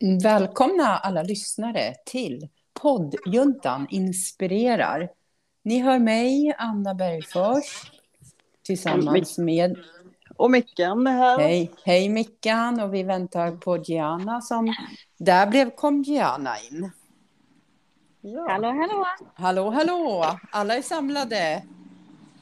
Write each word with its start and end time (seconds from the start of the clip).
Välkomna 0.00 0.98
alla 0.98 1.22
lyssnare 1.22 1.94
till 2.06 2.48
poddjuntan 2.72 3.86
Inspirerar. 3.90 5.10
Ni 5.62 5.78
hör 5.78 5.98
mig, 5.98 6.54
Anna 6.58 6.94
Bergfors, 6.94 7.90
tillsammans 8.62 9.38
med... 9.38 9.78
Och 10.36 10.50
Mickan 10.50 11.06
är 11.06 11.12
här. 11.12 11.38
Hej, 11.38 11.70
hej 11.84 12.08
Mickan, 12.08 12.80
och 12.80 12.94
vi 12.94 13.02
väntar 13.02 13.50
på 13.50 13.76
Gianna 13.76 14.40
som... 14.40 14.74
Där 15.18 15.46
blev, 15.46 15.70
kom 15.70 16.02
Gianna 16.02 16.54
in. 16.70 16.90
Ja. 18.20 18.46
Hallå, 18.50 18.68
hallå! 18.68 19.06
Hallå, 19.34 19.70
hallå! 19.70 20.24
Alla 20.50 20.76
är 20.76 20.82
samlade. 20.82 21.62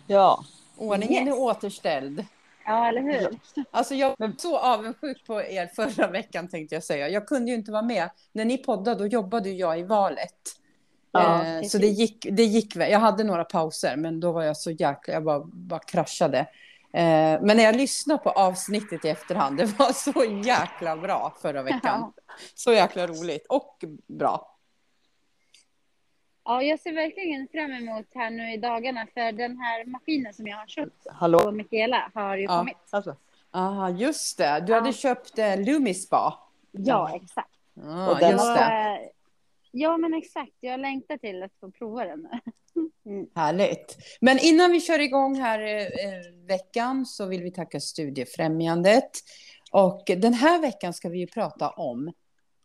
Ja. 0.06 0.44
Ordningen 0.76 1.28
yes. 1.28 1.36
är 1.36 1.40
återställd. 1.40 2.24
Ja, 2.66 2.88
eller 2.88 3.00
hur? 3.00 3.40
Alltså 3.70 3.94
jag 3.94 4.14
var 4.18 4.32
så 4.38 4.58
avundsjuk 4.58 5.26
på 5.26 5.42
er 5.42 5.66
förra 5.66 6.10
veckan 6.10 6.48
tänkte 6.48 6.74
jag 6.74 6.84
säga. 6.84 7.08
Jag 7.08 7.26
kunde 7.26 7.50
ju 7.50 7.56
inte 7.56 7.72
vara 7.72 7.82
med. 7.82 8.10
När 8.32 8.44
ni 8.44 8.58
poddade 8.58 8.98
då 8.98 9.06
jobbade 9.06 9.50
jag 9.50 9.78
i 9.78 9.82
valet. 9.82 10.32
Ja, 11.12 11.44
eh, 11.44 11.62
så 11.62 11.78
det 11.78 11.86
gick, 11.86 12.26
det 12.30 12.44
gick 12.44 12.76
Jag 12.76 13.00
hade 13.00 13.24
några 13.24 13.44
pauser 13.44 13.96
men 13.96 14.20
då 14.20 14.32
var 14.32 14.42
jag 14.42 14.56
så 14.56 14.70
jäkla, 14.70 15.14
jag 15.14 15.24
bara, 15.24 15.44
bara 15.44 15.80
kraschade. 15.80 16.38
Eh, 16.92 17.40
men 17.42 17.56
när 17.56 17.64
jag 17.64 17.76
lyssnade 17.76 18.18
på 18.18 18.30
avsnittet 18.30 19.04
i 19.04 19.08
efterhand, 19.08 19.56
det 19.56 19.78
var 19.78 19.92
så 19.92 20.42
jäkla 20.44 20.96
bra 20.96 21.36
förra 21.42 21.62
veckan. 21.62 21.80
Ja. 21.82 22.12
Så 22.54 22.72
jäkla 22.72 23.06
roligt 23.06 23.46
och 23.48 23.84
bra. 24.06 24.55
Ja, 26.48 26.62
jag 26.62 26.80
ser 26.80 26.92
verkligen 26.92 27.48
fram 27.48 27.72
emot 27.72 28.06
här 28.14 28.30
nu 28.30 28.52
i 28.52 28.56
dagarna 28.56 29.06
för 29.14 29.32
den 29.32 29.58
här 29.58 29.84
maskinen 29.84 30.34
som 30.34 30.46
jag 30.46 30.56
har 30.56 30.66
köpt 30.66 31.06
Hallå? 31.10 31.38
på 31.38 31.50
Mikaela 31.50 32.10
har 32.14 32.36
ju 32.36 32.42
ja. 32.42 32.58
kommit. 32.58 32.76
Alltså. 32.90 33.16
Ah, 33.50 33.88
just 33.88 34.38
det. 34.38 34.64
Du 34.66 34.72
ja. 34.72 34.80
hade 34.80 34.92
köpt 34.92 35.38
eh, 35.38 35.64
Lumispa. 35.64 36.38
Ja, 36.72 37.16
exakt. 37.16 37.50
Ah, 37.84 38.10
och 38.10 38.18
den, 38.18 38.30
just 38.30 38.54
det. 38.54 38.98
Ja, 39.70 39.96
men 39.96 40.14
exakt. 40.14 40.52
Jag 40.60 40.80
längtar 40.80 41.16
till 41.16 41.42
att 41.42 41.52
få 41.60 41.70
prova 41.70 42.04
den. 42.04 42.28
Mm. 43.06 43.26
Härligt. 43.34 43.96
Men 44.20 44.38
innan 44.38 44.72
vi 44.72 44.80
kör 44.80 44.98
igång 44.98 45.40
här 45.40 45.60
eh, 45.60 46.46
veckan 46.46 47.06
så 47.06 47.26
vill 47.26 47.42
vi 47.42 47.50
tacka 47.50 47.80
Studiefrämjandet. 47.80 49.10
Och 49.72 50.02
den 50.06 50.34
här 50.34 50.60
veckan 50.60 50.92
ska 50.92 51.08
vi 51.08 51.18
ju 51.18 51.26
prata 51.26 51.70
om 51.70 52.12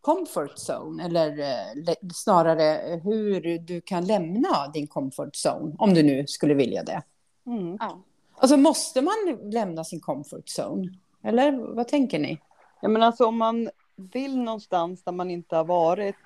comfort 0.02 0.58
zone, 0.70 1.04
eller 1.04 1.38
eh, 1.38 1.94
snarare 2.14 3.00
hur 3.04 3.58
du 3.58 3.80
kan 3.80 4.04
lämna 4.04 4.68
din 4.74 4.86
comfort 4.86 5.34
zone, 5.46 5.74
om 5.78 5.94
du 5.94 6.02
nu 6.02 6.26
skulle 6.26 6.54
vilja 6.54 6.82
det. 6.82 7.02
Mm. 7.46 7.76
Ja. 7.80 8.02
Alltså 8.34 8.56
måste 8.56 9.02
man 9.02 9.14
lämna 9.42 9.84
sin 9.84 10.00
comfort 10.00 10.48
zone? 10.58 10.88
Eller 11.24 11.74
vad 11.74 11.88
tänker 11.88 12.18
ni? 12.18 12.38
Ja, 12.80 12.88
men 12.88 13.02
alltså 13.02 13.26
om 13.26 13.38
man 13.38 13.70
vill 13.96 14.38
någonstans 14.38 15.04
där 15.04 15.12
man 15.12 15.30
inte 15.30 15.56
har 15.56 15.64
varit, 15.64 16.16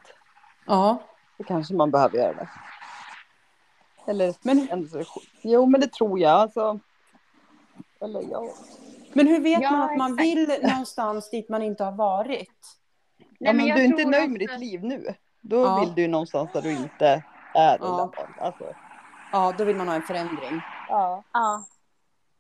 ja. 0.66 0.98
då 1.38 1.44
kanske 1.44 1.74
man 1.74 1.91
behöver 1.91 2.19
göra 2.19 2.32
det. 2.32 2.48
Eller, 4.06 4.34
men, 4.42 4.88
jo, 5.42 5.66
men 5.66 5.80
det 5.80 5.92
tror 5.92 6.19
jag. 6.19 6.32
Alltså, 6.32 6.80
eller 8.00 8.22
ja. 8.30 8.48
Men 9.12 9.27
hur 9.27 9.41
vet 9.41 9.62
ja, 9.62 9.70
man 9.70 9.91
att 9.91 9.97
man 9.97 10.16
vill 10.16 10.48
någonstans 10.62 11.30
dit 11.30 11.48
man 11.48 11.62
inte 11.62 11.84
har 11.84 11.92
varit? 11.92 12.78
Ja, 13.39 13.53
men, 13.53 13.56
men 13.56 13.77
du 13.77 13.83
är 13.83 13.84
inte 13.84 14.05
nöjd 14.05 14.31
med 14.31 14.41
ditt 14.41 14.59
liv 14.59 14.84
nu. 14.84 15.15
Då 15.41 15.56
ja. 15.56 15.81
vill 15.81 15.95
du 15.95 16.09
någonstans 16.09 16.53
där 16.53 16.62
du 16.62 16.70
inte 16.70 17.23
är. 17.55 17.78
Ja. 17.81 18.12
Alltså. 18.39 18.75
ja, 19.33 19.55
då 19.59 19.65
vill 19.65 19.77
man 19.77 19.89
ha 19.89 19.95
en 19.95 20.03
förändring. 20.03 20.61
Ja. 20.89 21.25
ja. 21.33 21.65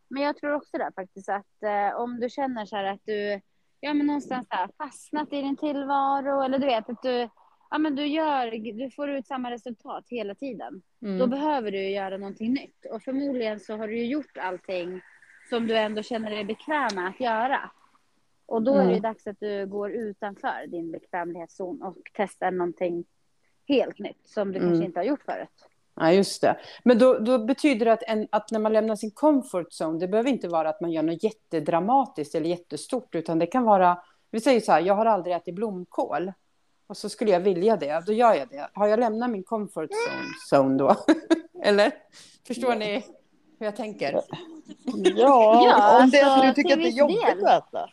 Men 0.08 0.22
jag 0.22 0.36
tror 0.36 0.52
också 0.52 0.78
det 0.78 0.90
faktiskt 0.96 1.28
att 1.28 1.62
eh, 1.62 2.00
om 2.00 2.20
du 2.20 2.30
känner 2.30 2.66
så 2.66 2.76
här 2.76 2.84
att 2.84 3.00
du 3.04 3.40
ja, 3.80 3.94
men 3.94 4.06
någonstans 4.06 4.46
här, 4.50 4.68
fastnat 4.78 5.32
i 5.32 5.42
din 5.42 5.56
tillvaro 5.56 6.42
eller 6.42 6.58
du 6.58 6.66
vet 6.66 6.90
att 6.90 7.02
du, 7.02 7.28
ja, 7.70 7.78
men 7.78 7.94
du, 7.94 8.06
gör, 8.06 8.72
du 8.72 8.90
får 8.90 9.10
ut 9.10 9.26
samma 9.26 9.50
resultat 9.50 10.04
hela 10.08 10.34
tiden. 10.34 10.82
Mm. 11.02 11.18
Då 11.18 11.26
behöver 11.26 11.70
du 11.70 11.88
göra 11.90 12.16
någonting 12.16 12.52
nytt 12.52 12.86
och 12.92 13.02
förmodligen 13.02 13.60
så 13.60 13.76
har 13.76 13.88
du 13.88 13.96
ju 13.96 14.06
gjort 14.06 14.36
allting 14.36 15.00
som 15.50 15.66
du 15.66 15.76
ändå 15.76 16.02
känner 16.02 16.30
dig 16.30 16.44
bekväm 16.44 16.88
med 16.94 17.08
att 17.08 17.20
göra. 17.20 17.70
Och 18.46 18.62
då 18.62 18.74
är 18.74 18.84
det 18.84 18.90
mm. 18.90 19.02
dags 19.02 19.26
att 19.26 19.40
du 19.40 19.66
går 19.66 19.90
utanför 19.90 20.66
din 20.66 20.92
bekvämlighetszon 20.92 21.82
och 21.82 21.96
testar 22.12 22.50
någonting 22.50 23.04
helt 23.68 23.98
nytt 23.98 24.28
som 24.28 24.52
du 24.52 24.58
mm. 24.58 24.70
kanske 24.70 24.86
inte 24.86 24.98
har 24.98 25.04
gjort 25.04 25.22
förut. 25.22 25.48
Ja, 26.00 26.12
just 26.12 26.42
det. 26.42 26.56
Men 26.84 26.98
då, 26.98 27.18
då 27.18 27.38
betyder 27.38 27.86
det 27.86 27.92
att, 27.92 28.02
en, 28.02 28.28
att, 28.30 28.50
när 28.50 28.58
man 28.58 28.72
lämnar 28.72 28.96
sin 28.96 29.10
comfort 29.10 29.68
zone, 29.80 29.98
det 29.98 30.08
behöver 30.08 30.30
inte 30.30 30.48
vara 30.48 30.68
att 30.68 30.80
man 30.80 30.92
gör 30.92 31.02
något 31.02 31.22
jättedramatiskt 31.22 32.34
eller 32.34 32.48
jättestort, 32.48 33.14
utan 33.14 33.38
det 33.38 33.46
kan 33.46 33.64
vara, 33.64 33.98
vi 34.30 34.40
säger 34.40 34.60
så 34.60 34.72
här, 34.72 34.80
jag 34.80 34.94
har 34.94 35.06
aldrig 35.06 35.36
ätit 35.36 35.54
blomkål. 35.54 36.32
Och 36.86 36.96
så 36.96 37.08
skulle 37.08 37.30
jag 37.30 37.40
vilja 37.40 37.76
det, 37.76 38.06
då 38.06 38.12
gör 38.12 38.34
jag 38.34 38.48
det. 38.48 38.68
Har 38.72 38.86
jag 38.86 39.00
lämnat 39.00 39.30
min 39.30 39.44
comfort 39.44 39.90
zone, 39.90 40.62
zone 40.62 40.78
då? 40.78 40.96
eller? 41.62 41.92
Förstår 42.46 42.74
ni 42.74 43.04
hur 43.58 43.66
jag 43.66 43.76
tänker? 43.76 44.12
Ja, 45.16 45.64
ja 45.66 46.02
om 46.02 46.10
det 46.10 46.18
är 46.18 46.24
alltså, 46.24 46.46
du 46.46 46.54
tycker 46.54 46.72
att 46.72 46.82
det 46.82 46.88
är 46.88 46.98
jobbigt 46.98 47.20
del. 47.20 47.46
att 47.46 47.68
äta. 47.68 47.90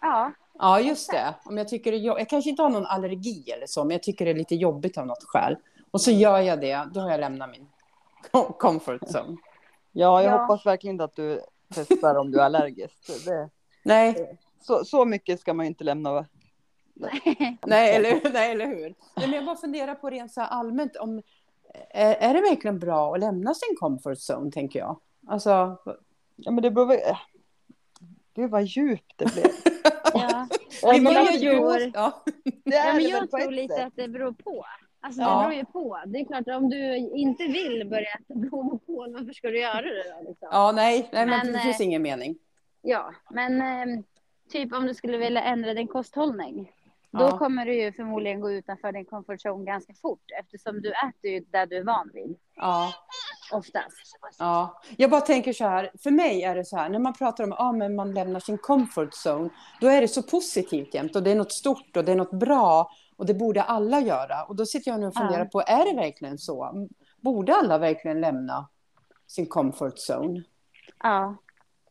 Ja. 0.00 0.32
Ja, 0.58 0.80
just 0.80 1.10
det. 1.10 1.34
Om 1.44 1.58
jag, 1.58 1.68
tycker 1.68 1.92
det, 1.92 1.98
jag 1.98 2.28
kanske 2.28 2.50
inte 2.50 2.62
har 2.62 2.70
någon 2.70 2.86
allergi 2.86 3.50
eller 3.50 3.66
så, 3.66 3.84
men 3.84 3.90
jag 3.90 4.02
tycker 4.02 4.24
det 4.24 4.30
är 4.30 4.34
lite 4.34 4.54
jobbigt 4.54 4.98
av 4.98 5.06
något 5.06 5.24
skäl. 5.24 5.56
Och 5.90 6.00
så 6.00 6.10
gör 6.10 6.38
jag 6.38 6.60
det, 6.60 6.88
då 6.92 7.00
har 7.00 7.10
jag 7.10 7.20
lämnat 7.20 7.50
min 7.50 7.68
comfort 8.58 9.02
zone. 9.02 9.36
Ja, 9.92 10.22
jag 10.22 10.32
ja. 10.32 10.38
hoppas 10.42 10.66
verkligen 10.66 10.94
inte 10.94 11.04
att 11.04 11.16
du 11.16 11.40
testar 11.74 12.14
om 12.14 12.30
du 12.30 12.40
är 12.40 12.44
allergisk. 12.44 13.24
Det, 13.24 13.48
nej. 13.82 14.38
Så, 14.60 14.84
så 14.84 15.04
mycket 15.04 15.40
ska 15.40 15.54
man 15.54 15.66
ju 15.66 15.68
inte 15.68 15.84
lämna. 15.84 16.26
Nej, 16.94 17.58
nej, 17.66 17.96
eller, 17.96 18.32
nej 18.32 18.52
eller 18.52 18.66
hur? 18.66 18.94
Men 19.16 19.32
jag 19.32 19.44
bara 19.44 19.56
funderar 19.56 19.94
på 19.94 20.10
rent 20.10 20.32
så 20.32 20.40
allmänt, 20.40 20.96
om, 20.96 21.22
är, 21.90 22.14
är 22.14 22.34
det 22.34 22.40
verkligen 22.40 22.78
bra 22.78 23.14
att 23.14 23.20
lämna 23.20 23.54
sin 23.54 23.76
comfort 23.78 24.18
zone, 24.30 24.50
tänker 24.50 24.78
jag? 24.78 25.00
Alltså... 25.26 25.78
Ja, 26.36 26.50
men 26.50 26.62
det 26.62 26.70
beror 26.70 26.86
väl... 26.86 26.98
Gud 28.34 28.50
vad 28.50 28.62
djupt 28.62 29.12
det 29.16 29.32
blev. 29.32 29.46
ja. 30.14 30.46
Men 30.82 31.12
jag, 31.12 31.40
tror, 31.40 31.80
ja. 31.94 32.22
ja, 32.64 32.92
men 32.94 33.08
jag 33.08 33.30
tror 33.30 33.50
lite 33.50 33.74
sätt. 33.74 33.86
att 33.86 33.96
det 33.96 34.08
beror 34.08 34.32
på. 34.32 34.66
Alltså 35.00 35.20
ja. 35.20 35.34
det 35.34 35.42
beror 35.42 35.54
ju 35.54 35.64
på. 35.64 36.00
Det 36.06 36.18
är 36.18 36.24
klart 36.24 36.48
om 36.48 36.70
du 36.70 36.96
inte 36.96 37.42
vill 37.42 37.88
börja 37.90 38.08
äta 38.08 38.34
blomkål, 38.34 39.12
varför 39.12 39.32
ska 39.32 39.48
du 39.48 39.60
göra 39.60 39.82
det 39.82 40.04
då? 40.10 40.28
Liksom? 40.28 40.48
Ja, 40.50 40.72
nej, 40.72 41.08
nej 41.12 41.26
men, 41.26 41.38
men 41.38 41.52
det 41.52 41.58
finns 41.58 41.80
eh, 41.80 41.86
ingen 41.86 42.02
mening. 42.02 42.38
Ja, 42.82 43.14
men 43.30 43.60
eh, 43.60 44.02
typ 44.50 44.72
om 44.72 44.86
du 44.86 44.94
skulle 44.94 45.18
vilja 45.18 45.42
ändra 45.42 45.74
din 45.74 45.88
kosthållning. 45.88 46.72
Då 47.12 47.20
ja. 47.20 47.38
kommer 47.38 47.66
du 47.66 47.74
ju 47.74 47.92
förmodligen 47.92 48.40
gå 48.40 48.50
utanför 48.50 48.92
din 48.92 49.04
comfort 49.04 49.40
zone 49.46 49.64
ganska 49.64 49.94
fort 49.94 50.24
eftersom 50.40 50.82
du 50.82 50.88
äter 50.90 51.30
ju 51.30 51.40
där 51.40 51.66
du 51.66 51.76
är 51.76 51.84
van 51.84 52.10
vid. 52.14 52.36
Ja. 52.56 52.92
Oftast. 53.52 54.16
Ja, 54.38 54.80
jag 54.96 55.10
bara 55.10 55.20
tänker 55.20 55.52
så 55.52 55.64
här, 55.64 55.90
för 56.02 56.10
mig 56.10 56.42
är 56.42 56.54
det 56.54 56.64
så 56.64 56.76
här, 56.76 56.88
när 56.88 56.98
man 56.98 57.12
pratar 57.12 57.44
om 57.44 57.52
att 57.52 57.60
ah, 57.60 57.72
man 57.72 58.14
lämnar 58.14 58.40
sin 58.40 58.58
comfort 58.58 59.14
zone, 59.26 59.50
då 59.80 59.88
är 59.88 60.00
det 60.00 60.08
så 60.08 60.22
positivt 60.22 60.94
jämt 60.94 61.16
och 61.16 61.22
det 61.22 61.30
är 61.30 61.34
något 61.34 61.52
stort 61.52 61.96
och 61.96 62.04
det 62.04 62.12
är 62.12 62.16
något 62.16 62.40
bra 62.40 62.90
och 63.16 63.26
det 63.26 63.34
borde 63.34 63.62
alla 63.62 64.00
göra. 64.00 64.44
Och 64.44 64.56
då 64.56 64.66
sitter 64.66 64.90
jag 64.90 65.00
nu 65.00 65.06
och 65.06 65.14
funderar 65.14 65.44
ja. 65.44 65.50
på, 65.52 65.60
är 65.60 65.84
det 65.84 66.00
verkligen 66.00 66.38
så? 66.38 66.88
Borde 67.20 67.54
alla 67.54 67.78
verkligen 67.78 68.20
lämna 68.20 68.68
sin 69.26 69.46
comfort 69.46 69.94
zone? 70.10 70.42
Ja. 71.02 71.36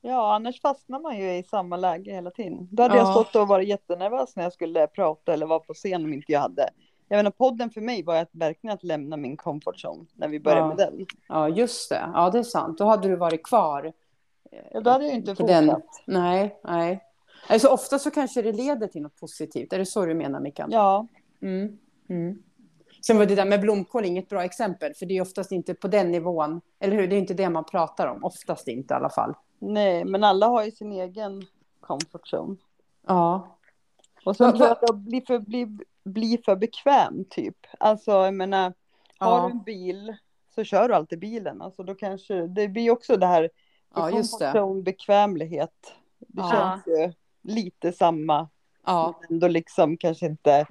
Ja, 0.01 0.35
annars 0.35 0.61
fastnar 0.61 0.99
man 0.99 1.17
ju 1.17 1.37
i 1.37 1.43
samma 1.43 1.77
läge 1.77 2.11
hela 2.11 2.31
tiden. 2.31 2.67
Då 2.71 2.83
hade 2.83 2.95
ja. 2.95 3.01
jag 3.01 3.11
stått 3.11 3.35
och 3.35 3.47
varit 3.47 3.67
jättenervös 3.67 4.35
när 4.35 4.43
jag 4.43 4.53
skulle 4.53 4.87
prata 4.87 5.33
eller 5.33 5.45
vara 5.45 5.59
på 5.59 5.73
scen 5.73 6.03
om 6.05 6.13
inte 6.13 6.31
jag 6.31 6.39
hade. 6.39 6.69
Jag 7.09 7.17
menar, 7.17 7.31
podden 7.31 7.69
för 7.69 7.81
mig 7.81 8.03
var 8.03 8.15
att 8.15 8.29
verkligen 8.31 8.73
att 8.73 8.83
lämna 8.83 9.17
min 9.17 9.37
comfort 9.37 9.85
zone 9.85 10.05
när 10.13 10.27
vi 10.27 10.39
började 10.39 10.61
ja. 10.61 10.67
med 10.67 10.77
den. 10.77 11.05
Ja, 11.27 11.49
just 11.49 11.89
det. 11.89 12.09
Ja, 12.13 12.29
det 12.29 12.39
är 12.39 12.43
sant. 12.43 12.77
Då 12.77 12.85
hade 12.85 13.07
du 13.07 13.15
varit 13.15 13.43
kvar. 13.43 13.93
Ja, 14.71 14.81
då 14.81 14.89
hade 14.89 15.05
jag 15.05 15.15
inte 15.15 15.35
fortsatt. 15.35 15.65
Den. 15.65 15.81
Nej, 16.07 16.59
nej. 16.63 17.03
Alltså 17.47 17.67
ofta 17.67 17.99
så 17.99 18.11
kanske 18.11 18.41
det 18.41 18.51
leder 18.51 18.87
till 18.87 19.01
något 19.01 19.19
positivt. 19.19 19.73
Är 19.73 19.77
det 19.77 19.85
så 19.85 20.05
du 20.05 20.13
menar, 20.13 20.39
Mikael? 20.39 20.69
Ja. 20.71 21.07
Mm. 21.41 21.77
Mm. 22.09 22.43
Sen 23.05 23.17
var 23.17 23.25
det 23.25 23.35
där 23.35 23.45
med 23.45 23.61
blomkål 23.61 24.05
inget 24.05 24.29
bra 24.29 24.43
exempel, 24.43 24.93
för 24.93 25.05
det 25.05 25.17
är 25.17 25.21
oftast 25.21 25.51
inte 25.51 25.73
på 25.73 25.87
den 25.87 26.11
nivån, 26.11 26.61
eller 26.79 26.95
hur? 26.95 27.07
Det 27.07 27.15
är 27.15 27.19
inte 27.19 27.33
det 27.33 27.49
man 27.49 27.63
pratar 27.63 28.07
om, 28.07 28.23
oftast 28.23 28.67
inte 28.67 28.93
i 28.93 28.97
alla 28.97 29.09
fall. 29.09 29.33
Nej, 29.59 30.05
men 30.05 30.23
alla 30.23 30.47
har 30.47 30.65
ju 30.65 30.71
sin 30.71 30.91
egen 30.91 31.45
comfort 31.79 32.33
zone. 32.33 32.55
Ja. 33.07 33.57
Och 34.25 34.35
sen 34.35 34.53
tror 34.53 34.67
jag 34.67 34.89
att 34.89 34.95
bli 34.95 35.21
för, 35.21 35.39
bli, 35.39 35.77
bli 36.03 36.41
för 36.45 36.55
bekväm 36.55 37.25
typ. 37.29 37.57
Alltså 37.79 38.11
jag 38.11 38.33
menar, 38.33 38.73
har 39.17 39.37
ja. 39.37 39.45
du 39.45 39.51
en 39.51 39.63
bil 39.63 40.15
så 40.55 40.63
kör 40.63 40.89
du 40.89 40.95
alltid 40.95 41.19
bilen. 41.19 41.61
Alltså 41.61 41.83
då 41.83 41.95
kanske, 41.95 42.47
det 42.47 42.67
blir 42.67 42.91
också 42.91 43.17
det 43.17 43.25
här, 43.25 43.49
ja, 43.95 44.11
just 44.11 44.39
det. 44.39 44.81
Bekvämlighet. 44.83 45.93
Det 46.19 46.41
ja. 46.41 46.51
känns 46.51 46.99
ju 46.99 47.13
lite 47.53 47.91
samma. 47.91 48.49
Ja. 48.85 49.19
Men 49.29 49.39
då 49.39 49.47
liksom 49.47 49.97
kanske 49.97 50.25
inte, 50.25 50.65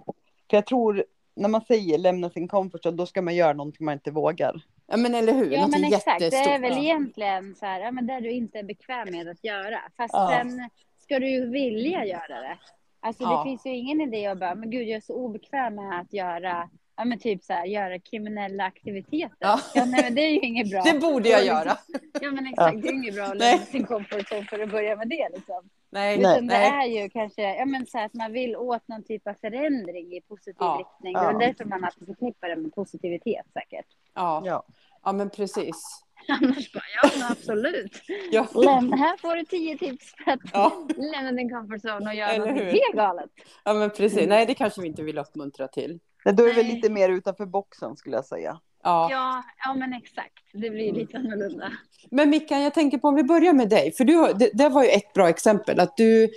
för 0.51 0.57
jag 0.57 0.67
tror 0.67 1.05
när 1.35 1.49
man 1.49 1.61
säger 1.61 1.99
lämna 1.99 2.31
sin 2.31 2.49
comfort 2.49 2.87
zone, 2.87 2.97
då 2.97 3.07
ska 3.07 3.23
man 3.23 3.35
göra 3.35 3.53
någonting 3.53 3.85
man 3.85 3.95
inte 3.95 4.11
vågar. 4.11 4.63
Ja 4.87 4.97
men 4.97 5.15
eller 5.15 5.33
hur, 5.33 5.51
ja, 5.51 5.67
men 5.67 5.85
exakt. 5.85 6.21
Det 6.21 6.37
är 6.37 6.59
väl 6.59 6.79
egentligen 6.79 7.55
så 7.55 7.67
här, 7.67 7.81
ja 7.81 7.91
men 7.91 8.07
det 8.07 8.21
du 8.21 8.31
inte 8.31 8.59
är 8.59 8.63
bekväm 8.63 9.11
med 9.11 9.29
att 9.29 9.45
göra. 9.45 9.81
Fast 9.97 10.15
ja. 10.15 10.29
sen 10.33 10.71
ska 10.99 11.19
du 11.19 11.31
ju 11.31 11.51
vilja 11.51 12.05
göra 12.05 12.41
det. 12.41 12.59
Alltså 13.01 13.23
Ja. 13.23 13.39
det 13.39 13.51
finns 13.51 13.67
ju 13.67 13.71
ingen 13.77 14.01
idé 14.01 14.27
att 14.27 14.39
bara, 14.39 14.55
men 14.55 14.71
gud 14.71 14.89
jag 14.89 14.97
är 14.97 15.01
så 15.01 15.15
obekväm 15.15 15.75
med 15.75 16.01
att 16.01 16.13
göra, 16.13 16.69
ja 16.97 17.05
men 17.05 17.19
typ 17.19 17.43
så 17.45 17.53
här, 17.53 17.65
göra 17.67 17.99
kriminella 17.99 18.65
aktiviteter. 18.65 19.37
Ja. 19.39 19.61
Ja, 19.75 19.85
nej, 19.85 20.03
men 20.05 20.15
det 20.15 20.21
är 20.21 20.31
ju 20.31 20.39
inget 20.41 20.71
bra. 20.73 20.83
Det 20.83 20.99
borde 21.01 21.29
jag 21.29 21.41
liksom- 21.41 21.57
göra. 21.57 21.77
Ja 22.21 22.31
men 22.31 22.47
exakt, 22.47 22.83
det 22.83 22.89
är 22.89 22.93
inget 22.93 23.15
bra 23.15 23.25
att 23.25 23.39
lämna 23.39 23.65
sin 23.65 23.85
comfort 23.87 24.27
zone 24.33 24.45
för 24.45 24.59
att 24.59 24.71
börja 24.71 24.97
med 24.97 25.09
det 25.09 25.29
liksom. 25.35 25.69
Nej, 25.91 26.19
Nej. 26.19 26.33
Utan 26.33 26.47
det 26.47 26.59
nej. 26.59 26.97
är 26.99 27.03
ju 27.03 27.11
kanske, 27.11 27.43
ja 27.57 27.65
men 27.67 27.87
så 27.87 27.99
här, 27.99 28.07
att 28.07 28.15
man 28.15 28.33
vill 28.33 28.57
åt 28.57 28.89
någon 28.89 29.03
typ 29.03 29.27
av 29.27 29.35
förändring 29.35 30.13
i 30.17 30.21
positiv 30.21 30.57
Ja. 30.59 30.77
riktning. 30.81 31.13
Ja. 31.13 31.33
Det 31.33 31.45
är 31.45 31.49
därför 31.49 31.65
man 31.65 31.85
alltid 31.85 32.07
förknippar 32.07 32.49
det 32.49 32.57
med 32.57 32.75
positivitet 32.75 33.47
säkert. 33.53 33.87
Ja. 34.15 34.43
Ja. 34.45 34.65
ja, 35.05 35.13
men 35.13 35.31
precis. 35.31 36.05
Annars 36.29 36.73
bara, 36.73 36.85
ja 37.03 37.11
men 37.19 37.31
absolut. 37.33 38.03
Ja. 38.31 38.47
Lämna, 38.55 38.97
här 38.97 39.17
får 39.17 39.37
du 39.37 39.45
tio 39.45 39.79
tips 39.79 40.15
för 40.25 40.31
att 40.33 40.41
Ja. 40.53 40.87
lämna 40.97 41.33
din 41.33 41.51
comfort 41.51 41.85
zone 41.85 42.11
och 42.11 42.15
göra 42.15 42.31
Eller 42.31 42.47
något 42.53 42.63
helt 42.63 42.95
galet. 42.95 43.31
ja, 43.65 43.75
men 43.75 43.91
precis. 43.91 44.29
Nej, 44.29 44.47
det 44.47 44.55
kanske 44.55 44.81
vi 44.81 44.87
inte 44.89 45.03
vill 45.03 45.19
uppmuntra 45.19 45.69
till. 45.69 45.99
Men 46.25 46.37
då 46.37 46.43
är 46.43 46.49
det 46.49 46.55
väl 46.55 46.67
Nej. 46.67 46.75
lite 46.75 46.91
mer 46.91 47.09
utanför 47.09 47.47
boxen 47.47 47.97
skulle 47.97 48.17
jag 48.17 48.25
säga. 48.27 48.61
Ja. 48.83 49.09
Ja, 49.11 49.43
ja 49.65 49.75
men 49.75 49.93
exakt. 49.93 50.33
Det 50.53 50.71
blir 50.71 50.93
lite 50.93 51.17
annorlunda. 51.17 51.73
Men 52.11 52.31
Mickan, 52.31 52.63
jag 52.63 52.75
tänker 52.75 52.99
på 52.99 53.09
om 53.09 53.15
vi 53.15 53.25
börjar 53.25 53.53
med 53.53 53.69
dig. 53.69 53.93
För 53.93 54.05
du, 54.05 54.33
det, 54.35 54.51
det 54.55 54.69
var 54.69 54.83
ju 54.83 54.89
ett 54.91 55.13
bra 55.13 55.29
exempel. 55.29 55.81
Att 55.81 55.97
du 55.97 56.29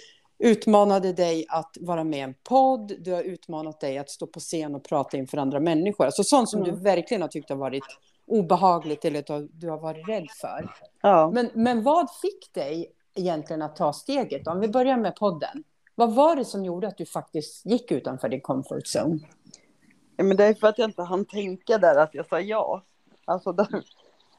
utmanade 0.44 1.14
dig 1.14 1.46
att 1.50 1.78
vara 1.80 2.04
med 2.04 2.20
i 2.20 2.22
en 2.22 2.34
podd. 2.50 2.92
Du 3.00 3.12
har 3.12 3.22
utmanat 3.24 3.80
dig 3.80 3.98
att 3.98 4.10
stå 4.10 4.28
på 4.28 4.40
scen 4.40 4.76
och 4.76 4.84
prata 4.84 5.18
inför 5.18 5.38
andra 5.38 5.60
människor. 5.60 6.06
Alltså 6.06 6.24
sånt 6.24 6.50
som 6.50 6.62
Mm. 6.64 6.76
du 6.76 6.82
verkligen 6.82 7.22
har 7.22 7.30
tyckt 7.30 7.50
har 7.50 7.56
varit 7.58 7.84
obehagligt 8.26 9.06
eller 9.06 9.48
du 9.60 9.70
har- 9.70 9.78
varit 9.78 10.08
rädd 10.10 10.28
för. 10.42 10.70
Ja. 11.02 11.32
Men, 11.34 11.50
men 11.54 11.84
vad 11.84 12.08
fick 12.22 12.54
dig 12.54 12.92
egentligen 13.16 13.62
att 13.62 13.76
ta 13.76 13.94
steget? 13.94 14.48
Om 14.48 14.60
vi 14.60 14.68
börjar 14.68 14.98
med 14.98 15.16
podden. 15.16 15.64
Vad 15.96 16.14
var 16.16 16.36
det 16.36 16.46
som 16.46 16.66
gjorde 16.66 16.88
att 16.88 16.98
du 16.98 17.06
faktiskt 17.06 17.66
gick 17.66 17.92
utanför 17.92 18.30
din 18.30 18.42
comfort 18.42 18.84
zone? 18.96 19.20
ja. 20.16 20.24
Men 20.24 20.38
det 20.38 20.46
är 20.46 20.54
för 20.54 20.68
att 20.68 20.78
jag 20.78 20.90
inte 20.90 21.02
hann 21.04 21.26
tänka 21.26 21.78
där 21.78 21.96
att 21.96 22.14
jag 22.14 22.28
sa 22.28 22.40
ja. 22.40 22.84
Alltså 23.26 23.52
där. 23.52 23.84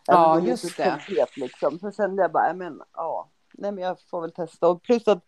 Ja, 0.06 0.40
just 0.40 0.76
det. 0.76 0.90
konkret, 0.90 1.36
liksom. 1.36 1.78
Så 1.78 1.92
kände 1.92 2.22
jag 2.22 2.32
bara, 2.32 2.54
men 2.54 2.82
ja, 2.92 3.28
nej 3.52 3.72
men 3.72 3.84
jag 3.84 3.96
får 4.10 4.20
väl 4.20 4.32
testa. 4.32 4.68
Och 4.68 4.82
plus 4.82 5.08
att 5.08 5.24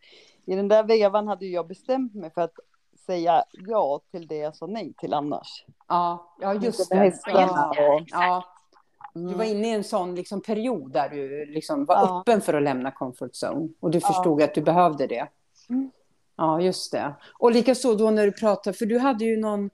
i 0.46 0.56
den 0.56 0.68
där 0.68 0.82
vevan 0.84 1.28
hade 1.28 1.46
jag 1.46 1.66
bestämt 1.68 2.14
mig 2.14 2.30
för 2.30 2.40
att 2.40 2.52
säga 3.06 3.44
ja 3.52 4.00
till 4.10 4.26
det 4.26 4.36
jag 4.36 4.56
sa 4.56 4.66
nej 4.66 4.94
till 4.98 5.14
annars. 5.14 5.64
Ja, 5.88 6.34
ja 6.40 6.54
just 6.54 6.90
det. 6.90 6.96
hästarna 6.96 7.72
Ja, 7.76 8.00
ja. 8.06 8.44
Mm. 9.16 9.28
Du 9.32 9.34
var 9.38 9.44
inne 9.44 9.68
i 9.68 9.70
en 9.70 9.84
sån 9.84 10.14
liksom, 10.14 10.40
period 10.40 10.92
där 10.92 11.08
du 11.08 11.46
liksom 11.46 11.84
var 11.84 11.94
Ja. 11.94 12.20
öppen 12.20 12.40
för 12.40 12.54
att 12.54 12.62
lämna 12.62 12.90
comfort 12.90 13.30
zone. 13.44 13.68
Och 13.80 13.90
du 13.90 13.98
Ja. 14.02 14.06
förstod 14.08 14.42
att 14.42 14.54
du 14.54 14.60
behövde 14.62 15.06
det. 15.06 15.26
Mm. 15.68 15.90
Ja, 16.36 16.60
just 16.60 16.92
det. 16.92 17.14
Och 17.38 17.52
likaså 17.52 17.94
då 17.94 18.10
när 18.10 18.26
du 18.26 18.32
pratade, 18.32 18.76
för 18.76 18.86
du 18.86 18.98
hade 18.98 19.24
ju 19.24 19.36
någon 19.40 19.70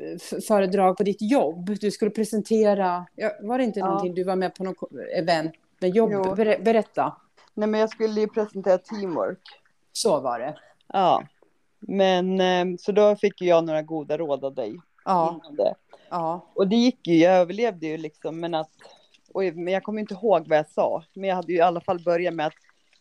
eh, 0.00 0.40
föredrag 0.48 0.96
på 0.96 1.02
ditt 1.02 1.22
jobb. 1.32 1.70
Du 1.80 1.90
skulle 1.90 2.10
presentera, 2.10 3.06
ja, 3.14 3.30
var 3.42 3.58
det 3.58 3.64
inte 3.64 3.78
Ja. 3.80 3.86
någonting, 3.86 4.14
du 4.14 4.24
var 4.24 4.36
med 4.36 4.54
på 4.54 4.64
något 4.64 4.92
event 5.16 5.52
med 5.80 5.90
jobb? 5.90 6.10
Jo. 6.12 6.34
Ber, 6.34 6.58
berätta. 6.62 7.16
Nej 7.54 7.68
men 7.68 7.80
jag 7.80 7.90
skulle 7.90 8.20
ju 8.20 8.28
presentera 8.28 8.78
teamwork. 8.78 9.40
Så 9.92 10.20
var 10.20 10.38
det. 10.38 10.58
Ja. 10.92 11.22
Men 11.80 12.40
eh, 12.40 12.76
så 12.78 12.92
då 12.92 13.16
fick 13.16 13.40
jag 13.40 13.64
några 13.64 13.82
goda 13.82 14.18
råd 14.18 14.44
av 14.44 14.54
dig. 14.54 14.76
Ja, 15.04 15.40
ja, 16.10 16.46
Och 16.54 16.68
det 16.68 16.76
gick 16.76 17.06
ju, 17.06 17.16
jag 17.16 17.34
överlevde 17.34 17.86
ju 17.86 17.96
liksom, 17.96 18.40
men 18.40 18.54
att, 18.54 18.70
oj, 19.34 19.52
men 19.52 19.72
jag 19.72 19.82
kommer 19.82 20.00
inte 20.00 20.14
ihåg 20.14 20.48
vad 20.48 20.58
jag 20.58 20.70
sa, 20.70 21.02
men 21.14 21.28
jag 21.28 21.36
hade 21.36 21.52
ju 21.52 21.58
i 21.58 21.62
alla 21.62 21.80
fall 21.80 22.02
börjat 22.04 22.34
med 22.34 22.46
att 22.46 22.54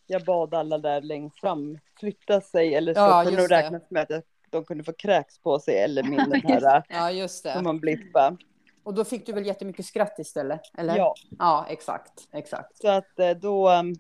jag 0.07 0.25
bad 0.25 0.53
alla 0.53 0.77
där 0.77 1.01
längst 1.01 1.39
fram 1.39 1.79
flytta 2.00 2.41
sig 2.41 2.75
eller 2.75 2.94
så 2.94 3.00
Ja, 3.00 3.24
kunde 3.25 3.41
de 3.41 3.47
räknas 3.47 3.83
med 3.89 4.12
att 4.12 4.24
de 4.50 4.63
kunde 4.65 4.83
få 4.83 4.94
kräks 4.94 5.39
på 5.39 5.59
sig 5.59 5.80
eller 5.80 6.03
min 6.09 6.30
den 6.30 6.41
här, 6.41 6.83
ja, 6.89 7.12
just 7.12 7.41
som 7.41 7.51
det. 7.53 7.62
man 7.62 7.80
blippa. 7.80 8.38
Och 8.83 8.94
då 8.94 9.03
fick 9.03 9.25
du 9.25 9.33
väl 9.33 9.45
jättemycket 9.45 9.85
skratt 9.85 10.19
istället? 10.19 10.62
Eller? 10.77 10.97
Ja, 10.97 11.15
Ja, 11.39 11.65
exakt, 11.69 12.27
exakt. 12.31 12.77
så 12.77 12.88
att 12.89 13.19
eh, 13.19 13.30
då, 13.30 13.69
um, 13.69 13.95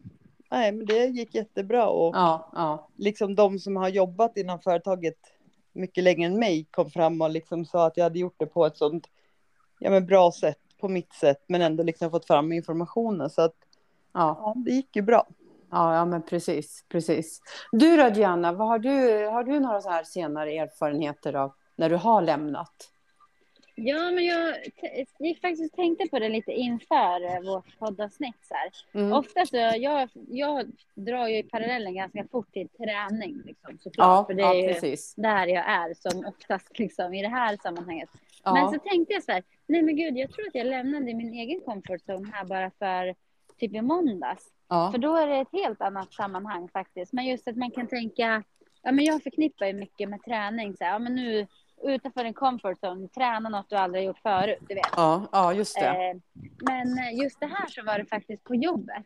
nej 0.51 0.71
men 0.71 0.85
det 0.85 1.05
gick 1.05 1.35
jättebra 1.35 1.87
och 1.87 2.15
Ja, 2.15 2.49
ja, 2.53 2.89
liksom 2.95 3.35
de 3.35 3.59
som 3.59 3.75
har 3.75 3.89
jobbat 3.89 4.37
inom 4.37 4.59
företaget 4.59 5.17
mycket 5.73 6.03
längre 6.03 6.27
än 6.27 6.39
mig 6.39 6.67
kom 6.71 6.89
fram 6.89 7.21
och 7.21 7.29
liksom 7.29 7.65
sa 7.65 7.87
att 7.87 7.97
jag 7.97 8.03
hade 8.03 8.19
gjort 8.19 8.35
det 8.37 8.45
på 8.45 8.65
ett 8.65 8.77
sånt 8.77 9.07
ja, 9.79 9.89
men 9.89 10.05
bra 10.05 10.31
sätt, 10.31 10.59
på 10.79 10.87
mitt 10.87 11.13
sätt, 11.13 11.43
men 11.47 11.61
ändå 11.61 11.83
liksom 11.83 12.11
fått 12.11 12.27
fram 12.27 12.51
informationen. 12.51 13.29
Så 13.29 13.41
att 13.41 13.55
ja. 14.13 14.37
ja, 14.39 14.53
det 14.65 14.71
gick 14.71 14.95
ju 14.95 15.01
bra. 15.01 15.27
Ja, 15.71 15.95
ja, 15.95 16.05
men 16.05 16.21
precis, 16.21 16.85
precis. 16.89 17.41
Du 17.71 17.97
då, 17.97 18.09
Diana, 18.09 18.51
vad 18.51 18.67
har, 18.67 18.79
du, 18.79 19.25
har 19.25 19.43
du 19.43 19.59
några 19.59 19.81
så 19.81 19.89
här 19.89 20.03
senare 20.03 20.51
erfarenheter 20.51 21.35
av 21.35 21.53
när 21.75 21.89
du 21.89 21.95
har 21.95 22.21
lämnat? 22.21 22.89
Ja, 23.79 24.11
men 24.11 24.25
jag 24.25 24.55
gick 25.19 25.41
faktiskt 25.41 25.71
och 25.73 25.75
tänkte 25.75 26.09
på 26.09 26.19
det 26.19 26.29
lite 26.29 26.51
inför 26.51 27.25
eh, 27.25 27.41
vårt 27.53 27.79
poddavsnitt. 27.79 28.35
Så 28.41 28.53
här. 28.53 28.71
Mm. 28.93 29.13
Ofta 29.13 29.45
så, 29.45 29.55
jag, 29.55 30.09
jag 30.29 30.71
drar 30.95 31.27
ju 31.27 31.37
i 31.37 31.43
parallellen 31.43 31.95
ganska 31.95 32.25
fort 32.31 32.53
till 32.53 32.69
träning. 32.69 33.41
Liksom, 33.45 33.77
såklart, 33.79 34.07
Ja, 34.07 34.25
för 34.25 34.33
det 34.33 34.41
ja, 34.41 34.53
är 34.55 34.61
ju 34.61 34.73
precis. 34.73 35.13
där 35.15 35.47
jag 35.47 35.65
är 35.69 35.93
som 35.93 36.25
oftast 36.25 36.79
liksom, 36.79 37.13
i 37.13 37.21
det 37.21 37.27
här 37.27 37.57
sammanhanget. 37.63 38.09
Ja, 38.43 38.53
Men 38.53 38.73
så 38.73 38.79
tänkte 38.79 39.13
jag 39.13 39.23
så 39.23 39.31
här, 39.31 39.43
nej 39.67 39.81
men 39.81 39.95
gud, 39.95 40.17
jag 40.17 40.31
tror 40.31 40.47
att 40.47 40.55
jag 40.55 40.67
lämnade 40.67 41.13
min 41.13 41.33
egen 41.33 41.61
comfort 41.61 42.01
zone 42.07 42.31
här 42.33 42.45
bara 42.45 42.71
för 42.79 43.15
typ 43.59 43.73
i 43.75 43.81
måndags. 43.81 44.43
ja, 44.69 44.91
För 44.91 44.97
då 44.97 45.15
är 45.15 45.27
det 45.27 45.35
ett 45.37 45.51
helt 45.51 45.81
annat 45.81 46.13
sammanhang 46.13 46.69
faktiskt. 46.69 47.13
Men 47.13 47.25
just 47.25 47.47
att 47.47 47.57
man 47.57 47.71
kan 47.71 47.87
tänka, 47.87 48.43
ja 48.81 48.91
men 48.91 49.05
jag 49.05 49.23
förknippar 49.23 49.65
ju 49.65 49.73
mycket 49.73 50.09
med 50.09 50.23
träning. 50.23 50.77
Så 50.77 50.83
här, 50.83 50.91
ja 50.91 50.99
men 50.99 51.15
nu 51.15 51.47
utanför 51.83 52.25
en 52.25 52.33
comfort 52.33 52.77
zone, 52.83 53.07
träna 53.07 53.49
något 53.49 53.69
du 53.69 53.75
aldrig 53.75 54.03
gjort 54.05 54.19
förut, 54.19 54.57
du 54.61 54.75
vet. 54.75 54.85
ja, 54.95 55.27
ja, 55.31 55.53
just 55.53 55.75
det. 55.79 55.85
Eh, 55.87 56.15
men 56.61 57.17
just 57.17 57.39
det 57.39 57.45
här 57.47 57.67
så 57.67 57.83
var 57.83 57.97
det 57.99 58.05
faktiskt 58.05 58.43
på 58.43 58.55
jobbet. 58.55 59.05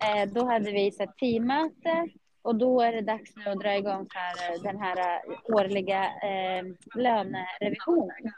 Eh, 0.00 0.28
då 0.32 0.44
hade 0.46 0.70
vi 0.70 0.92
här 0.98 1.06
teammöte 1.06 2.08
och 2.42 2.56
då 2.56 2.80
är 2.80 2.92
det 2.92 3.00
dags 3.00 3.36
nu 3.36 3.50
att 3.50 3.60
dra 3.60 3.76
igång 3.76 4.06
här, 4.14 4.54
eh, 4.54 4.62
den 4.62 4.80
här 4.80 4.98
eh, 4.98 5.54
årliga 5.54 6.04
eh, 6.04 6.64
lönerevisionen 6.94 8.32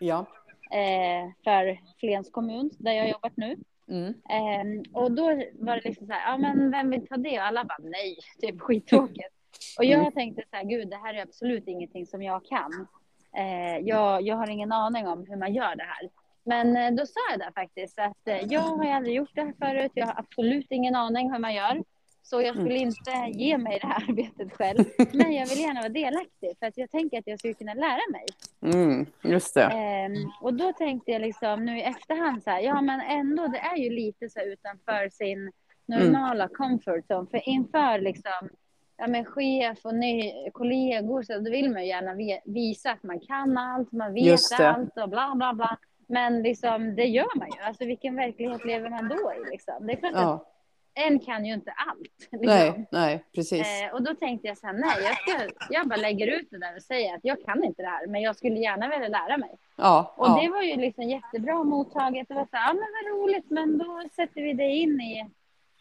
Ja. 0.00 0.26
eh, 0.70 1.30
för 1.44 1.78
Flens 2.00 2.30
kommun 2.30 2.70
där 2.78 2.92
jag 2.92 3.02
har 3.02 3.08
jobbat 3.10 3.36
nu. 3.36 3.56
Mm. 3.88 4.14
Ehm, 4.30 4.82
och 4.92 5.12
då 5.12 5.24
var 5.54 5.74
det 5.76 5.84
liksom 5.84 6.06
så 6.06 6.12
här, 6.12 6.30
ja 6.32 6.38
men 6.38 6.70
vem 6.70 6.90
vill 6.90 7.06
ta 7.06 7.16
det? 7.16 7.38
Och 7.40 7.46
alla 7.46 7.64
bara 7.64 7.78
nej, 7.82 8.16
typ 8.40 8.60
skittråkigt. 8.60 9.34
Och 9.78 9.84
jag 9.84 10.00
Mm. 10.00 10.12
tänkte 10.12 10.42
så 10.50 10.56
här, 10.56 10.64
gud 10.64 10.90
det 10.90 10.96
här 10.96 11.14
är 11.14 11.22
absolut 11.22 11.64
ingenting 11.68 12.06
som 12.06 12.22
jag 12.22 12.44
kan. 12.44 12.86
Eh, 13.36 13.78
jag, 13.78 14.22
jag 14.22 14.36
har 14.36 14.50
ingen 14.50 14.72
aning 14.72 15.08
om 15.08 15.26
hur 15.28 15.36
man 15.36 15.54
gör 15.54 15.76
det 15.76 15.84
här. 15.84 16.10
Men 16.44 16.76
eh, 16.76 16.90
då 16.90 17.06
sa 17.06 17.20
jag 17.30 17.40
där 17.40 17.52
faktiskt 17.54 17.98
att 17.98 18.28
eh, 18.28 18.52
jag 18.52 18.60
har 18.60 18.86
aldrig 18.86 19.14
gjort 19.14 19.34
det 19.34 19.42
här 19.42 19.54
förut. 19.58 19.92
Jag 19.94 20.06
har 20.06 20.14
absolut 20.18 20.66
ingen 20.70 20.94
aning 20.94 21.32
hur 21.32 21.38
man 21.38 21.54
gör. 21.54 21.82
Så 22.22 22.42
jag 22.42 22.54
skulle 22.54 22.76
inte 22.76 23.10
ge 23.32 23.58
mig 23.58 23.78
det 23.82 23.86
här 23.86 24.04
arbetet 24.08 24.52
själv. 24.52 24.84
Men 25.12 25.32
jag 25.32 25.46
vill 25.46 25.60
gärna 25.60 25.80
vara 25.80 25.88
delaktig 25.88 26.58
för 26.58 26.66
att 26.66 26.78
jag 26.78 26.90
tänker 26.90 27.18
att 27.18 27.26
jag 27.26 27.38
skulle 27.38 27.54
kunna 27.54 27.74
lära 27.74 28.00
mig. 28.12 28.26
Mm, 28.62 29.06
just 29.22 29.54
det. 29.54 29.64
Ehm, 29.64 30.14
och 30.40 30.54
då 30.54 30.72
tänkte 30.72 31.10
jag 31.10 31.22
liksom 31.22 31.64
nu 31.64 31.78
i 31.78 31.82
efterhand 31.82 32.42
så 32.42 32.50
här, 32.50 32.60
ja 32.60 32.80
men 32.80 33.00
ändå 33.00 33.46
det 33.46 33.58
är 33.58 33.76
ju 33.76 33.90
lite 33.90 34.28
så 34.30 34.40
utanför 34.40 35.08
sin 35.08 35.52
normala 35.86 36.48
comfort 36.48 37.04
zone. 37.10 37.26
För 37.30 37.48
inför 37.48 37.98
liksom, 37.98 38.48
ja 38.96 39.06
men 39.06 39.24
chef 39.24 39.78
och 39.84 39.94
ny, 39.94 40.32
kollegor 40.52 41.22
så 41.22 41.38
då 41.38 41.50
vill 41.50 41.70
man 41.70 41.82
ju 41.82 41.88
gärna 41.88 42.40
visa 42.44 42.90
att 42.92 43.02
man 43.02 43.20
kan 43.20 43.58
allt, 43.58 43.92
man 43.92 44.14
vet 44.14 44.40
det. 44.58 44.68
allt 44.68 44.96
och 44.98 45.08
bla 45.08 45.32
bla 45.36 45.54
bla. 45.54 45.78
Men 46.06 46.42
liksom 46.42 46.94
det 46.94 47.04
gör 47.04 47.38
man 47.38 47.48
ju. 47.48 47.62
Alltså 47.62 47.84
vilken 47.84 48.16
verklighet 48.16 48.64
lever 48.64 48.90
man 48.90 49.08
då 49.08 49.32
i 49.32 49.50
liksom? 49.50 49.86
Det 49.86 49.92
är 49.92 49.96
klart 49.96 50.14
att 50.14 50.20
Ja. 50.20 50.46
en 50.94 51.18
kan 51.18 51.44
ju 51.46 51.54
inte 51.54 51.70
allt. 51.70 52.00
Liksom. 52.32 52.46
Nej, 52.46 52.86
nej, 52.92 53.24
precis. 53.34 53.66
Eh, 53.82 53.94
och 53.94 54.02
då 54.02 54.14
tänkte 54.14 54.48
jag 54.48 54.58
så 54.58 54.66
här, 54.66 54.74
nej, 54.74 54.96
jag, 55.02 55.16
ska, 55.16 55.54
jag 55.70 55.88
bara 55.88 55.96
lägger 55.96 56.26
ut 56.26 56.50
det 56.50 56.58
där 56.58 56.76
och 56.76 56.82
säger 56.82 57.14
att 57.14 57.20
jag 57.24 57.44
kan 57.44 57.64
inte 57.64 57.82
det 57.82 57.88
här, 57.88 58.06
men 58.06 58.22
jag 58.22 58.36
skulle 58.36 58.58
gärna 58.60 58.88
vilja 58.88 59.08
lära 59.08 59.36
mig. 59.38 59.50
Ja, 59.76 60.14
Och 60.16 60.26
ja, 60.26 60.40
det 60.42 60.48
var 60.48 60.62
ju 60.62 60.76
liksom 60.76 61.04
jättebra 61.08 61.64
mottaget. 61.64 62.28
Det 62.28 62.34
var 62.34 62.44
så 62.50 62.56
här, 62.56 62.68
ja 62.68 62.72
men 62.74 62.82
vad 63.12 63.22
roligt, 63.22 63.50
men 63.50 63.78
då 63.78 64.02
sätter 64.16 64.42
vi 64.42 64.52
dig 64.52 64.76
in 64.82 65.00
i 65.00 65.30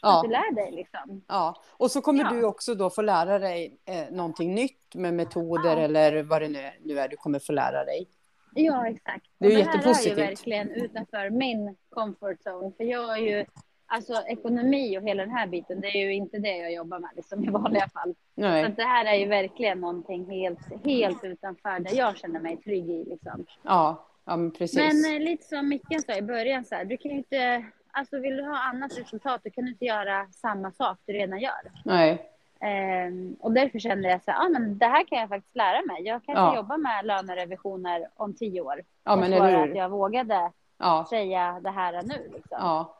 att 0.03 0.24
du 0.24 0.31
ja, 0.31 0.39
lär 0.41 0.55
dig 0.55 0.72
liksom. 0.72 1.22
ja. 1.27 1.55
Och 1.72 1.91
så 1.91 2.01
kommer 2.01 2.24
Ja. 2.24 2.29
du 2.31 2.43
också 2.43 2.75
då 2.75 2.89
få 2.89 3.01
lära 3.01 3.39
dig 3.39 3.77
eh, 3.86 4.12
någonting 4.15 4.55
nytt 4.55 4.95
med 4.95 5.13
metoder 5.13 5.77
Ja. 5.77 5.83
eller 5.83 6.24
vad 6.24 6.41
det 6.41 6.48
nu 6.48 6.60
är, 6.60 6.77
nu 6.81 7.00
är 7.00 7.07
du 7.07 7.15
kommer 7.17 7.39
få 7.39 7.51
lära 7.51 7.86
dig. 7.86 8.07
Ja, 8.55 8.88
exakt. 8.88 9.25
Det 9.38 9.48
är 9.48 9.51
ju 9.51 9.57
och 9.57 9.63
det 9.63 9.69
här 9.69 9.74
är 9.74 9.77
jättepositivt. 9.77 10.17
ju 10.17 10.22
verkligen 10.22 10.69
utanför 10.72 11.29
min 11.29 11.75
comfort 11.89 12.38
zone. 12.45 12.72
För 12.77 12.83
jag 12.83 13.17
är 13.17 13.22
ju, 13.22 13.45
alltså 13.86 14.13
ekonomi 14.27 14.98
och 14.98 15.03
hela 15.03 15.24
den 15.25 15.31
här 15.36 15.48
biten, 15.48 15.81
det 15.81 15.88
är 15.88 16.05
ju 16.05 16.13
inte 16.13 16.38
det 16.39 16.57
jag 16.57 16.74
jobbar 16.74 17.00
med 17.00 17.10
liksom, 17.15 17.43
i 17.43 17.50
vanliga 17.50 17.89
fall. 17.89 18.15
Så 18.36 18.41
Nej, 18.41 18.63
att 18.63 18.75
det 18.75 18.83
här 18.83 19.05
är 19.05 19.15
ju 19.15 19.25
verkligen 19.25 19.79
någonting 19.79 20.29
helt, 20.29 20.60
helt 20.86 21.24
utanför 21.24 21.79
där 21.79 21.95
jag 21.98 22.17
känner 22.17 22.39
mig 22.39 22.57
trygg 22.57 22.89
i 22.89 23.03
liksom. 23.10 23.45
ja, 23.63 24.07
ja 24.25 24.38
men 24.38 24.51
precis. 24.51 24.77
Men 25.03 25.13
eh, 25.15 25.19
lite 25.19 25.43
som 25.43 25.69
Mickan 25.69 26.01
sa 26.01 26.13
i 26.13 26.22
början, 26.22 26.65
så 26.65 26.75
här, 26.75 26.86
du 26.86 26.98
kan 26.98 27.12
ju 27.12 27.17
inte, 27.17 27.65
alltså 27.94 28.20
vill 28.20 28.38
du 28.38 28.44
ha 28.44 28.60
annat 28.64 28.98
resultat, 29.00 29.42
då 29.44 29.50
kan 29.50 29.64
du 29.66 29.72
inte 29.72 29.86
göra 29.86 30.28
samma 30.32 30.72
sak 30.72 30.98
du 31.06 31.14
redan 31.14 31.40
gör. 31.40 31.72
Nej, 31.86 32.30
Ehm, 32.60 33.36
och 33.40 33.52
därför 33.52 33.80
kände 33.80 34.10
jag 34.10 34.24
så 34.24 34.32
här, 34.32 34.46
ah, 34.46 34.50
men 34.50 34.78
det 34.78 34.86
här 34.86 35.04
kan 35.04 35.20
jag 35.20 35.30
faktiskt 35.30 35.56
lära 35.56 35.82
mig. 35.86 36.02
Jag 36.04 36.24
kan 36.26 36.36
Ja. 36.36 36.48
inte 36.48 36.58
jobba 36.58 36.78
med 36.78 37.06
lönerevisioner 37.06 38.08
om 38.16 38.34
tio 38.34 38.62
år. 38.62 38.82
Ja, 39.04 39.16
men 39.16 39.34
eller 39.34 39.64
att 39.70 39.76
jag 39.78 39.90
vågade 39.90 40.52
Ja, 40.80 41.06
säga 41.10 41.60
det 41.64 41.70
här 41.70 41.94
nu. 42.04 42.14
Liksom. 42.34 42.42
ja. 42.62 42.96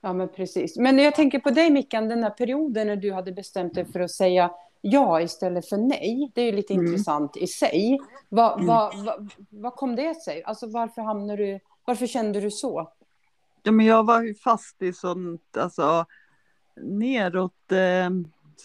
Ja, 0.00 0.12
men 0.12 0.28
precis. 0.28 0.76
Men 0.76 0.98
jag 0.98 1.14
tänker 1.14 1.38
på 1.38 1.50
dig, 1.50 1.70
Mickan, 1.70 2.08
den 2.08 2.22
här 2.22 2.30
perioden 2.30 2.86
när 2.86 2.96
du 2.96 3.12
hade 3.12 3.32
bestämt 3.32 3.74
dig 3.74 3.84
för 3.84 4.00
att 4.00 4.10
säga 4.10 4.50
ja 4.80 5.20
istället 5.20 5.68
för 5.68 5.76
nej. 5.76 6.30
Det 6.34 6.40
är 6.40 6.46
ju 6.46 6.52
lite 6.52 6.74
Mm. 6.74 6.86
intressant 6.86 7.36
i 7.36 7.46
sig. 7.46 8.00
Vad 8.28 8.52
Mm. 8.54 8.66
vad- 8.66 9.04
vad- 9.04 9.30
vad 9.50 9.74
kom 9.74 9.96
det 9.96 10.14
sig? 10.14 10.42
Alltså 10.44 10.66
varför 10.66 11.02
hamnade 11.02 11.44
du, 11.46 11.60
varför 11.84 12.06
kände 12.06 12.40
du 12.40 12.50
så? 12.50 12.92
Ja, 13.62 13.72
men 13.72 13.86
jag 13.86 14.06
var 14.06 14.22
ju 14.22 14.34
fast 14.34 14.82
i 14.82 14.92
sånt, 14.92 15.56
alltså 15.56 16.06
neråt 16.76 17.72
eh, 17.72 18.10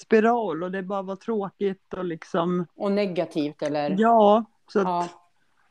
spiral 0.04 0.64
och 0.64 0.72
det 0.72 0.84
bara 0.84 1.02
var 1.02 1.16
tråkigt 1.16 1.94
och 1.94 2.06
liksom, 2.06 2.66
Och 2.76 2.92
negativt 2.92 3.62
eller? 3.62 3.96
ja, 4.00 4.46
så 4.74 4.80
att, 4.80 4.86
Ja, 4.86 5.08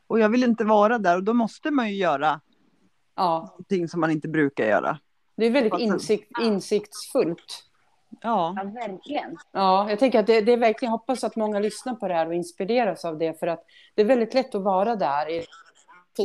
och 0.06 0.20
jag 0.20 0.28
vill 0.28 0.44
inte 0.44 0.64
vara 0.64 0.98
där 0.98 1.16
och 1.16 1.22
då 1.24 1.32
måste 1.34 1.70
man 1.70 1.88
ju 1.90 1.96
göra 1.96 2.40
ja. 3.14 3.46
någonting 3.50 3.88
som 3.88 4.00
man 4.00 4.10
inte 4.10 4.28
brukar 4.28 4.64
göra. 4.66 4.98
Det 5.36 5.46
är 5.46 5.50
väldigt 5.50 5.72
sen- 5.72 5.80
insikt, 5.82 6.30
insiktsfullt. 6.42 7.62
Ja, 8.20 8.54
Ja, 8.56 8.62
verkligen. 8.64 9.36
Ja, 9.52 9.90
jag 9.90 9.98
tänker 9.98 10.20
att 10.20 10.26
det, 10.26 10.40
det 10.40 10.52
är 10.52 10.56
verkligen, 10.56 10.92
jag 10.92 10.98
hoppas 10.98 11.24
att 11.24 11.36
många 11.36 11.58
lyssnar 11.58 11.94
på 11.94 12.08
det 12.08 12.14
här 12.14 12.26
och 12.26 12.34
inspireras 12.34 13.04
av 13.04 13.18
det, 13.18 13.38
för 13.40 13.46
att 13.46 13.64
det 13.94 14.02
är 14.02 14.06
väldigt 14.06 14.34
lätt 14.34 14.54
att 14.54 14.62
vara 14.62 14.96
där 14.96 15.30
i 15.30 15.44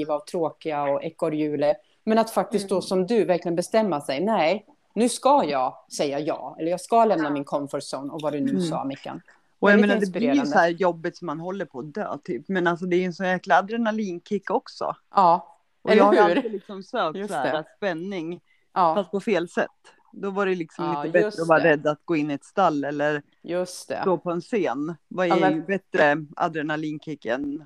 av 0.10 0.20
tråkiga 0.20 0.84
och 0.84 1.04
ekorrhjulet, 1.04 1.78
men 2.04 2.18
att 2.18 2.30
faktiskt 2.32 2.70
då 2.70 2.82
som 2.82 3.08
du 3.08 3.26
verkligen 3.26 3.56
bestämma 3.56 4.02
sig, 4.02 4.20
nej, 4.26 4.66
nu 4.94 5.10
ska 5.10 5.44
jag 5.44 5.78
säga 5.98 6.20
ja, 6.20 6.56
eller 6.60 6.72
jag 6.72 6.82
ska 6.82 7.06
lämna 7.06 7.30
min 7.30 7.44
comfort 7.46 7.84
zone 7.94 8.12
och 8.14 8.20
vad 8.22 8.34
du 8.34 8.40
nu 8.40 8.50
Mm. 8.50 8.62
sa, 8.62 8.84
Mickan. 8.84 9.22
och 9.60 9.72
jag 9.72 9.82
menar 9.82 9.96
det 9.96 10.12
blir 10.12 10.34
ju 10.34 10.46
så 10.46 10.58
här 10.58 10.70
jobbigt 10.70 11.18
som 11.18 11.26
man 11.26 11.40
håller 11.40 11.66
på 11.66 11.80
att 11.80 11.94
dö 11.94 12.18
typ, 12.24 12.48
men 12.48 12.68
alltså 12.68 12.86
det 12.86 12.96
är 12.96 13.06
en 13.06 13.14
sån 13.14 13.28
jäkla 13.28 13.56
adrenalinkick 13.58 14.50
också. 14.50 14.96
Ja, 15.16 15.58
Och 15.82 15.92
Eller 15.92 16.02
jag 16.02 16.06
har 16.06 16.14
hur? 16.30 16.36
alltid 16.36 16.52
liksom 16.52 16.84
sökt 16.84 17.18
Just 17.18 17.30
så 17.34 17.36
här, 17.40 17.64
spänning, 17.78 18.42
ja, 18.74 18.96
fast 18.96 19.12
på 19.12 19.20
fel 19.20 19.50
sätt. 19.50 19.68
Då 20.14 20.30
var 20.32 20.46
det 20.46 20.56
liksom 20.56 20.86
Ja, 20.86 21.04
lite 21.04 21.14
bättre 21.22 21.42
att 21.42 21.48
vara 21.48 21.60
det. 21.60 21.70
rädd 21.70 21.88
att 21.88 22.06
gå 22.06 22.16
in 22.16 22.32
i 22.32 22.34
ett 22.34 22.44
stall 22.46 22.84
eller 22.84 23.22
stå 23.66 24.18
på 24.18 24.32
en 24.32 24.42
scen. 24.42 24.96
Vad 25.08 25.28
Ja, 25.28 25.36
är 25.36 25.40
men- 25.40 25.54
ju 25.56 25.62
bättre 25.62 26.26
adrenalinkick 26.36 27.26
än 27.26 27.66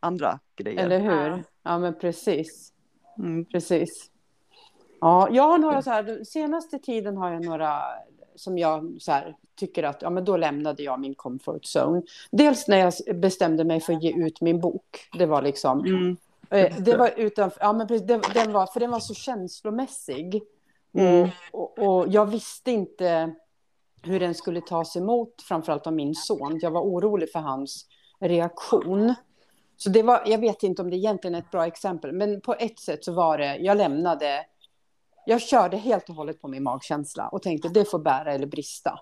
andra 0.00 0.38
grejer. 0.56 0.80
Eller 0.80 1.00
hur? 1.00 1.28
Ja. 1.30 1.38
Ja, 1.62 1.78
men 1.78 1.94
precis. 1.98 2.72
Mm. 3.18 3.44
Precis. 3.44 4.10
Ja, 5.00 5.28
jag 5.30 5.42
har 5.42 5.58
några 5.58 5.82
så 5.82 5.90
här, 5.90 6.24
senaste 6.24 6.78
tiden 6.78 7.16
har 7.16 7.32
jag 7.32 7.44
några 7.44 7.82
som 8.36 8.58
jag 8.58 8.96
så 9.00 9.12
här, 9.12 9.36
tycker 9.56 9.82
att, 9.82 10.02
ja 10.02 10.10
men 10.10 10.24
då 10.24 10.36
lämnade 10.36 10.82
jag 10.82 11.00
min 11.00 11.14
comfort 11.14 11.62
zone. 11.76 12.02
Dels 12.30 12.68
när 12.68 12.78
jag 12.78 13.20
bestämde 13.20 13.64
mig 13.64 13.80
för 13.80 13.92
att 13.92 14.02
ge 14.02 14.26
ut 14.26 14.40
min 14.40 14.60
bok. 14.60 15.08
Det 15.18 15.26
var 15.26 15.42
liksom, 15.42 15.80
Mm. 15.80 16.16
eh, 16.50 16.76
det 16.78 16.96
var 16.96 17.10
utanför, 17.16 17.60
ja 17.60 17.72
men 17.72 17.88
precis, 17.88 18.06
det, 18.06 18.20
den 18.34 18.52
var, 18.52 18.66
för 18.66 18.80
den 18.80 18.90
var 18.90 19.00
så 19.00 19.14
känslomässig. 19.14 20.42
Mm. 20.92 21.28
Och, 21.52 21.78
och, 21.78 21.98
och 21.98 22.08
jag 22.08 22.26
visste 22.26 22.70
inte 22.70 23.34
hur 24.02 24.20
den 24.20 24.34
skulle 24.34 24.60
tas 24.60 24.96
emot, 24.96 25.42
framförallt 25.42 25.86
av 25.86 25.92
min 25.92 26.14
son. 26.14 26.58
Jag 26.62 26.70
var 26.70 26.80
orolig 26.80 27.32
för 27.32 27.38
hans 27.38 27.86
reaktion. 28.18 29.14
Så 29.76 29.90
det 29.90 30.02
var, 30.02 30.22
jag 30.26 30.38
vet 30.38 30.62
inte 30.62 30.82
om 30.82 30.90
det 30.90 30.96
egentligen 30.96 31.34
är 31.34 31.38
ett 31.38 31.50
bra 31.50 31.66
exempel, 31.66 32.12
men 32.12 32.40
på 32.40 32.54
ett 32.54 32.78
sätt 32.78 33.04
så 33.04 33.12
var 33.12 33.38
det, 33.38 33.56
jag 33.56 33.76
lämnade, 33.76 34.46
jag 35.26 35.40
körde 35.40 35.76
helt 35.76 36.08
och 36.08 36.14
hållet 36.14 36.40
på 36.40 36.48
min 36.48 36.62
magkänsla 36.62 37.28
och 37.28 37.42
tänkte 37.42 37.68
det 37.68 37.84
får 37.84 37.98
bära 37.98 38.32
eller 38.32 38.46
brista. 38.46 39.00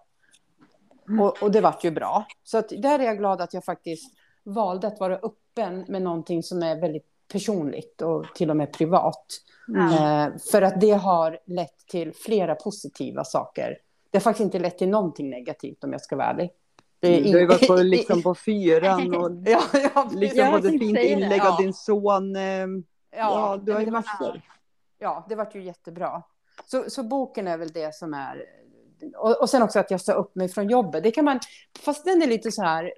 Och, 1.21 1.43
och 1.43 1.51
det 1.51 1.61
vart 1.61 1.85
ju 1.85 1.91
bra. 1.91 2.27
Så 2.45 2.59
att 2.59 2.69
där 2.69 2.99
är 2.99 3.05
jag 3.05 3.19
glad 3.19 3.41
att 3.41 3.55
jag 3.55 3.65
faktiskt 3.65 4.15
valde 4.45 4.87
att 4.87 5.01
vara 5.01 5.17
öppen 5.17 5.85
med 5.89 6.03
någonting 6.03 6.43
som 6.43 6.63
är 6.63 6.81
väldigt 6.81 7.07
personligt 7.33 8.03
och 8.03 8.27
till 8.35 8.51
och 8.51 8.57
med 8.57 8.73
privat. 8.73 9.27
Ja. 9.67 10.25
Eh, 10.25 10.33
för 10.51 10.63
att 10.63 10.81
det 10.81 10.91
har 10.91 11.39
lett 11.47 11.87
till 11.87 12.13
flera 12.15 12.55
positiva 12.55 13.25
saker. 13.25 13.79
Det 14.11 14.19
har 14.19 14.21
faktiskt 14.21 14.45
inte 14.45 14.59
lett 14.59 14.79
till 14.79 14.89
någonting 14.89 15.31
negativt 15.31 15.85
om 15.85 15.93
jag 15.93 16.01
ska 16.01 16.17
vara 16.17 16.27
ärlig. 16.27 16.51
Du 17.01 17.33
har 17.33 17.41
ju 17.41 17.47
varit 17.47 17.67
på, 17.67 17.75
liksom 17.77 18.23
på 18.23 18.35
fyran 18.35 19.15
och 19.21 19.31
Ja, 19.45 19.63
ja, 19.95 20.11
liksom 20.15 20.51
fått 20.53 20.65
ett 20.65 20.71
fint 20.71 20.99
inlägg 20.99 21.41
Ja. 21.41 21.53
av 21.53 21.63
din 21.63 21.73
son. 21.75 22.37
Eh, 22.37 22.67
ja, 23.17 23.61
du 23.63 23.73
har 23.73 23.81
ju 23.81 23.91
massor. 23.91 24.41
Ja, 24.99 25.27
det 25.29 25.35
vart 25.35 25.55
ju 25.55 25.63
jättebra. 25.63 26.23
Så, 26.67 26.85
så 26.89 27.03
boken 27.03 27.49
är 27.49 27.59
väl 27.59 27.69
det 27.73 27.95
som 27.95 28.15
är... 28.15 28.45
Och, 29.17 29.41
och 29.41 29.51
sen 29.51 29.63
också 29.63 29.79
att 29.79 29.91
jag 29.91 30.01
sa 30.01 30.13
upp 30.13 30.35
mig 30.35 30.49
från 30.49 30.69
jobbet. 30.69 31.03
Det 31.03 31.11
kan 31.11 31.25
man, 31.25 31.41
fast 31.81 32.05
den 32.05 32.23
är 32.23 32.27
lite 32.27 32.53
så 32.53 32.63
här, 32.63 32.93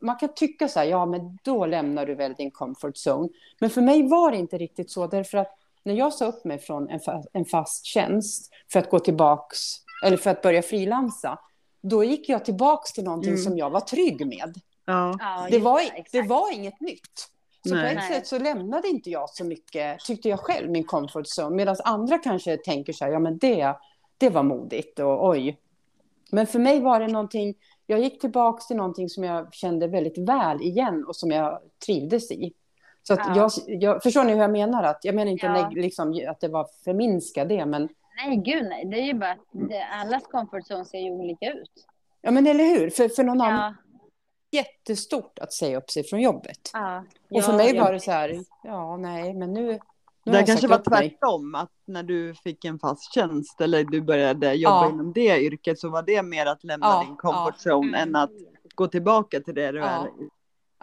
man 0.00 0.16
kan 0.16 0.34
tycka 0.34 0.68
så 0.68 0.78
här, 0.78 0.86
ja 0.86 1.06
men 1.06 1.38
då 1.42 1.66
lämnar 1.66 2.06
du 2.06 2.14
väl 2.14 2.34
din 2.34 2.50
comfort 2.50 2.94
zone. 3.06 3.28
Men 3.60 3.70
för 3.70 3.80
mig 3.80 4.08
var 4.08 4.30
det 4.30 4.36
inte 4.36 4.58
riktigt 4.58 4.90
så, 4.90 5.06
därför 5.06 5.38
att 5.38 5.58
när 5.84 5.94
jag 5.94 6.12
sa 6.12 6.26
upp 6.26 6.44
mig 6.44 6.58
från 6.58 6.88
en, 6.88 7.00
fa, 7.00 7.22
en 7.32 7.44
fast 7.44 7.84
tjänst 7.84 8.52
för 8.72 8.78
att 8.78 8.90
gå 8.90 8.98
tillbaks, 8.98 9.58
eller 10.04 10.16
för 10.16 10.30
att 10.30 10.42
börja 10.42 10.62
frilansa, 10.62 11.38
då 11.82 12.04
gick 12.04 12.28
jag 12.28 12.44
tillbaks 12.44 12.92
till 12.92 13.04
någonting 13.04 13.30
Mm. 13.32 13.42
som 13.42 13.58
jag 13.58 13.70
var 13.70 13.80
trygg 13.80 14.26
med. 14.26 14.54
Ja. 14.84 15.18
Det 15.50 15.58
var, 15.58 15.80
det 16.12 16.22
var 16.22 16.54
inget 16.54 16.80
nytt. 16.80 17.28
Så 17.68 17.74
Nej. 17.74 17.94
på 17.94 18.00
ett 18.00 18.06
sätt 18.06 18.26
så 18.26 18.38
lämnade 18.38 18.88
inte 18.88 19.10
jag 19.10 19.30
så 19.30 19.44
mycket, 19.44 20.00
tyckte 20.00 20.28
jag 20.28 20.40
själv, 20.40 20.70
min 20.70 20.84
comfort 20.84 21.26
zone. 21.38 21.56
Medan 21.56 21.76
andra 21.84 22.18
kanske 22.18 22.56
tänker 22.56 22.92
så 22.92 23.04
här, 23.04 23.12
ja 23.12 23.18
men 23.18 23.38
det, 23.38 23.74
det 24.18 24.28
var 24.30 24.42
modigt 24.42 24.98
och 24.98 25.28
oj. 25.28 25.58
Men 26.30 26.46
för 26.46 26.58
mig 26.58 26.80
var 26.80 27.00
det 27.00 27.08
någonting, 27.08 27.54
jag 27.86 28.00
gick 28.00 28.20
tillbaka 28.20 28.60
till 28.62 28.76
någonting 28.76 29.08
som 29.08 29.24
jag 29.24 29.54
kände 29.54 29.86
väldigt 29.86 30.18
väl 30.18 30.62
igen 30.62 31.04
och 31.08 31.16
som 31.16 31.30
jag 31.30 31.58
trivdes 31.86 32.30
i. 32.30 32.52
Så 33.02 33.12
att 33.12 33.20
Ja. 33.28 33.36
jag, 33.36 33.80
jag, 33.82 34.02
förstår 34.02 34.24
ni 34.24 34.32
hur 34.32 34.40
jag 34.40 34.50
menar? 34.52 34.82
Att, 34.82 35.00
jag 35.02 35.14
menar 35.14 35.32
inte 35.32 35.46
Ja. 35.46 35.70
liksom, 35.74 36.20
att 36.28 36.40
det 36.40 36.48
var 36.48 36.66
förminska 36.84 37.44
det, 37.44 37.66
men, 37.66 37.88
Nej, 38.16 38.36
gud 38.36 38.64
nej. 38.68 38.84
Det 38.84 38.96
är 39.00 39.04
ju 39.04 39.14
bara 39.14 39.30
att 39.32 39.38
det, 39.52 39.84
allas 39.84 40.22
comfort 40.26 40.62
zone 40.70 40.84
ser 40.84 40.98
ju 40.98 41.10
olika 41.10 41.46
ut. 41.52 41.70
ja, 42.20 42.30
men 42.30 42.46
eller 42.46 42.64
hur? 42.64 42.90
För, 42.90 43.08
för 43.08 43.24
någon 43.24 43.40
annan 43.40 43.74
Ja, 44.50 44.58
jättestort 44.58 45.38
att 45.38 45.52
säga 45.52 45.78
upp 45.78 45.90
sig 45.90 46.04
från 46.04 46.20
jobbet. 46.20 46.70
ja. 46.72 47.04
Och 47.30 47.44
för 47.44 47.52
Ja, 47.52 47.56
mig 47.56 47.74
ja. 47.74 47.84
var 47.84 47.92
det 47.92 48.00
så 48.00 48.10
här, 48.10 48.44
ja 48.62 48.96
nej, 48.96 49.34
men 49.34 49.52
nu, 49.52 49.66
nu 50.24 50.32
har 50.32 50.38
Det 50.40 50.46
kanske 50.46 50.66
var 50.68 50.78
tvärtom, 50.78 51.54
att 51.54 51.70
när 51.84 52.02
du 52.02 52.34
fick 52.34 52.64
en 52.64 52.78
fast 52.78 53.14
tjänst 53.14 53.60
eller 53.60 53.84
du 53.84 54.00
började 54.00 54.54
jobba 54.54 54.84
Ja. 54.84 54.90
inom 54.90 55.12
det 55.12 55.40
yrket 55.40 55.78
så 55.78 55.88
var 55.88 56.02
det 56.02 56.22
mer 56.22 56.46
att 56.46 56.64
lämna 56.64 56.86
Ja, 56.86 57.04
din 57.06 57.16
comfort 57.16 57.54
ja. 57.64 57.70
zone 57.72 57.98
än 57.98 58.16
att 58.16 58.30
gå 58.74 58.86
tillbaka 58.86 59.40
till 59.40 59.54
det 59.54 59.72
du 59.72 59.78
Ja. 59.78 59.86
är. 59.86 60.08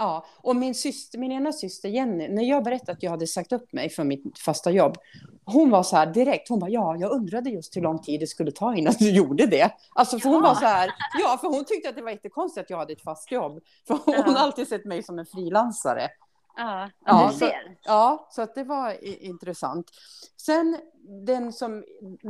Ja, 0.02 0.26
och 0.38 0.56
min, 0.56 0.76
syster, 0.76 1.18
min 1.20 1.32
ena 1.32 1.54
syster 1.54 1.90
Jenny, 1.90 2.28
när 2.28 2.44
jag 2.44 2.64
berättade 2.64 2.92
att 2.92 3.04
jag 3.04 3.12
hade 3.12 3.28
sagt 3.28 3.52
upp 3.52 3.74
mig 3.74 3.90
från 3.90 4.08
mitt 4.08 4.40
fasta 4.40 4.72
jobb, 4.72 4.98
hon 5.46 5.70
var 5.70 5.84
så 5.84 5.96
här 5.96 6.06
direkt, 6.06 6.50
hon 6.50 6.60
bara, 6.60 6.70
ja, 6.70 6.96
jag 6.98 7.12
undrade 7.12 7.50
just 7.50 7.78
hur 7.78 7.82
lång 7.82 8.00
tid 8.02 8.20
det 8.20 8.28
skulle 8.28 8.52
ta 8.52 8.76
innan 8.76 8.94
du 9.00 9.10
gjorde 9.16 9.46
det. 9.46 9.72
Alltså, 9.96 10.20
för 10.20 10.30
hon 10.30 10.44
Ja. 10.44 10.50
var 10.50 10.56
så 10.56 10.66
här, 10.66 10.90
ja, 11.24 11.38
för 11.42 11.48
hon 11.48 11.66
tyckte 11.66 11.90
att 11.90 11.96
det 11.96 12.02
var 12.02 12.12
jättekonstigt 12.12 12.66
att 12.66 12.70
jag 12.70 12.78
hade 12.78 12.94
ett 12.94 13.04
fast 13.04 13.32
jobb. 13.32 13.60
För 13.88 13.94
hon 14.06 14.14
Ja. 14.18 14.22
har 14.24 14.36
alltid 14.36 14.68
sett 14.68 14.86
mig 14.86 15.04
som 15.04 15.20
en 15.20 15.26
frilansare. 15.26 16.08
Ja, 16.58 16.90
Ja, 17.06 17.32
så-. 17.40 17.50
Ja, 17.86 18.28
så 18.32 18.42
att 18.42 18.56
det 18.56 18.64
var 18.64 19.04
intressant. 19.26 19.86
Sen 20.38 20.78
den 21.26 21.54
som, 21.54 21.84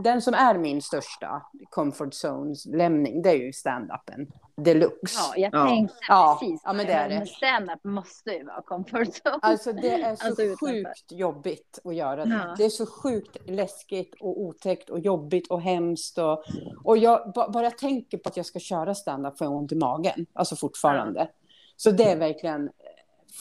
den 0.03 0.21
som 0.21 0.33
är 0.33 0.57
min 0.57 0.81
största 0.81 1.41
comfort 1.69 2.13
zones 2.13 2.65
lämning, 2.65 3.21
det 3.21 3.29
är 3.29 3.35
ju 3.35 3.51
stand-upen 3.53 4.27
deluxe. 4.63 5.19
Ja, 5.19 5.33
jag 5.37 5.53
Ja. 5.53 5.67
tänkte 5.67 5.95
Ja, 6.07 6.37
precis. 6.41 6.61
ja, 6.63 6.73
men 6.73 6.85
det 6.85 6.93
är 6.93 7.09
det. 7.09 7.25
Stand-up 7.25 7.83
måste 7.83 8.31
ju 8.31 8.43
vara 8.45 8.61
comfort 8.61 9.07
zone. 9.07 9.39
Alltså 9.41 9.73
det 9.73 9.89
är 9.93 10.15
så 10.15 10.25
Alltså, 10.27 10.43
utanför. 10.43 10.65
sjukt 10.67 11.11
jobbigt 11.11 11.79
att 11.83 11.95
göra 11.95 12.25
det. 12.25 12.41
Ja. 12.47 12.55
Det 12.57 12.65
är 12.65 12.69
så 12.69 12.85
sjukt 12.85 13.37
läskigt 13.49 14.15
och 14.19 14.41
otäckt 14.41 14.89
och 14.89 14.99
jobbigt 14.99 15.47
och 15.51 15.61
hemskt. 15.61 16.17
Och, 16.17 16.43
och 16.83 16.97
jag 16.97 17.31
ba- 17.35 17.49
bara 17.49 17.71
tänker 17.71 18.17
på 18.17 18.29
att 18.29 18.37
jag 18.37 18.45
ska 18.45 18.59
köra 18.59 18.95
stand-up 18.95 19.37
får 19.37 19.45
jag 19.47 19.53
ont 19.53 19.71
i 19.71 19.75
magen. 19.75 20.25
Alltså 20.33 20.55
fortfarande. 20.55 21.29
Så 21.75 21.91
det 21.91 22.03
är 22.11 22.15
verkligen 22.17 22.69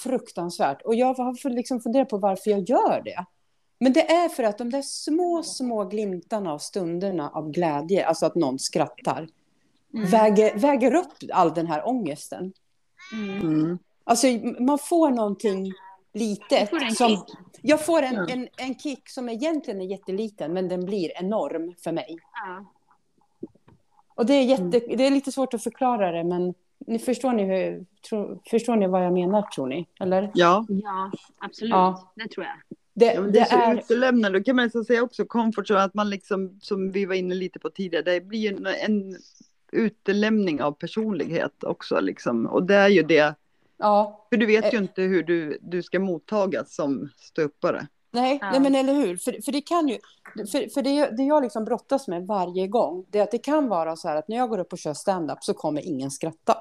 fruktansvärt. 0.03 0.83
Och 0.83 0.95
jag 0.95 1.15
har 1.15 1.51
liksom 1.51 1.81
funderat 1.81 2.09
på 2.09 2.19
varför 2.19 2.51
jag 2.51 2.61
gör 2.61 3.03
det. 3.05 3.25
Men 3.81 3.93
det 3.93 4.11
är 4.11 4.29
för 4.29 4.43
att 4.43 4.59
de 4.59 4.71
där 4.71 4.83
små, 4.83 5.43
små 5.43 5.85
glimtarna 5.85 6.53
av 6.53 6.59
stunderna 6.59 7.31
av 7.31 7.51
glädje, 7.51 8.07
alltså 8.07 8.27
att 8.27 8.35
någon 8.35 8.59
skrattar, 8.59 9.29
Mm. 9.95 10.11
väger, 10.11 10.59
väger 10.59 10.95
upp 10.95 11.13
all 11.33 11.55
den 11.55 11.67
här 11.67 11.89
ångesten. 11.89 12.53
Mm. 13.13 13.41
Mm. 13.41 13.79
Alltså 14.05 14.27
man 14.61 14.79
får 14.79 15.11
någonting 15.11 15.73
litet. 16.15 16.71
Får 16.71 16.83
en 16.83 16.93
som, 16.95 17.09
kick. 17.09 17.37
Jag 17.63 17.85
får 17.85 18.03
en, 18.03 18.15
Ja. 18.15 18.27
en, 18.29 18.49
en 18.57 18.79
kick 18.79 19.09
som 19.09 19.29
egentligen 19.29 19.81
är 19.81 19.87
jätteliten, 19.87 20.53
men 20.53 20.69
den 20.69 20.85
blir 20.85 21.11
enorm 21.15 21.75
för 21.85 21.93
mig. 21.93 22.19
Ja. 22.33 22.73
Och 24.15 24.27
det 24.27 24.35
är, 24.35 24.45
jätte, 24.45 24.97
det 24.97 25.07
är 25.07 25.11
lite 25.11 25.33
svårt 25.33 25.55
att 25.55 25.63
förklara 25.63 26.13
det, 26.13 26.25
men 26.25 26.55
ni 26.87 26.99
förstår, 26.99 27.33
ni 27.33 27.45
hur, 27.45 27.87
tro, 28.09 28.43
förstår 28.51 28.77
ni 28.77 28.87
vad 28.87 29.05
jag 29.05 29.13
menar, 29.13 29.43
tror 29.43 29.67
ni? 29.67 29.87
Eller? 30.01 30.31
Ja, 30.35 30.67
ja, 30.69 31.11
absolut. 31.39 31.71
Ja. 31.71 32.13
Det 32.15 32.29
tror 32.29 32.47
jag. 32.47 32.55
Det, 32.95 33.15
ja 33.15 33.21
det 33.21 33.31
det 33.31 33.41
är 33.41 33.45
så 33.45 33.57
är... 33.57 33.75
utelämnande. 33.75 34.39
Då 34.39 34.45
kan 34.45 34.57
man 34.57 34.65
nästan 34.65 34.85
säga 34.85 35.03
också 35.03 35.25
comfort 35.25 35.71
zone, 35.71 35.83
att 35.83 35.95
man 35.95 36.11
liksom, 36.11 36.59
som 36.63 36.93
vi 36.93 37.05
var 37.05 37.15
inne 37.15 37.35
lite 37.35 37.59
på 37.59 37.71
tidigare, 37.71 38.05
det 38.05 38.21
blir 38.21 38.53
en, 38.53 38.67
en 38.67 39.17
utelämning 39.73 40.63
av 40.63 40.73
personlighet 40.73 41.65
också 41.65 42.01
liksom. 42.01 42.47
Och 42.47 42.63
det 42.63 42.75
är 42.75 42.89
ju 42.89 43.03
det. 43.03 43.35
Ja. 43.77 44.27
För 44.31 44.37
du 44.37 44.47
vet 44.47 44.65
Eh. 44.65 44.73
ju 44.73 44.79
inte 44.79 45.03
hur 45.03 45.23
du, 45.23 45.59
du 45.63 45.83
ska 45.83 45.99
mottagas 46.01 46.75
som 46.75 47.09
ståuppare. 47.17 47.87
Nej, 48.11 48.39
Ja. 48.43 48.51
nej, 48.51 48.61
men 48.61 48.75
eller 48.75 48.95
hur? 48.95 49.17
För, 49.17 49.43
för 49.45 49.53
det 49.53 49.61
kan 49.61 49.89
ju, 49.89 49.99
för, 50.37 50.75
för 50.75 50.83
det, 50.83 51.17
det 51.17 51.23
jag 51.23 51.43
liksom 51.43 51.65
brottas 51.65 52.09
med 52.09 52.27
varje 52.27 52.67
gång, 52.69 53.05
det 53.09 53.19
är 53.19 53.23
att 53.23 53.31
det 53.31 53.39
kan 53.39 53.69
vara 53.69 53.97
så 53.97 54.09
här 54.09 54.17
att 54.17 54.29
när 54.29 54.37
jag 54.37 54.49
går 54.49 54.59
upp 54.59 54.73
och 54.73 54.79
kör 54.79 54.95
stand-up 54.95 55.45
så 55.45 55.55
kommer 55.55 55.87
ingen 55.87 56.11
skratta. 56.11 56.57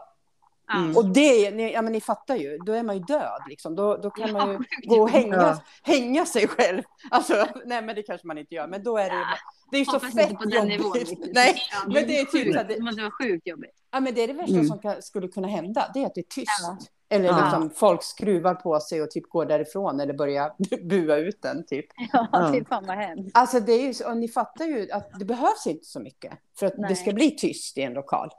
Mm. 0.73 0.97
Och 0.97 1.05
det, 1.05 1.51
ni, 1.51 1.73
ja 1.73 1.81
men 1.81 1.91
ni 1.93 2.01
fattar 2.01 2.35
ju, 2.35 2.57
då 2.57 2.73
är 2.73 2.83
man 2.83 2.95
ju 2.97 3.03
död 3.03 3.41
liksom. 3.49 3.75
Då, 3.75 3.97
då 3.97 4.09
kan 4.09 4.31
man 4.31 4.49
ju 4.51 4.53
Ja, 4.81 4.95
gå 4.95 5.01
och 5.01 5.09
hänga, 5.09 5.35
Ja. 5.35 5.59
hänga 5.83 6.25
sig 6.25 6.47
själv. 6.47 6.83
Alltså, 7.11 7.47
nej 7.65 7.81
men 7.81 7.95
det 7.95 8.03
kanske 8.03 8.27
man 8.27 8.37
inte 8.37 8.55
gör, 8.55 8.67
men 8.67 8.83
då 8.83 8.97
är 8.97 9.09
det, 9.09 9.15
Ja. 9.15 9.25
det 9.71 9.77
är 9.77 9.79
ju 9.79 9.85
så 9.85 9.99
fett 9.99 10.37
på 10.37 10.43
den 10.45 10.67
nivån. 10.67 10.85
jobbigt. 10.87 11.19
Nej, 11.33 11.55
Ja, 11.71 11.77
men 11.93 11.93
det 12.07 12.19
är 12.19 12.25
typ 12.25 12.31
sjukt. 12.31 12.53
så 12.55 12.61
att 12.61 12.67
det- 12.67 12.75
det 12.75 12.81
måste 12.83 13.01
vara 13.01 13.11
sjukt 13.11 13.47
jobbigt. 13.47 13.71
ja 13.91 13.99
men 13.99 14.13
det 14.13 14.21
är 14.21 14.27
det 14.27 14.33
värsta 14.33 14.53
Mm. 14.53 14.67
som 14.67 14.79
kan, 14.79 15.01
skulle 15.01 15.27
kunna 15.27 15.47
hända, 15.47 15.91
det 15.93 16.01
är 16.01 16.05
att 16.05 16.15
det 16.15 16.21
är 16.21 16.29
tyst. 16.29 16.47
Ja. 16.61 16.77
Eller 17.09 17.25
Ja. 17.25 17.41
liksom 17.43 17.69
folk 17.69 18.03
skruvar 18.03 18.55
på 18.55 18.79
sig 18.79 19.01
och 19.01 19.11
typ 19.11 19.29
går 19.29 19.45
därifrån 19.45 19.99
eller 19.99 20.13
börjar 20.13 20.51
bua 20.89 21.17
ut 21.17 21.41
den 21.41 21.65
typ. 21.65 21.85
Ja, 22.13 22.27
Ja. 22.31 22.51
fy 22.53 22.65
fan 22.65 22.85
vad 22.87 22.97
hemskt. 22.97 23.37
Alltså 23.37 23.59
det 23.59 23.71
är 23.73 23.93
ju, 23.93 24.05
och 24.05 24.17
ni 24.17 24.27
fattar 24.27 24.65
ju 24.65 24.91
att 24.91 25.19
det 25.19 25.25
behövs 25.25 25.67
inte 25.67 25.85
så 25.85 25.99
mycket 25.99 26.33
för 26.59 26.65
att 26.65 26.77
Nej. 26.77 26.89
det 26.89 26.95
ska 26.95 27.11
bli 27.11 27.31
tyst 27.31 27.77
i 27.77 27.81
en 27.81 27.93
lokal. 27.93 28.29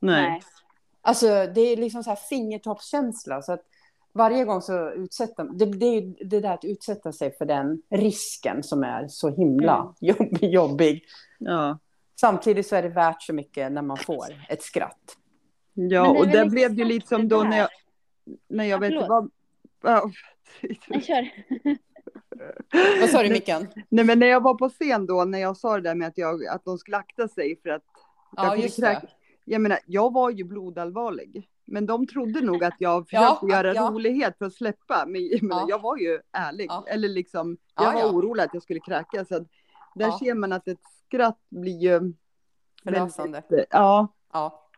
Nej. 0.00 0.42
Alltså 1.08 1.26
det 1.54 1.60
är 1.60 1.76
liksom 1.76 2.04
så 2.04 2.10
här 2.10 2.16
fingertoppskänsla 2.28 3.42
så 3.42 3.52
att 3.52 3.60
varje 4.12 4.44
gång 4.44 4.62
så 4.62 4.90
utsätter 4.90 5.44
det, 5.44 5.64
det 5.66 5.86
är 5.86 6.00
ju 6.00 6.14
det 6.24 6.40
där 6.40 6.54
att 6.54 6.64
utsätta 6.64 7.12
sig 7.12 7.36
för 7.36 7.44
den 7.44 7.82
risken 7.90 8.62
som 8.62 8.82
är 8.82 9.08
så 9.08 9.30
himla 9.36 9.74
Mm. 9.76 9.94
jobb, 10.00 10.38
jobbig. 10.42 11.04
Ja. 11.38 11.78
Samtidigt 12.20 12.66
så 12.66 12.76
är 12.76 12.82
det 12.82 12.88
värt 12.88 13.22
så 13.22 13.32
mycket 13.32 13.72
när 13.72 13.82
man 13.82 13.96
får 13.96 14.24
ett 14.48 14.62
skratt. 14.62 15.16
Ja, 15.74 16.08
och 16.18 16.28
det 16.28 16.46
blev 16.50 16.74
det 16.74 16.78
ju 16.82 16.84
lite 16.88 17.06
som 17.08 17.28
då 17.28 17.42
när 17.42 17.58
jag, 17.58 17.68
när 18.48 18.64
jag 18.64 18.76
Ja, 18.76 18.80
vet 18.80 18.92
inte 18.92 19.06
vad... 19.08 19.30
Jag 19.82 20.12
kör. 21.04 21.28
Vad 23.00 23.10
sa 23.10 23.22
du 23.22 23.28
Mickan? 23.30 23.66
Nej 23.88 24.04
men 24.04 24.18
när 24.18 24.26
jag 24.26 24.42
var 24.42 24.54
på 24.54 24.68
scen 24.68 25.06
då, 25.06 25.24
när 25.24 25.38
jag 25.38 25.56
sa 25.56 25.74
det 25.76 25.82
där 25.82 25.94
med 25.94 26.08
att, 26.08 26.18
jag, 26.18 26.46
att 26.46 26.64
de 26.64 26.78
skulle 26.78 26.96
akta 26.96 27.28
sig 27.28 27.60
för 27.62 27.70
att 27.70 27.82
jag 28.36 28.44
Ja 28.44 28.50
kunde 28.50 28.62
just 28.64 28.78
kräk- 28.78 29.00
det. 29.00 29.08
Jag 29.50 29.60
menar, 29.60 29.78
jag 29.86 30.12
var 30.12 30.30
ju 30.30 30.44
blodallvarlig. 30.44 31.48
Men 31.64 31.86
de 31.86 32.06
trodde 32.06 32.40
nog 32.40 32.64
att 32.64 32.74
jag 32.78 33.04
försökte 33.08 33.46
Ja, 33.46 33.48
göra 33.50 33.74
ja. 33.74 33.90
rolighet 33.92 34.38
för 34.38 34.44
att 34.46 34.54
släppa. 34.54 35.04
Men 35.06 35.26
jag, 35.26 35.42
menar, 35.42 35.60
Ja. 35.60 35.66
jag 35.68 35.82
var 35.82 35.96
ju 35.96 36.20
ärlig. 36.32 36.70
Eller 36.86 37.08
liksom, 37.08 37.56
jag 37.76 37.84
Ja, 37.86 37.92
var 37.92 38.12
orolig 38.12 38.42
att 38.42 38.54
jag 38.54 38.62
skulle 38.62 38.80
kräkas. 38.80 39.28
Så 39.28 39.44
där 39.94 40.10
ser 40.10 40.34
man 40.34 40.52
att 40.52 40.68
ett 40.68 40.80
skratt 41.06 41.38
blir 41.48 41.76
ju... 41.78 42.12
Förlösande. 42.84 43.42
väldigt- 43.48 43.66
Ja, 43.70 44.08
Ja. 44.32 44.68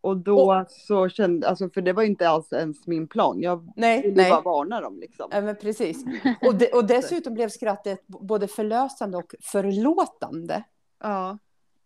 och 0.00 0.16
då 0.16 0.64
så 0.68 1.08
kände, 1.08 1.48
alltså 1.48 1.68
för 1.70 1.80
det 1.82 1.92
var 1.92 2.02
inte 2.02 2.28
alls 2.28 2.52
ens 2.52 2.86
min 2.86 3.08
plan. 3.08 3.40
Jag 3.42 3.72
Nej, 3.76 4.02
ville 4.02 4.22
nej. 4.22 4.30
bara 4.30 4.40
varna 4.40 4.80
dem 4.80 4.98
liksom. 5.00 5.28
Ja, 5.32 5.40
men 5.40 5.56
precis. 5.56 6.04
Och, 6.46 6.54
de, 6.54 6.66
och 6.74 6.86
dessutom 6.86 7.34
blev 7.34 7.48
skrattet 7.48 8.06
både 8.06 8.48
förlösande 8.48 9.18
och 9.18 9.34
förlåtande. 9.42 10.64
Ja, 11.02 11.38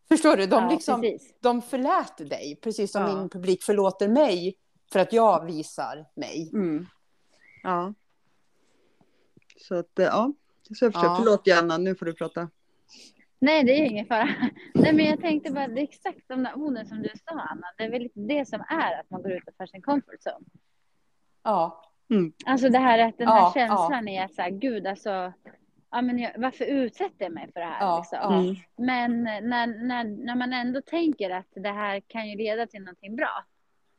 Förstår 0.08 0.36
du? 0.36 0.46
De, 0.46 0.64
Ja, 0.64 0.70
liksom, 0.70 1.00
precis. 1.00 1.34
de 1.40 1.62
förlät 1.62 2.16
dig, 2.16 2.58
precis 2.62 2.92
som 2.92 3.02
Ja. 3.02 3.16
min 3.18 3.28
publik 3.28 3.62
förlåter 3.62 4.08
mig 4.08 4.56
för 4.92 4.98
att 5.00 5.12
jag 5.12 5.44
visar 5.46 6.06
mig. 6.14 6.50
mm. 6.52 6.86
ja. 7.62 7.94
Så 9.60 9.74
att, 9.74 9.98
eh, 9.98 10.04
ja. 10.04 10.32
Så 10.78 10.84
jag 10.84 10.92
försöker, 10.94 11.08
Ja. 11.08 11.16
förlåt 11.18 11.46
Janna, 11.46 11.78
nu 11.78 11.94
får 11.94 12.06
du 12.06 12.14
prata. 12.14 12.50
Nej, 13.38 13.64
det 13.64 13.72
är 13.72 13.84
ingen 13.84 14.06
fara. 14.06 14.28
Nej, 14.74 14.92
men 14.92 15.04
jag 15.04 15.20
tänkte 15.20 15.52
bara, 15.52 15.68
det 15.68 15.80
är 15.80 15.84
exakt 15.84 16.28
de 16.28 16.42
där 16.42 16.58
orden 16.58 16.86
som 16.86 17.02
du 17.02 17.08
sa, 17.24 17.32
Anna. 17.40 17.66
Det 17.78 17.84
är 17.84 17.90
väl 17.90 18.02
lite 18.02 18.20
det 18.20 18.48
som 18.48 18.60
är 18.60 19.00
att 19.00 19.10
man 19.10 19.22
går 19.22 19.32
utanför 19.32 19.66
sin 19.66 19.82
comfort 19.82 20.14
zone. 20.24 20.46
Ja, 21.42 21.82
Alltså 22.46 22.68
det 22.68 22.78
här 22.78 22.98
att 23.08 23.18
den 23.18 23.28
här 23.28 23.36
Ja, 23.40 23.52
känslan 23.54 24.08
är 24.08 24.24
att 24.24 24.34
så 24.34 24.42
här, 24.42 24.50
gud 24.50 24.86
alltså, 24.86 25.32
ja, 25.90 26.02
men 26.02 26.18
jag, 26.18 26.30
varför 26.36 26.64
utsätter 26.64 27.24
jag 27.24 27.32
mig 27.32 27.52
för 27.52 27.60
det 27.60 27.66
här? 27.66 27.80
Ja, 27.86 27.98
liksom? 27.98 28.34
Mm. 28.34 28.56
Men 28.76 29.22
när, 29.48 29.66
när, 29.66 30.04
när 30.04 30.34
man 30.36 30.52
ändå 30.52 30.80
tänker 30.80 31.30
att 31.30 31.48
det 31.54 31.68
här 31.72 32.00
kan 32.00 32.28
ju 32.28 32.36
leda 32.36 32.66
till 32.66 32.80
någonting 32.80 33.16
bra. 33.16 33.44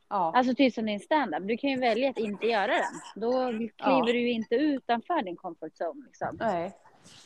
ja, 0.09 0.31
Alltså 0.35 0.55
typ 0.55 0.73
som 0.73 0.85
din 0.85 0.99
standup, 0.99 1.47
du 1.47 1.57
kan 1.57 1.69
ju 1.69 1.77
välja 1.79 2.09
att 2.09 2.19
inte 2.19 2.47
göra 2.47 2.67
den. 2.67 3.21
Då 3.21 3.31
kliver 3.51 3.71
Ja. 3.77 4.05
du 4.05 4.19
ju 4.19 4.31
inte 4.31 4.55
utanför 4.55 5.21
din 5.21 5.35
comfort 5.35 5.73
zone. 5.81 6.05
Liksom. 6.05 6.37
nej. 6.39 6.71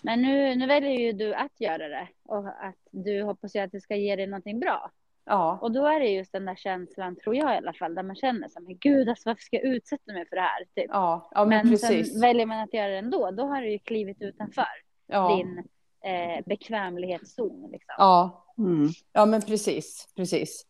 Men 0.02 0.22
nu, 0.22 0.56
nu 0.56 0.68
väljer 0.68 0.92
ju 0.92 1.12
du 1.12 1.34
att 1.34 1.62
göra 1.62 1.88
det 1.88 2.08
och 2.24 2.48
att 2.48 2.76
du 2.92 3.24
hoppas 3.24 3.56
ju 3.56 3.60
att 3.60 3.72
det 3.72 3.82
ska 3.82 3.96
ge 3.96 4.16
dig 4.16 4.28
någonting 4.28 4.60
bra. 4.60 4.92
Ja, 5.26 5.60
Och 5.62 5.72
då 5.72 5.86
är 5.86 6.00
det 6.00 6.10
just 6.10 6.32
den 6.32 6.46
där 6.46 6.56
känslan, 6.56 7.16
tror 7.16 7.36
jag 7.36 7.54
i 7.54 7.58
alla 7.58 7.74
fall, 7.74 7.96
där 7.96 8.04
man 8.04 8.16
känner 8.16 8.50
så 8.50 8.60
här, 8.60 8.66
men 8.66 8.78
gud 8.78 9.10
alltså 9.10 9.30
varför 9.30 9.42
ska 9.44 9.56
jag 9.56 9.66
utsätta 9.66 10.14
mig 10.14 10.26
för 10.30 10.36
det 10.36 10.42
här? 10.42 10.66
Typ. 10.76 10.86
ja, 10.90 11.30
ja 11.32 11.46
men, 11.46 11.50
men 11.58 11.70
precis. 11.70 12.12
sen 12.12 12.22
väljer 12.22 12.46
man 12.46 12.60
att 12.60 12.74
göra 12.74 12.88
det 12.88 12.98
ändå, 12.98 13.32
då 13.32 13.44
har 13.46 13.62
du 13.62 13.72
ju 13.72 13.80
klivit 13.80 14.22
utanför 14.22 14.66
Ja, 15.08 15.36
din 15.38 15.58
eh, 16.04 16.46
bekvämlighetszon. 16.46 17.70
Liksom. 17.72 17.96
ja, 17.98 18.38
Mm. 18.58 18.90
ja, 19.14 19.26
men 19.26 19.42
precis, 19.42 20.08
precis. 20.16 20.66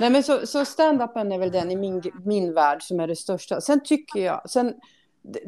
Nej, 0.00 0.10
men 0.10 0.22
så, 0.22 0.46
så 0.46 0.64
stand-upen 0.64 1.32
är 1.34 1.38
väl 1.38 1.50
den 1.50 1.70
i 1.70 1.76
min, 1.76 2.02
min 2.24 2.54
värld 2.54 2.82
som 2.82 3.00
är 3.00 3.06
det 3.06 3.16
största. 3.16 3.60
Sen 3.60 3.80
tycker 3.84 4.20
jag, 4.20 4.50
sen, 4.50 4.74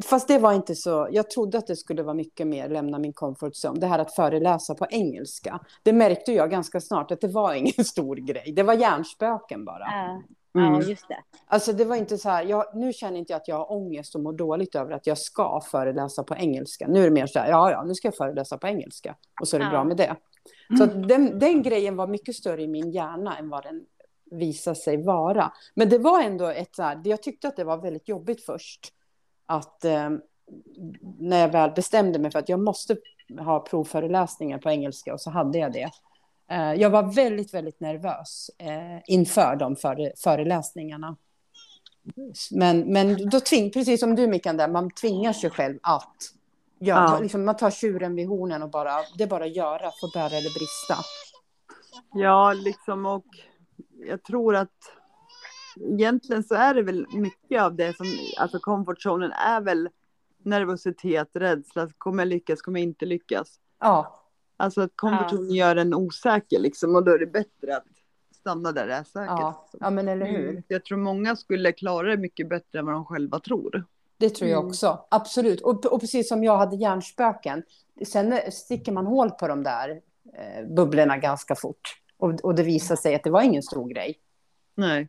fast 0.04 0.28
det 0.28 0.38
var 0.38 0.52
inte 0.52 0.74
så, 0.74 1.08
jag 1.10 1.30
trodde 1.30 1.58
att 1.58 1.66
det 1.66 1.76
skulle 1.76 2.02
vara 2.02 2.14
mycket 2.14 2.46
mer 2.46 2.68
lämna 2.68 2.98
min 2.98 3.12
comfort 3.12 3.52
zone. 3.64 3.80
Det 3.80 3.86
här 3.86 3.98
att 3.98 4.14
föreläsa 4.14 4.74
på 4.74 4.86
engelska. 4.90 5.60
Det 5.82 5.92
märkte 5.92 6.32
jag 6.32 6.50
ganska 6.50 6.80
snart 6.80 7.10
att 7.10 7.20
det 7.20 7.28
var 7.28 7.54
ingen 7.62 7.84
stor 7.84 8.16
grej. 8.16 8.52
Det 8.56 8.62
var 8.62 8.74
hjärnspöken 8.74 9.64
bara. 9.64 9.78
Ja, 9.84 10.22
Mm. 10.54 10.72
ja, 10.74 10.82
just 10.82 11.08
det. 11.08 11.18
Alltså 11.46 11.72
det 11.72 11.84
var 11.84 11.96
inte 11.96 12.18
så 12.18 12.28
här, 12.28 12.44
jag, 12.44 12.64
nu 12.74 12.92
känner 12.92 13.18
inte 13.18 13.32
jag 13.32 13.40
att 13.40 13.48
jag 13.48 13.56
har 13.56 13.72
ångest 13.72 14.14
och 14.14 14.20
mår 14.20 14.32
dåligt 14.32 14.74
över 14.74 14.90
att 14.92 15.06
jag 15.06 15.18
ska 15.18 15.60
föreläsa 15.60 16.22
på 16.24 16.34
engelska. 16.34 16.86
Nu 16.88 17.00
är 17.00 17.04
det 17.04 17.10
mer 17.10 17.26
så 17.26 17.38
här, 17.38 17.50
ja, 17.50 17.70
ja, 17.70 17.84
nu 17.84 17.94
ska 17.94 18.08
jag 18.08 18.16
föreläsa 18.16 18.58
på 18.58 18.66
engelska. 18.66 19.16
Och 19.40 19.48
så 19.48 19.56
är 19.56 19.60
det 19.60 19.66
Ja. 19.66 19.70
bra 19.70 19.84
med 19.84 19.96
det. 19.96 20.16
Så 20.78 20.84
att 20.84 21.08
den, 21.08 21.38
den 21.38 21.62
grejen 21.62 21.96
var 21.96 22.06
mycket 22.06 22.34
större 22.34 22.62
i 22.62 22.68
min 22.68 22.90
hjärna 22.90 23.38
än 23.38 23.48
vad 23.48 23.62
den 23.62 23.84
visade 24.30 24.76
sig 24.76 25.02
vara. 25.04 25.52
Men 25.74 25.88
det 25.88 25.98
var 25.98 26.22
ändå 26.22 26.46
ett 26.46 26.76
så 26.76 26.82
här, 26.82 27.00
jag 27.04 27.22
tyckte 27.22 27.48
att 27.48 27.56
det 27.56 27.64
var 27.64 27.76
väldigt 27.76 28.08
jobbigt 28.08 28.44
först. 28.44 28.80
Att 29.52 29.84
eh, 29.84 30.10
när 31.18 31.40
jag 31.40 31.48
väl 31.48 31.70
bestämde 31.70 32.18
mig 32.18 32.30
för 32.30 32.38
att 32.38 32.48
jag 32.48 32.60
måste 32.60 32.96
ha 33.38 33.60
provföreläsningar 33.60 34.58
på 34.58 34.70
engelska 34.70 35.14
och 35.14 35.20
så 35.20 35.30
hade 35.30 35.58
jag 35.58 35.72
det. 35.72 35.90
Eh, 36.50 36.72
jag 36.72 36.90
var 36.90 37.14
väldigt, 37.14 37.54
väldigt 37.54 37.80
nervös 37.80 38.50
eh, 38.58 39.00
inför 39.06 39.56
de 39.56 39.76
före, 39.76 40.12
föreläsningarna. 40.16 41.16
Men, 42.50 42.92
men 42.92 43.28
då 43.30 43.40
tving, 43.40 43.70
precis 43.70 44.00
som 44.00 44.14
du 44.14 44.26
Mikael, 44.26 44.56
där, 44.56 44.68
man 44.68 44.90
tvingar 44.90 45.32
sig 45.32 45.50
själv 45.50 45.78
att 45.82 46.16
göra, 46.80 47.04
Ja. 47.04 47.18
liksom, 47.18 47.44
man 47.44 47.56
tar 47.56 47.70
tjuren 47.70 48.14
vid 48.14 48.28
hornen 48.28 48.62
och 48.62 48.70
bara, 48.70 48.92
det 49.18 49.24
är 49.24 49.28
bara 49.28 49.44
att 49.44 49.56
göra, 49.56 49.90
få 50.00 50.10
bära 50.14 50.26
eller 50.36 50.58
brista. 50.58 50.96
Ja, 52.14 52.52
liksom 52.52 53.06
och 53.06 53.26
jag 54.08 54.22
tror 54.22 54.56
att 54.56 54.68
egentligen 55.80 56.42
så 56.42 56.54
är 56.54 56.74
det 56.74 56.82
väl 56.82 57.06
mycket 57.12 57.62
av 57.62 57.74
det 57.76 57.96
som, 57.96 58.06
alltså 58.38 58.58
comfortzonen 58.58 59.32
är 59.32 59.60
väl 59.60 59.88
nervositet, 60.44 61.28
rädsla, 61.34 61.88
kommer 61.98 62.22
jag 62.22 62.28
lyckas, 62.28 62.62
kommer 62.62 62.80
jag 62.80 62.84
inte 62.88 63.06
lyckas. 63.06 63.60
Ja, 63.80 64.18
Alltså 64.56 64.80
att 64.80 64.92
comfortzonen 64.96 65.50
gör 65.50 65.76
en 65.76 65.94
osäker 65.94 66.58
liksom 66.58 66.94
och 66.96 67.04
då 67.04 67.12
är 67.12 67.18
det 67.18 67.26
bättre 67.26 67.76
att 67.76 67.84
stanna 68.40 68.72
där 68.72 68.86
det 68.86 68.94
är 68.94 69.04
säkert. 69.04 69.28
ja, 69.28 69.66
ja 69.80 69.90
men 69.90 70.08
eller 70.08 70.26
hur. 70.26 70.48
Mm. 70.50 70.62
Jag 70.68 70.84
tror 70.84 70.98
många 70.98 71.36
skulle 71.36 71.72
klara 71.72 72.08
det 72.10 72.16
mycket 72.16 72.48
bättre 72.48 72.78
än 72.78 72.86
vad 72.86 72.94
de 72.94 73.04
själva 73.04 73.40
tror. 73.40 73.84
Det 74.18 74.30
tror 74.30 74.50
jag 74.50 74.58
Mm. 74.58 74.68
också, 74.68 75.06
absolut. 75.10 75.60
Och, 75.60 75.86
och 75.86 76.00
precis 76.00 76.28
som 76.28 76.44
jag 76.44 76.56
hade 76.56 76.76
hjärnspöken, 76.76 77.62
sen 78.06 78.52
sticker 78.52 78.92
man 78.92 79.06
hål 79.06 79.30
på 79.30 79.48
de 79.48 79.62
där 79.62 80.00
eh, 80.34 80.66
bubblorna 80.68 81.18
ganska 81.18 81.54
fort. 81.54 81.96
Och, 82.16 82.30
och 82.44 82.54
det 82.54 82.62
visar 82.62 82.96
sig 82.96 83.14
att 83.14 83.24
det 83.24 83.30
var 83.30 83.42
ingen 83.42 83.62
stor 83.62 83.88
grej. 83.88 84.18
Nej. 84.74 85.08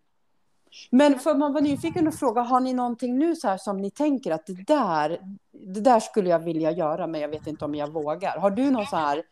Men 0.90 1.20
för 1.20 1.36
man 1.36 1.54
var 1.54 1.62
nyfiken 1.62 2.08
och 2.08 2.14
fråga, 2.14 2.42
har 2.42 2.60
ni 2.60 2.74
någonting 2.74 3.18
nu 3.18 3.36
så 3.36 3.48
här 3.48 3.58
som 3.58 3.78
ni 3.78 3.92
tänker 3.92 4.32
att 4.32 4.46
det 4.46 4.64
där, 4.68 5.20
det 5.52 5.82
där 5.82 6.00
skulle 6.00 6.30
jag 6.30 6.40
vilja 6.40 6.72
göra, 6.72 7.08
men 7.08 7.22
jag 7.22 7.30
vet 7.30 7.48
inte 7.48 7.66
om 7.66 7.76
jag 7.76 7.92
vågar. 7.92 8.38
Har 8.38 8.52
du 8.52 8.72
någon 8.72 8.86
så 8.86 8.96
här 8.96 9.24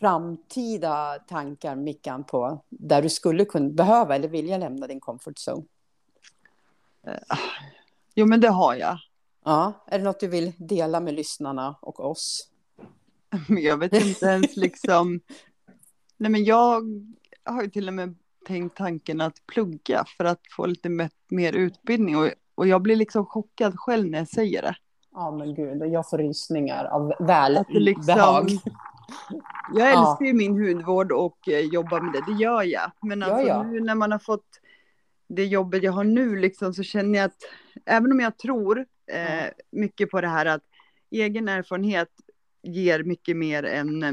framtida 0.00 1.18
tankar, 1.28 1.76
Mickan, 1.76 2.24
på 2.24 2.64
där 2.68 3.02
du 3.02 3.08
skulle 3.08 3.44
kunna 3.44 3.70
behöva 3.70 4.14
eller 4.14 4.28
vilja 4.28 4.58
lämna 4.58 4.86
din 4.86 5.00
comfort 5.00 5.36
zone? 5.48 5.64
Jo 8.14 8.26
men 8.26 8.40
det 8.40 8.48
har 8.48 8.74
jag. 8.74 8.98
Ja, 9.44 9.84
är 9.86 9.98
det 9.98 10.04
något 10.04 10.20
du 10.20 10.28
vill 10.28 10.52
dela 10.58 11.00
med 11.00 11.14
lyssnarna 11.14 11.76
och 11.82 12.00
oss? 12.00 12.48
Jag 13.48 13.76
vet 13.76 13.92
inte 13.92 14.26
ens 14.26 14.56
liksom. 14.56 15.20
Nej 16.16 16.30
men 16.30 16.44
jag 16.44 16.82
har 17.44 17.62
ju 17.62 17.70
till 17.70 17.88
och 17.88 17.94
med 17.94 18.14
tänkt 18.46 18.76
tanken 18.76 19.20
att 19.20 19.46
plugga 19.46 20.04
för 20.16 20.24
att 20.24 20.40
få 20.56 20.66
lite 20.66 20.88
me- 20.88 21.10
mer 21.30 21.52
utbildning 21.52 22.16
och, 22.16 22.28
och 22.54 22.66
jag 22.66 22.82
blir 22.82 22.96
liksom 22.96 23.26
chockad 23.26 23.72
själv 23.76 24.06
när 24.10 24.18
jag 24.18 24.28
säger 24.28 24.62
det. 24.62 24.74
Ja, 25.12 25.30
men 25.38 25.54
gud, 25.54 25.82
och 25.82 25.88
jag 25.88 26.10
får 26.10 26.18
rysningar 26.18 26.84
av 26.84 27.12
väl 27.20 27.56
Att 27.56 27.68
det 27.68 27.80
liksom. 27.80 28.48
Jag 29.74 29.88
Ja. 29.92 30.10
älskar 30.10 30.26
ju 30.26 30.32
min 30.32 30.54
hudvård 30.58 31.12
och 31.12 31.48
eh, 31.48 31.60
jobbar 31.60 32.00
med 32.00 32.12
det, 32.12 32.32
det 32.32 32.38
gör 32.42 32.62
jag. 32.62 32.90
Men 33.02 33.20
Ja, 33.20 33.26
alltså 33.26 33.46
ja. 33.48 33.62
nu 33.62 33.80
när 33.80 33.94
man 33.94 34.12
har 34.12 34.18
fått 34.18 34.46
det 35.28 35.44
jobbet 35.46 35.82
jag 35.82 35.92
har 35.92 36.04
nu 36.04 36.36
liksom 36.36 36.74
så 36.74 36.82
känner 36.82 37.18
jag 37.18 37.26
att 37.26 37.36
även 37.86 38.12
om 38.12 38.20
jag 38.20 38.38
tror 38.38 38.86
eh, 39.12 39.44
Ja. 39.44 39.50
mycket 39.72 40.10
på 40.10 40.20
det 40.20 40.28
här 40.28 40.46
att 40.46 40.62
egen 41.10 41.48
erfarenhet 41.48 42.08
ger 42.62 43.02
mycket 43.02 43.36
mer 43.36 43.62
än 43.64 44.02
eh, 44.02 44.12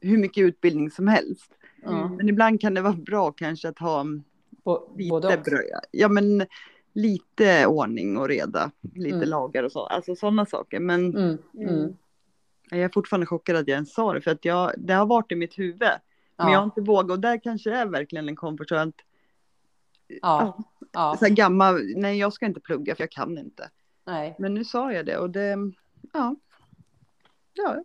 hur 0.00 0.18
mycket 0.18 0.42
utbildning 0.42 0.90
som 0.90 1.08
helst. 1.08 1.52
Ja. 1.82 2.08
Men 2.08 2.28
ibland 2.28 2.60
kan 2.60 2.74
det 2.74 2.80
vara 2.82 2.92
bra 2.92 3.32
kanske 3.32 3.68
att 3.68 3.78
ha 3.78 4.04
Bo- 4.64 4.96
lite 4.96 5.42
bröja. 5.44 5.80
Ja 5.90 6.08
men 6.08 6.46
lite 6.92 7.66
ordning 7.66 8.16
och 8.18 8.28
reda, 8.28 8.70
lite 8.94 9.16
Mm. 9.16 9.28
lagar 9.28 9.62
och 9.62 9.72
så, 9.72 9.86
alltså 9.86 10.14
sådana 10.16 10.46
saker. 10.46 10.80
Men 10.80 11.16
Mm. 11.16 11.38
Mm. 11.58 11.96
jag 12.70 12.80
är 12.80 12.88
fortfarande 12.88 13.26
chockad 13.26 13.56
att 13.56 13.68
jag 13.68 13.74
ens 13.74 13.94
sa 13.94 14.12
det 14.14 14.20
för 14.20 14.30
att 14.30 14.44
jag, 14.44 14.72
det 14.78 14.92
har 14.94 15.06
varit 15.06 15.32
i 15.32 15.34
mitt 15.36 15.58
huvud. 15.58 15.78
Men 15.80 15.98
jag 16.36 16.44
har 16.44 16.52
Ja. 16.52 16.64
inte 16.64 16.80
vågat 16.80 17.10
och 17.10 17.20
där 17.20 17.42
kanske 17.42 17.70
det 17.70 17.76
är 17.76 17.86
verkligen 17.86 18.28
en 18.28 18.36
comfort 18.36 18.70
zone 18.72 18.82
att 18.82 18.94
Ja. 20.22 20.58
Ja. 20.92 21.16
så 21.18 21.24
här 21.24 21.32
gammal, 21.34 21.80
nej 21.96 22.18
jag 22.18 22.32
ska 22.32 22.46
inte 22.46 22.60
plugga 22.60 22.94
för 22.94 23.02
jag 23.02 23.10
kan 23.10 23.38
inte. 23.38 23.70
Nej. 24.06 24.36
Men 24.38 24.54
nu 24.54 24.64
sa 24.64 24.92
jag 24.92 25.06
det 25.06 25.16
och 25.18 25.30
det, 25.30 25.56
ja. 26.12 26.36
Ja. 27.54 27.84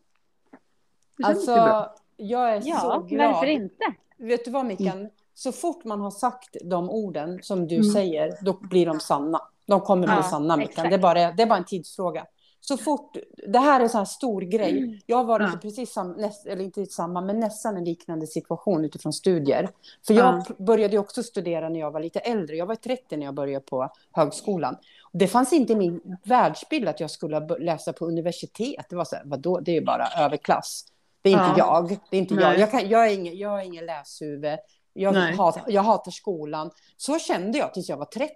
Det 1.17 1.23
känns 1.23 1.41
ju 1.41 1.45
bra. 1.53 1.95
Jag 2.17 2.55
är 2.55 2.61
så 2.61 2.67
Ja, 2.69 3.05
glad. 3.07 3.31
varför 3.33 3.47
inte? 3.47 3.83
Vet 4.17 4.45
du 4.45 4.51
vad 4.51 4.65
Mikael? 4.65 5.07
Så 5.33 5.51
fort 5.51 5.83
man 5.83 5.99
har 6.01 6.11
sagt 6.11 6.57
de 6.63 6.89
orden 6.89 7.39
som 7.43 7.67
du 7.67 7.75
Mm. 7.75 7.87
säger, 7.91 8.33
då 8.41 8.53
blir 8.53 8.85
de 8.85 8.99
sanna. 8.99 9.41
De 9.65 9.81
kommer 9.81 10.07
bli 10.07 10.15
Ja, 10.15 10.23
sanna 10.23 10.57
Mikael. 10.57 10.89
Det 10.89 10.95
är, 10.95 10.99
bara, 10.99 11.31
det 11.31 11.43
är 11.43 11.47
bara 11.47 11.57
en 11.59 11.65
tidsfråga. 11.65 12.25
Så 12.61 12.77
fort, 12.77 13.17
det 13.47 13.59
här 13.59 13.79
är 13.79 13.83
en 13.83 13.89
sån 13.89 13.97
här 13.97 14.05
stor 14.05 14.41
grej. 14.41 15.01
Jag 15.05 15.17
har 15.17 15.23
varit 15.23 15.49
Ja. 15.51 15.57
i 15.57 15.61
precis 15.61 15.91
samma, 15.93 16.13
näst, 16.13 16.45
eller 16.45 16.63
inte 16.63 16.85
samma, 16.85 17.21
men 17.21 17.39
nästan 17.39 17.77
en 17.77 17.83
liknande 17.85 18.27
situation 18.27 18.85
utifrån 18.85 19.13
studier. 19.13 19.69
För 20.07 20.13
jag 20.13 20.43
Ja. 20.49 20.55
började 20.65 20.97
också 20.97 21.23
studera 21.23 21.69
när 21.69 21.79
jag 21.79 21.91
var 21.91 21.99
lite 21.99 22.19
äldre. 22.19 22.55
Jag 22.55 22.65
var 22.65 22.75
30 22.75 23.17
när 23.17 23.25
jag 23.25 23.33
började 23.33 23.65
på 23.65 23.89
högskolan. 24.11 24.77
Det 25.13 25.27
fanns 25.27 25.53
inte 25.53 25.73
i 25.73 25.75
min 25.75 26.17
världsbild 26.23 26.87
att 26.87 26.99
jag 26.99 27.11
skulle 27.11 27.39
läsa 27.59 27.93
på 27.93 28.05
universitet. 28.05 28.85
Det 28.89 28.95
var 28.95 29.05
så 29.05 29.15
här, 29.15 29.23
vadå, 29.25 29.59
det 29.59 29.71
är 29.71 29.75
ju 29.75 29.85
bara 29.85 30.05
överklass. 30.17 30.85
Det 31.25 31.29
är 31.33 31.47
inte 31.47 31.59
Ja. 31.59 31.81
jag. 31.89 31.97
Det 32.09 32.17
är 32.17 32.21
inte 32.21 32.33
Nej. 32.35 32.43
jag. 32.43 32.59
Jag, 32.59 32.71
kan, 32.71 32.89
jag, 32.89 33.07
är 33.07 33.13
ingen, 33.13 33.37
jag 33.37 33.61
är 33.61 33.65
ingen 33.65 33.85
läshuvud. 33.85 34.59
Jag 34.93 35.13
hatar, 35.13 35.63
jag 35.67 35.81
hatar 35.81 36.11
skolan. 36.11 36.71
Så 36.97 37.19
kände 37.19 37.57
jag 37.57 37.73
tills 37.73 37.89
jag 37.89 37.97
var 37.97 38.05
30. 38.05 38.31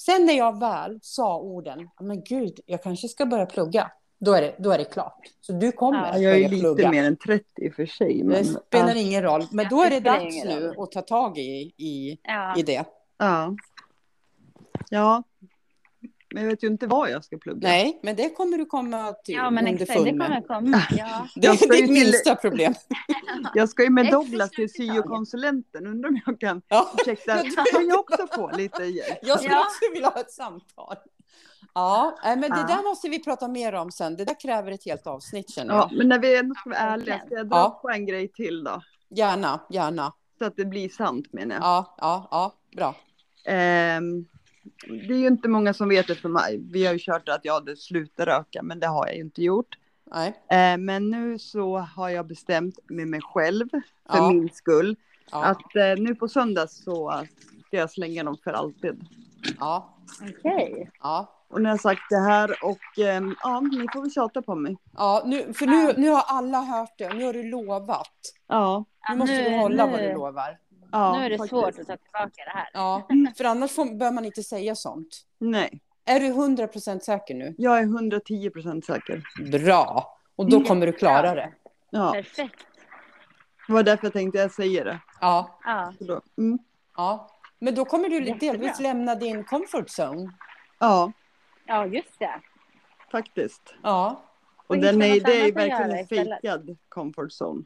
Sen 0.00 0.26
när 0.26 0.32
jag 0.34 0.60
väl 0.60 0.98
sa 1.02 1.38
orden, 1.38 1.88
men 2.00 2.24
gud, 2.24 2.60
jag 2.66 2.82
kanske 2.82 3.08
ska 3.08 3.26
börja 3.26 3.46
plugga. 3.46 3.90
Då 4.20 4.32
är 4.32 4.42
det, 4.42 4.54
då 4.58 4.70
är 4.70 4.78
det 4.78 4.84
klart. 4.84 5.18
Så 5.40 5.52
du 5.52 5.72
kommer 5.72 5.98
Ja, 5.98 6.08
Ja, 6.12 6.18
jag 6.18 6.32
är 6.32 6.36
ju 6.36 6.42
börja 6.42 6.48
lite 6.50 6.60
plugga. 6.62 6.90
mer 6.90 7.04
än 7.04 7.16
30 7.16 7.44
i 7.56 7.70
och 7.70 7.74
för 7.74 7.86
sig. 7.86 8.18
Det 8.18 8.24
Men, 8.24 8.44
spelar 8.44 8.88
ja, 8.88 8.94
ingen 8.94 9.22
roll. 9.22 9.44
Men 9.52 9.66
då 9.70 9.82
är 9.82 9.90
det 9.90 10.00
det 10.00 10.10
dags 10.10 10.44
nu 10.44 10.60
roll. 10.60 10.82
att 10.84 10.92
ta 10.92 11.02
tag 11.02 11.38
i, 11.38 11.72
i, 11.76 12.18
Ja. 12.22 12.54
i 12.56 12.62
det. 12.62 12.84
ja. 13.18 13.54
ja. 14.90 15.22
Men 16.34 16.42
jag 16.42 16.50
vet 16.50 16.62
ju 16.64 16.66
inte 16.66 16.86
vad 16.86 17.10
jag 17.10 17.24
ska 17.24 17.38
plugga. 17.38 17.68
Nej, 17.68 18.00
men 18.02 18.16
det 18.16 18.30
kommer 18.36 18.58
du 18.58 18.64
komma 18.66 19.12
till 19.12 19.34
ja, 19.34 19.50
men 19.50 19.66
exakt, 19.66 20.04
det 20.04 20.10
kommer 20.10 20.46
komma. 20.46 20.82
Ja. 20.90 21.28
Det 21.36 21.46
är 21.46 21.54
ska 21.54 21.74
ju 21.76 21.80
ditt 21.86 21.90
minsta 21.90 22.34
problem. 22.36 22.74
Jag 23.54 23.68
ska 23.68 23.82
ju 23.82 23.90
med 23.90 24.06
Douglas 24.12 24.50
till 24.50 24.72
syokonsulenten. 24.72 25.86
Undrar 25.86 26.08
om 26.08 26.20
jag 26.26 26.40
kan, 26.40 26.62
Ja, 26.68 26.92
ursäkta, 26.98 27.36
kan 27.72 27.88
jag 27.88 28.00
också 28.00 28.26
få 28.34 28.50
lite 28.56 28.82
hjälp? 28.84 29.18
jag 29.22 29.38
skulle 29.38 29.54
Ja. 29.54 29.60
också 29.60 29.92
vilja 29.94 30.08
ha 30.08 30.20
ett 30.20 30.32
samtal. 30.32 30.96
Ja, 31.74 32.18
men 32.24 32.40
det 32.40 32.46
Ja. 32.48 32.66
där 32.76 32.82
måste 32.88 33.08
vi 33.08 33.24
prata 33.24 33.48
mer 33.48 33.72
om 33.72 33.90
sen. 33.90 34.16
Det 34.16 34.24
där 34.24 34.40
kräver 34.40 34.72
ett 34.72 34.84
helt 34.84 35.06
avsnitt 35.06 35.50
känner 35.50 35.74
Ja, 35.74 35.88
jag. 35.90 35.98
men 35.98 36.08
när 36.08 36.18
vi 36.18 36.36
ändå 36.38 36.54
ska 36.54 36.70
vara 36.70 36.78
ärliga, 36.80 37.18
ska 37.26 37.34
jag 37.34 37.48
dra 37.48 37.56
Ja. 37.56 37.78
på 37.82 37.90
en 37.90 38.06
grej 38.06 38.28
till 38.28 38.64
då? 38.64 38.82
Gärna, 39.10 39.60
gärna. 39.70 40.12
Så 40.38 40.44
att 40.44 40.56
det 40.56 40.64
blir 40.64 40.88
sant 40.88 41.32
menar 41.32 41.54
jag. 41.54 41.64
Ja, 41.64 41.94
ja, 41.98 42.28
ja, 42.30 42.52
bra. 42.76 42.94
Ehm, 43.52 44.24
det 44.86 45.14
är 45.14 45.18
ju 45.18 45.26
inte 45.26 45.48
många 45.48 45.74
som 45.74 45.88
vet 45.88 46.06
det 46.06 46.14
för 46.14 46.28
mig. 46.28 46.60
Vi 46.72 46.86
har 46.86 46.92
ju 46.92 46.98
kört 46.98 47.28
att 47.28 47.44
jag 47.44 47.54
hade 47.54 47.76
slutat 47.76 48.26
röka, 48.26 48.62
men 48.62 48.80
det 48.80 48.86
har 48.86 49.06
jag 49.06 49.14
ju 49.16 49.20
inte 49.22 49.42
gjort. 49.42 49.78
Nej, 50.14 50.42
Ehm, 50.50 50.84
men 50.84 51.10
nu 51.10 51.38
så 51.38 51.78
har 51.78 52.08
jag 52.08 52.26
bestämt 52.26 52.78
med 52.88 53.08
mig 53.08 53.20
själv, 53.22 53.68
för 53.70 53.82
Ja. 54.08 54.30
min 54.32 54.48
skull, 54.52 54.96
ja, 55.30 55.44
att 55.44 55.76
eh, 55.76 56.02
nu 56.02 56.14
på 56.14 56.28
söndag 56.28 56.66
så 56.70 57.24
ska 57.66 57.76
jag 57.76 57.90
slänga 57.90 58.24
dem 58.24 58.36
för 58.44 58.52
alltid. 58.52 59.04
ja, 59.60 59.96
Okej. 60.22 60.90
ja. 61.02 61.34
Och 61.50 61.60
nu 61.62 61.64
har 61.68 61.72
jag 61.72 61.80
sagt 61.80 62.00
det 62.10 62.18
här 62.18 62.50
och 62.64 62.98
ehm, 63.04 63.34
ja, 63.42 63.60
ni 63.60 63.86
får 63.92 64.00
väl 64.00 64.10
tjata 64.10 64.42
på 64.42 64.54
mig. 64.54 64.76
Ja, 64.96 65.22
nu, 65.26 65.52
för 65.52 65.66
nu, 65.66 65.92
nu 65.96 66.08
har 66.08 66.22
alla 66.26 66.60
hört 66.60 66.94
det 66.98 67.06
och 67.08 67.16
nu 67.16 67.24
har 67.24 67.32
du 67.32 67.42
lovat. 67.50 68.12
Ja, 68.48 68.84
Nu 69.10 69.16
måste 69.16 69.50
du 69.50 69.56
hålla 69.58 69.86
nu- 69.86 69.92
vad 69.92 70.00
du 70.00 70.12
lovar. 70.12 70.58
Ja 70.92 71.18
nu 71.18 71.24
är 71.24 71.30
det 71.30 71.38
faktiskt. 71.38 71.50
svårt 71.50 71.78
att 71.78 71.86
ta 71.86 71.96
tillbaka 71.96 72.44
det 72.44 72.50
här. 72.54 72.68
Ja, 72.72 73.08
för 73.36 73.44
annars 73.44 73.70
får, 73.72 73.98
bör 73.98 74.10
man 74.10 74.24
inte 74.24 74.42
säga 74.42 74.74
sånt. 74.74 75.26
Nej, 75.38 75.80
Är 76.04 76.20
du 76.20 76.26
100% 76.26 76.98
säker 77.00 77.34
nu? 77.34 77.54
jag 77.58 77.78
är 77.78 77.82
110 77.82 78.50
procent 78.50 78.84
säker. 78.84 79.22
Bra. 79.52 80.14
Och 80.36 80.50
då 80.50 80.60
kommer 80.64 80.86
du 80.86 80.92
klara 80.92 81.34
det. 81.34 81.52
Ja, 81.90 82.12
Perfekt. 82.12 82.66
det 83.66 83.72
var 83.72 83.82
därför 83.82 84.06
jag 84.06 84.12
tänkte 84.12 84.38
jag 84.38 84.52
säger 84.52 84.84
det. 84.84 84.98
Ja, 85.20 85.58
Ja. 85.64 85.92
Då, 85.98 86.20
mm, 86.38 86.58
ja. 86.96 87.30
Men 87.58 87.74
då 87.74 87.84
kommer 87.84 88.08
du 88.08 88.24
Jättebra. 88.24 88.52
delvis 88.52 88.80
lämna 88.80 89.14
din 89.14 89.44
comfort 89.44 89.88
zone. 90.00 90.30
ja, 90.78 91.12
ja, 91.66 91.86
just 91.86 92.18
det. 92.18 92.40
faktiskt. 93.12 93.74
Ja, 93.82 94.22
Och 94.66 94.76
hitta 94.76 94.86
den 94.92 95.02
är, 95.02 95.20
det 95.20 95.40
är 95.40 95.48
att 95.48 95.56
verkligen 95.56 95.90
en 95.90 96.06
fejkad 96.06 96.76
comfort 96.88 97.30
zone. 97.42 97.64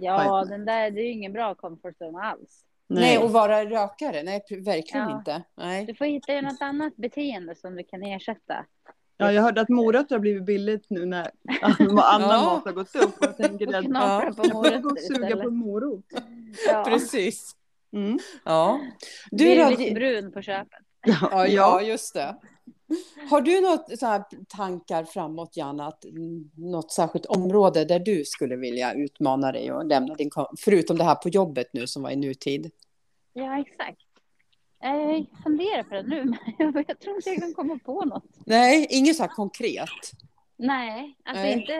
Ja, 0.00 0.44
den 0.44 0.64
där, 0.64 0.90
det 0.90 1.00
är 1.00 1.04
ju 1.04 1.10
ingen 1.12 1.32
bra 1.32 1.54
comfort 1.54 1.94
zone 2.00 2.18
alls. 2.22 2.64
nej, 2.88 3.18
och 3.18 3.30
vara 3.32 3.64
rökare? 3.64 4.22
Nej, 4.22 4.42
verkligen 4.50 5.08
Ja. 5.08 5.18
inte. 5.18 5.42
Nej. 5.56 5.84
Du 5.86 5.94
får 5.94 6.04
hitta 6.04 6.40
något 6.40 6.60
annat 6.62 6.96
beteende 6.96 7.54
som 7.54 7.76
du 7.76 7.84
kan 7.84 8.02
ersätta. 8.02 8.64
Ja, 9.16 9.32
jag 9.32 9.42
hörde 9.42 9.60
att 9.60 9.68
morötter 9.68 10.14
har 10.14 10.20
blivit 10.20 10.44
billigt 10.44 10.86
nu 10.90 11.06
när 11.06 11.30
annan 12.12 12.30
Ja. 12.30 12.44
mat 12.44 12.64
har 12.64 12.72
gått 12.72 12.94
upp. 12.96 13.18
Och 13.18 13.24
jag 13.26 13.36
tänker 13.36 13.74
att 13.74 13.84
Ja. 13.84 14.20
på 14.20 14.26
jag 14.26 14.36
får 14.36 14.42
gå 14.42 14.48
och 14.48 14.54
morötter 14.54 14.96
suga 15.14 15.26
istället. 15.26 15.44
på 15.44 15.50
morot. 15.50 16.04
Ja. 16.68 16.84
Precis. 16.84 17.52
Mm. 17.92 18.18
Ja. 18.44 18.80
Du 19.30 19.44
blir 19.44 19.64
då? 19.64 19.70
lite 19.70 19.94
brun 19.94 20.32
på 20.32 20.42
köpet. 20.42 20.80
Ja, 21.06 21.46
ja, 21.46 21.82
just 21.82 22.14
det. 22.14 22.36
Har 23.30 23.40
du 23.40 23.50
här 24.06 24.24
tankar 24.48 25.04
framåt, 25.04 25.56
Janna, 25.56 25.86
att 25.86 26.04
något 26.56 26.92
särskilt 26.92 27.26
område 27.26 27.84
där 27.84 27.98
du 27.98 28.24
skulle 28.24 28.56
vilja 28.56 28.94
utmana 28.94 29.52
dig 29.52 29.72
och 29.72 29.86
lämna 29.86 30.14
din, 30.14 30.30
förutom 30.58 30.98
det 30.98 31.04
här 31.04 31.14
på 31.14 31.28
jobbet 31.28 31.66
nu 31.72 31.86
som 31.86 32.02
var 32.02 32.10
i 32.10 32.16
nutid? 32.16 32.70
Ja, 33.32 33.60
exakt. 33.60 34.00
Eh, 34.82 34.90
Jag 34.92 35.26
funderar 35.42 35.82
på 35.82 35.94
det 35.94 36.02
nu, 36.02 36.24
men 36.24 36.38
jag, 36.88 37.00
tror 37.00 37.16
inte 37.16 37.30
jag 37.30 37.38
kan 37.38 37.54
komma 37.54 37.78
på 37.84 38.04
något. 38.04 38.24
Nej, 38.46 38.86
inget 38.90 39.16
så 39.16 39.22
här 39.22 39.30
konkret. 39.30 39.88
Nej, 40.56 41.16
alltså 41.24 41.42
Nej. 41.42 41.60
inte... 41.60 41.72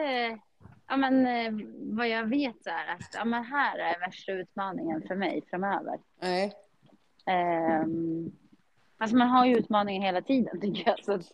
Ja, 0.87 0.97
men 0.97 1.25
eh, 1.25 1.65
vad 1.79 2.07
jag 2.09 2.25
vet 2.29 2.65
är 2.67 2.93
att 2.93 3.13
ja, 3.13 3.25
men 3.25 3.43
här 3.43 3.77
är 3.77 3.99
värsta 3.99 4.31
utmaningen 4.31 5.03
för 5.07 5.15
mig 5.15 5.41
framöver. 5.49 5.99
Nej. 6.21 6.53
Ehm, 7.25 8.31
alltså 9.01 9.17
man 9.17 9.27
har 9.29 9.45
ju 9.45 9.57
utmaningar 9.57 10.05
hela 10.05 10.21
tiden 10.21 10.61
tycker 10.61 10.83
jag. 10.85 11.05
Så, 11.05 11.13
att- 11.13 11.31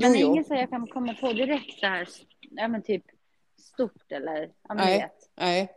Jo, 0.00 0.08
men 0.10 0.18
jo. 0.20 0.26
inget 0.26 0.46
så 0.46 0.54
jag 0.54 0.70
kan 0.70 0.86
komma 0.86 1.14
på 1.20 1.32
direkt 1.32 1.78
så 1.80 1.86
här, 1.86 2.08
ja 2.50 2.68
men 2.68 2.82
typ 2.82 3.04
stort 3.58 4.12
eller, 4.12 4.40
ja 4.42 4.74
men 4.74 4.76
Nej. 4.76 4.98
vet. 5.00 5.30
Nej. 5.36 5.72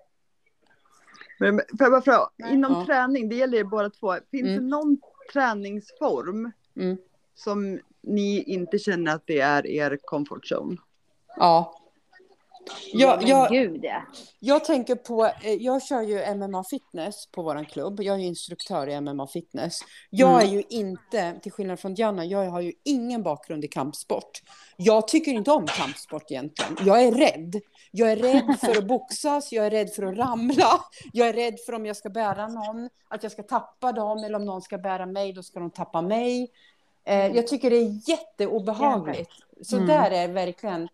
Men 1.40 1.56
får 1.58 1.66
jag 1.80 1.92
bara 1.92 2.02
fråga, 2.02 2.30
Nej. 2.38 2.54
inom 2.54 2.72
Ja. 2.74 2.86
träning, 2.86 3.30
det 3.30 3.36
gäller 3.36 3.58
ju 3.58 3.64
båda 3.64 3.90
två. 3.90 4.14
Finns 4.32 4.48
Mm. 4.48 4.56
det 4.56 4.70
någon 4.70 4.98
träningsform 5.34 6.52
Mm. 6.76 6.98
som 7.36 7.80
ni 8.02 8.44
inte 8.44 8.78
känner 8.80 9.16
att 9.16 9.24
det 9.28 9.40
är 9.40 9.68
er 9.68 9.98
comfort 10.06 10.52
zone? 10.52 10.78
Ja. 11.38 11.81
Ja, 12.94 13.08
Jag, 13.08 13.20
men 13.20 13.28
jag, 13.30 13.50
gud 13.50 13.80
ja. 13.84 14.02
jag 14.40 14.66
tänker 14.66 14.96
på, 14.96 15.26
eh, 15.26 15.54
jag 15.54 15.84
kör 15.84 16.02
ju 16.02 16.36
MMA 16.36 16.64
fitness 16.64 17.28
på 17.32 17.42
våran 17.44 17.66
klubb. 17.66 18.00
Jag 18.02 18.16
är 18.20 18.24
instruktör 18.24 18.90
i 18.90 19.02
MMA 19.02 19.28
fitness. 19.28 19.80
Jag 20.10 20.42
är 20.42 20.46
Mm. 20.48 20.54
ju 20.54 20.64
inte, 20.70 21.40
till 21.42 21.52
skillnad 21.52 21.80
från 21.80 21.94
Diana, 21.94 22.26
jag 22.26 22.50
har 22.52 22.62
ju 22.62 22.74
ingen 22.84 23.24
bakgrund 23.24 23.66
i 23.66 23.68
kampsport. 23.68 24.42
Jag 24.78 25.08
tycker 25.08 25.32
inte 25.32 25.52
om 25.52 25.66
kampsport 25.68 26.32
egentligen. 26.32 26.78
Jag 26.86 27.04
är 27.04 27.12
rädd. 27.12 27.56
Jag 27.92 28.12
är 28.12 28.16
rädd 28.16 28.60
för 28.66 28.78
att 28.78 28.88
boxas, 28.88 29.52
jag 29.52 29.66
är 29.66 29.70
rädd 29.70 29.90
för 29.94 30.04
att 30.04 30.18
ramla, 30.18 30.72
jag 31.14 31.28
är 31.30 31.34
rädd 31.34 31.60
för 31.66 31.74
om 31.74 31.86
jag 31.86 31.98
ska 31.98 32.10
bära 32.10 32.48
någon, 32.48 32.90
att 33.10 33.24
jag 33.24 33.32
ska 33.32 33.44
tappa 33.44 33.92
dem, 33.92 34.18
eller 34.24 34.36
om 34.36 34.46
någon 34.46 34.62
ska 34.62 34.78
bära 34.78 35.06
mig, 35.06 35.34
då 35.34 35.44
ska 35.44 35.60
de 35.60 35.72
tappa 35.72 36.02
mig. 36.02 36.52
Eh, 37.06 37.28
jag 37.28 37.48
tycker 37.48 37.70
det 37.70 37.76
är 37.78 38.10
jätteobehagligt. 38.10 39.32
Så 39.62 39.76
Mm. 39.76 39.88
där 39.88 40.12
är 40.12 40.28
verkligen... 40.28 40.90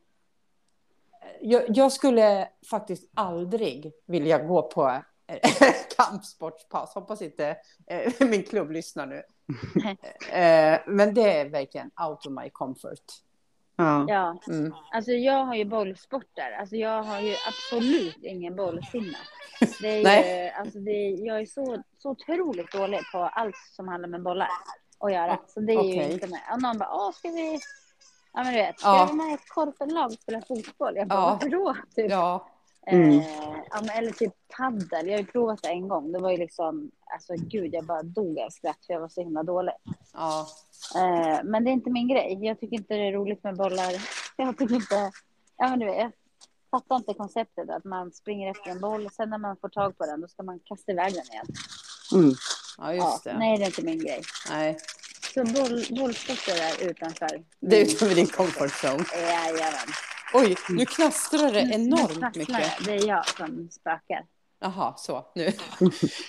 Jag, 1.42 1.64
jag 1.68 1.92
skulle 1.92 2.50
faktiskt 2.70 3.12
aldrig 3.14 3.92
vilja 4.06 4.40
gå 4.40 4.62
på 4.62 5.02
eh, 5.28 5.50
kampsportspass. 5.98 6.94
Hoppas 6.94 7.22
inte 7.22 7.58
eh, 7.88 8.14
min 8.28 8.44
klubb 8.44 8.72
lyssnar 8.72 9.06
nu. 9.06 9.24
Eh, 10.32 10.80
men 10.88 11.14
det 11.14 11.34
är 11.40 11.46
verkligen 11.50 11.92
out 12.08 12.26
of 12.26 12.32
my 12.44 12.50
comfort. 12.50 13.04
Ja. 13.76 14.06
Ja, 14.08 14.38
Mm. 14.48 14.74
alltså 14.92 15.12
jag 15.12 15.46
har 15.46 15.56
ju 15.56 15.66
bollsporter. 15.66 16.52
Alltså 16.60 16.76
jag 16.76 17.04
har 17.04 17.20
ju 17.22 17.36
absolut 17.48 18.18
ingen 18.24 18.56
bollsinne. 18.56 19.18
Det 19.82 19.88
är 19.88 19.98
ju, 19.98 20.04
Nej. 20.04 20.52
alltså 20.52 20.80
det 20.80 20.92
är, 20.92 21.26
jag 21.26 21.42
är 21.42 21.46
så, 21.46 21.84
så 21.98 22.10
otroligt 22.10 22.72
dålig 22.72 23.00
på 23.12 23.18
allt 23.18 23.56
som 23.76 23.88
handlar 23.88 24.10
med 24.10 24.24
bollar 24.24 24.48
att 25.00 25.14
göra. 25.14 25.40
Så 25.48 25.60
det 25.60 25.74
är 25.74 25.84
ju 25.84 26.00
Okej. 26.02 26.14
inte 26.14 26.28
med. 26.28 26.42
Och 26.54 26.62
någon 26.62 26.78
bara, 26.78 26.90
åh 26.94 27.12
ska 27.12 27.30
vi, 27.30 27.60
ja 28.38 28.44
men 28.44 28.54
du 28.54 28.60
vet, 28.60 28.80
ska 28.80 28.90
Ja. 28.90 28.98
jag 28.98 29.06
vara 29.06 29.16
med 29.16 29.32
i 29.32 29.34
ett 29.34 29.50
korpenlag 29.50 30.06
och 30.06 30.14
spela 30.14 30.42
fotboll? 30.42 30.96
Jag 30.96 31.08
bara, 31.08 31.20
Ja. 31.20 31.30
varför 31.34 31.50
då? 31.50 31.76
Typ. 31.96 32.12
Ja, 32.12 32.48
Mm. 32.92 33.10
Eh, 33.20 33.26
ja, 33.70 33.82
men, 33.82 33.90
eller 33.90 34.12
typ 34.12 34.34
paddel. 34.58 35.08
Jag 35.08 35.14
har 35.14 35.20
ju 35.20 35.26
provat 35.26 35.60
det 35.64 35.70
en 35.70 35.88
gång. 35.88 36.12
Det 36.12 36.20
var 36.20 36.32
ju 36.32 36.38
liksom, 36.38 36.92
alltså 37.14 37.34
gud 37.38 37.74
jag 37.74 37.86
bara 37.86 38.04
dog 38.04 38.40
av 38.40 38.50
skratt 38.50 38.78
för 38.86 38.94
jag 38.94 39.02
var 39.02 39.10
så 39.10 39.22
himla 39.22 39.44
dålig. 39.44 39.74
ja. 40.14 40.48
Eh, 40.96 41.40
men 41.44 41.64
det 41.64 41.70
är 41.70 41.74
inte 41.74 41.90
min 41.90 42.08
grej. 42.08 42.38
Jag 42.42 42.60
tycker 42.60 42.76
inte 42.78 42.94
det 42.94 43.08
är 43.08 43.12
roligt 43.12 43.44
med 43.44 43.56
bollar. 43.58 43.94
Jag 44.38 44.58
tycker 44.58 44.76
inte, 44.76 45.12
ja 45.58 45.70
men 45.70 45.80
du 45.80 45.86
vet, 45.86 45.98
jag 45.98 46.12
fattar 46.72 46.96
inte 46.96 47.14
konceptet 47.14 47.70
att 47.70 47.84
man 47.84 48.12
springer 48.12 48.52
efter 48.52 48.70
en 48.72 48.80
boll 48.80 49.06
och 49.06 49.12
sen 49.14 49.30
när 49.30 49.38
man 49.38 49.58
får 49.58 49.70
tag 49.70 49.98
på 49.98 50.06
den 50.06 50.22
då 50.22 50.28
ska 50.28 50.44
man 50.44 50.60
kasta 50.60 50.92
iväg 50.92 51.14
den 51.14 51.26
igen. 51.32 51.46
Mm. 52.14 52.34
ja 52.78 52.94
Ja, 52.94 53.12
just 53.12 53.24
det. 53.24 53.38
nej 53.38 53.58
det 53.58 53.64
är 53.64 53.68
inte 53.68 53.82
min 53.86 54.00
grej. 54.00 54.22
Nej. 54.50 54.78
Så 55.38 55.44
boll, 55.44 55.86
bollsporter 56.00 56.86
är 56.86 56.90
utanför. 56.90 57.44
Det 57.60 57.82
är 57.82 57.86
utanför 57.86 58.16
din 58.16 58.28
comfort 58.28 58.72
zone. 58.72 59.04
Jajamän. 59.14 59.88
Oj, 60.34 60.56
nu 60.70 60.86
knastrar 60.86 61.52
det 61.52 61.60
enormt 61.60 62.18
knacklar 62.18 62.40
mycket. 62.40 62.86
det. 62.86 62.94
Är 62.96 63.08
jag 63.08 63.28
som 63.28 63.70
spökar. 63.72 64.26
Jaha, 64.60 64.94
så 64.98 65.26
nu. 65.36 65.46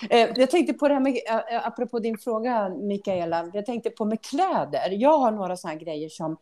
Eh, 0.09 0.29
jag 0.35 0.51
tänkte 0.51 0.73
på 0.73 0.87
det 0.87 0.93
här 0.93 1.01
med, 1.01 1.19
eh, 1.27 1.67
apropå 1.67 1.99
din 1.99 2.17
fråga 2.17 2.69
Mikaela, 2.69 3.51
jag 3.53 3.65
tänkte 3.65 3.89
på 3.89 4.05
med 4.05 4.21
kläder. 4.21 4.89
Jag 4.89 5.17
har 5.17 5.31
några 5.31 5.57
sådana 5.57 5.79
grejer 5.79 6.09
som 6.09 6.37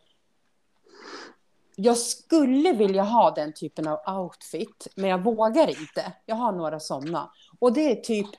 jag 1.76 1.98
skulle 1.98 2.74
vilja 2.74 3.04
ha 3.04 3.32
den 3.32 3.54
typen 3.54 3.88
av 3.88 4.20
outfit, 4.20 4.88
men 4.96 5.10
jag 5.10 5.24
vågar 5.24 5.70
inte. 5.70 6.14
Jag 6.26 6.36
har 6.36 6.52
några 6.52 6.80
sådana. 6.80 7.32
Och 7.60 7.74
det 7.74 7.92
är 7.92 7.96
typ, 7.96 8.30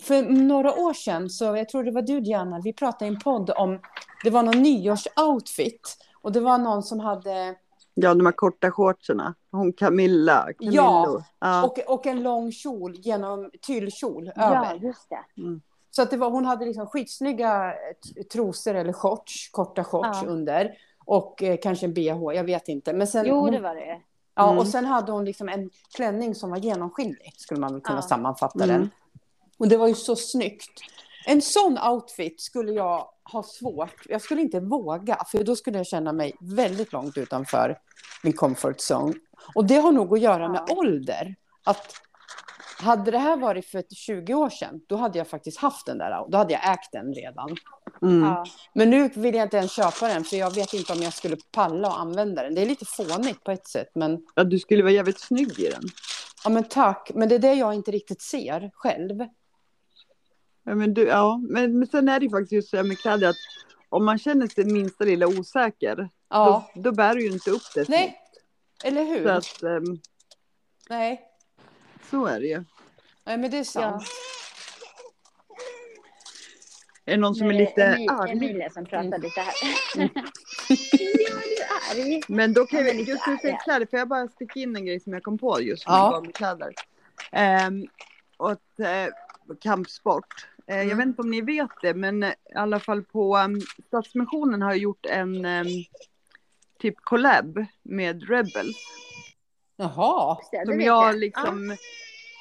för 0.00 0.22
några 0.22 0.74
år 0.74 0.92
sedan, 0.92 1.30
så 1.30 1.44
jag 1.44 1.68
tror 1.68 1.84
det 1.84 1.90
var 1.90 2.02
du 2.02 2.20
Diana, 2.20 2.60
vi 2.64 2.72
pratade 2.72 3.04
i 3.04 3.08
en 3.08 3.20
podd 3.20 3.50
om, 3.50 3.78
det 4.24 4.30
var 4.30 4.42
någon 4.42 4.62
nyårsoutfit. 4.62 5.96
Och 6.22 6.32
det 6.32 6.40
var 6.40 6.58
någon 6.58 6.82
som 6.82 7.00
hade, 7.00 7.54
Ja, 7.94 8.14
de 8.14 8.26
här 8.26 8.32
korta 8.32 8.70
shortserna. 8.70 9.34
Hon 9.50 9.72
Camilla. 9.72 10.46
Camillo. 10.58 10.72
Ja, 10.82 11.24
ja. 11.40 11.64
och, 11.64 11.78
och 11.94 12.06
en 12.06 12.22
lång 12.22 12.52
kjol 12.52 12.94
genom 12.96 13.50
tyllkjol 13.62 14.32
Ja, 14.36 14.42
över. 14.56 14.74
just 14.74 15.08
det. 15.10 15.18
Så 15.90 16.02
att 16.02 16.10
det 16.10 16.16
var, 16.16 16.30
hon 16.30 16.44
hade 16.44 16.64
liksom 16.64 16.86
skitsnygga 16.86 17.72
t- 18.16 18.22
trosor 18.24 18.74
eller 18.74 18.92
shorts, 18.92 19.48
korta 19.50 19.84
shorts 19.84 20.18
Ja. 20.22 20.28
under. 20.28 20.72
Och 21.04 21.42
eh, 21.42 21.56
kanske 21.62 21.86
en 21.86 21.94
bh, 21.94 22.34
jag 22.34 22.44
vet 22.44 22.68
inte. 22.68 22.92
Men 22.92 23.06
sen, 23.06 23.24
Jo, 23.28 23.34
hon, 23.40 23.50
det 23.52 23.60
var 23.60 23.74
det. 23.74 24.00
ja, 24.34 24.46
Mm. 24.46 24.58
Och 24.58 24.66
sen 24.66 24.84
hade 24.84 25.12
hon 25.12 25.24
liksom 25.24 25.48
en 25.48 25.70
klänning 25.96 26.34
som 26.34 26.50
var 26.50 26.56
genomskinlig, 26.58 27.32
skulle 27.36 27.60
man 27.60 27.72
väl 27.72 27.80
kunna 27.82 27.98
Ja. 27.98 28.02
sammanfatta 28.02 28.64
Mm. 28.64 28.68
den. 28.80 28.90
Och 29.62 29.68
det 29.68 29.76
var 29.76 29.88
ju 29.88 29.94
så 29.94 30.16
snyggt. 30.16 30.80
En 31.26 31.42
sån 31.42 31.78
outfit 31.78 32.40
skulle 32.40 32.72
jag 32.72 33.08
ha 33.32 33.42
svårt, 33.42 34.06
jag 34.08 34.22
skulle 34.22 34.40
inte 34.40 34.60
våga, 34.60 35.18
för 35.30 35.44
då 35.44 35.56
skulle 35.56 35.76
jag 35.78 35.86
känna 35.86 36.12
mig 36.12 36.32
väldigt 36.40 36.92
långt 36.92 37.16
utanför 37.16 37.78
min 38.22 38.32
comfort 38.32 38.76
zone. 38.90 39.14
Och 39.54 39.64
det 39.66 39.76
har 39.76 39.92
nog 39.92 40.14
att 40.14 40.20
göra 40.20 40.48
med 40.48 40.62
Ja. 40.68 40.74
ålder. 40.76 41.34
Att 41.64 41.94
hade 42.78 43.10
det 43.10 43.18
här 43.18 43.36
varit 43.36 43.66
för 43.66 43.84
20 43.94 44.34
år 44.34 44.50
sedan, 44.50 44.80
då 44.86 44.96
hade 44.96 45.18
jag 45.18 45.28
faktiskt 45.28 45.58
haft 45.58 45.86
den 45.86 45.98
där, 45.98 46.26
då 46.28 46.38
hade 46.38 46.52
jag 46.52 46.72
ägt 46.72 46.92
den 46.92 47.14
redan. 47.14 47.56
Mm. 48.02 48.24
Ja. 48.24 48.44
Men 48.74 48.90
nu 48.90 49.08
vill 49.08 49.34
jag 49.34 49.46
inte 49.46 49.56
ens 49.56 49.72
köpa 49.72 50.08
den, 50.08 50.24
för 50.24 50.36
jag 50.36 50.54
vet 50.54 50.74
inte 50.74 50.92
om 50.92 51.02
jag 51.02 51.12
skulle 51.12 51.36
palla 51.52 51.88
och 51.88 52.00
använda 52.00 52.42
den. 52.42 52.54
Det 52.54 52.62
är 52.62 52.66
lite 52.66 52.84
fånigt 52.84 53.44
på 53.44 53.50
ett 53.50 53.66
sätt, 53.68 53.88
men, 53.94 54.18
ja, 54.34 54.44
du 54.44 54.58
skulle 54.58 54.82
vara 54.82 54.92
jävligt 54.92 55.20
snygg 55.20 55.58
i 55.60 55.68
den. 55.70 55.82
ja, 56.44 56.50
men 56.50 56.64
tack. 56.64 57.10
Men 57.14 57.28
det 57.28 57.34
är 57.34 57.38
det 57.38 57.54
jag 57.54 57.74
inte 57.74 57.90
riktigt 57.90 58.22
ser 58.22 58.70
själv. 58.74 59.18
Ja, 60.64 60.74
men, 60.74 60.94
du, 60.94 61.02
ja. 61.02 61.40
Men, 61.48 61.78
men 61.78 61.88
sen 61.88 62.08
är 62.08 62.20
det 62.20 62.24
ju 62.26 62.30
faktiskt 62.30 62.52
just 62.52 62.70
så 62.70 62.76
här 62.76 62.84
med 62.84 62.98
kläder 62.98 63.28
att 63.28 63.36
om 63.88 64.04
man 64.04 64.18
känner 64.18 64.46
sig 64.46 64.64
minsta 64.64 65.04
lilla 65.04 65.26
osäker, 65.26 66.08
Ja, 66.28 66.70
då, 66.74 66.82
då 66.82 66.92
bär 66.92 67.14
du 67.14 67.22
ju 67.26 67.32
inte 67.32 67.50
upp 67.50 67.62
det. 67.74 67.88
nej, 67.88 68.18
eller 68.84 69.04
hur? 69.04 69.22
Så, 69.24 69.28
att, 69.30 69.62
ehm, 69.62 69.98
Nej. 70.88 71.20
så 72.10 72.26
är 72.26 72.40
det 72.40 72.46
ju. 72.46 72.64
Nej, 73.24 73.38
men 73.38 73.50
det 73.50 73.58
är 73.58 73.64
sant. 73.64 74.02
Är 77.04 77.10
det 77.12 77.16
någon 77.20 77.34
som 77.34 77.48
är 77.50 77.52
lite 77.54 77.88
arg? 78.10 78.32
Emilia 78.32 78.70
som 78.70 78.84
pratar 78.84 79.06
Mm. 79.06 79.20
lite 79.22 79.40
här. 79.40 79.54
ja, 79.94 80.08
du 81.94 82.02
är 82.02 82.06
arg. 82.06 82.20
Men 82.28 82.52
då 82.52 82.66
kan 82.66 82.80
Ja, 82.80 82.86
jag, 82.86 82.96
just 82.96 83.24
du 83.24 83.36
säger 83.42 83.58
kläder, 83.64 83.86
för 83.90 83.96
jag 83.96 84.08
bara 84.08 84.28
sticka 84.28 84.60
in 84.60 84.76
en 84.76 84.86
grej 84.86 85.00
som 85.00 85.12
jag 85.12 85.22
kom 85.22 85.38
på 85.38 85.60
just 85.60 85.84
Ja. 85.86 86.20
med 86.24 86.34
kläder. 86.34 86.74
Ehm, 87.32 87.86
och 88.36 88.50
att, 88.52 88.80
eh, 88.80 89.06
kampsport. 89.60 90.46
Eh, 90.66 90.76
Jag 90.76 90.84
Mm. 90.84 90.98
vet 90.98 91.06
inte 91.06 91.22
om 91.22 91.30
ni 91.30 91.40
vet 91.40 91.70
det, 91.82 91.94
men 91.94 92.22
i 92.24 92.34
alla 92.54 92.80
fall 92.80 93.02
på 93.02 93.36
um, 93.38 93.60
Stadsmissionen 93.86 94.62
har 94.62 94.74
gjort 94.74 95.06
en 95.06 95.44
em, 95.44 95.66
typ 96.78 96.94
collab 97.00 97.66
med 97.82 98.28
Rebels. 98.28 98.78
Jaha. 99.76 100.38
Som 100.66 100.80
jag 100.80 101.08
jag. 101.08 101.16
liksom 101.18 101.76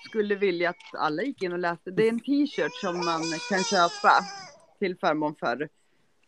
skulle 0.05 0.35
vilja 0.35 0.69
att 0.69 0.95
alla 0.97 1.23
gick 1.23 1.41
in 1.41 1.51
och 1.51 1.59
läste. 1.59 1.91
Det 1.91 2.05
är 2.05 2.09
en 2.09 2.19
t-shirt 2.19 2.75
som 2.77 3.05
man 3.05 3.39
kan 3.39 3.65
köpa 3.65 4.25
till 4.79 4.97
förmån 4.97 5.35
för 5.35 5.69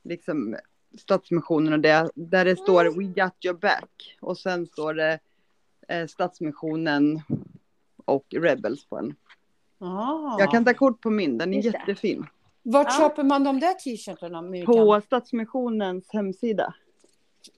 liksom 0.03 0.55
Stadsmissionen 0.97 1.73
och 1.73 1.79
det, 1.79 2.11
där 2.15 2.45
det 2.45 2.55
står 2.55 2.85
We 2.85 3.21
got 3.23 3.45
your 3.45 3.57
back. 3.57 4.17
Och 4.21 4.37
sen 4.37 4.65
står 4.67 4.93
det 4.93 5.19
eh, 5.87 6.07
Stadsmissionen 6.07 7.21
och 8.05 8.25
Rebels 8.33 8.85
på 8.85 8.97
en. 8.97 9.15
Ah. 9.83 10.35
Jag 10.39 10.51
kan 10.51 10.65
ta 10.65 10.73
kort 10.73 11.01
på 11.01 11.09
min, 11.09 11.37
den 11.37 11.53
är 11.53 11.57
Just 11.57 11.71
det. 11.71 11.77
jättefin. 11.77 12.25
Vart 12.63 12.87
Ja. 12.89 12.97
köper 12.97 13.23
man 13.23 13.43
de 13.43 13.59
där 13.59 13.73
t-shirtarna? 13.73 14.65
På 14.65 15.01
Stadsmissionens 15.05 16.05
hemsida. 16.13 16.73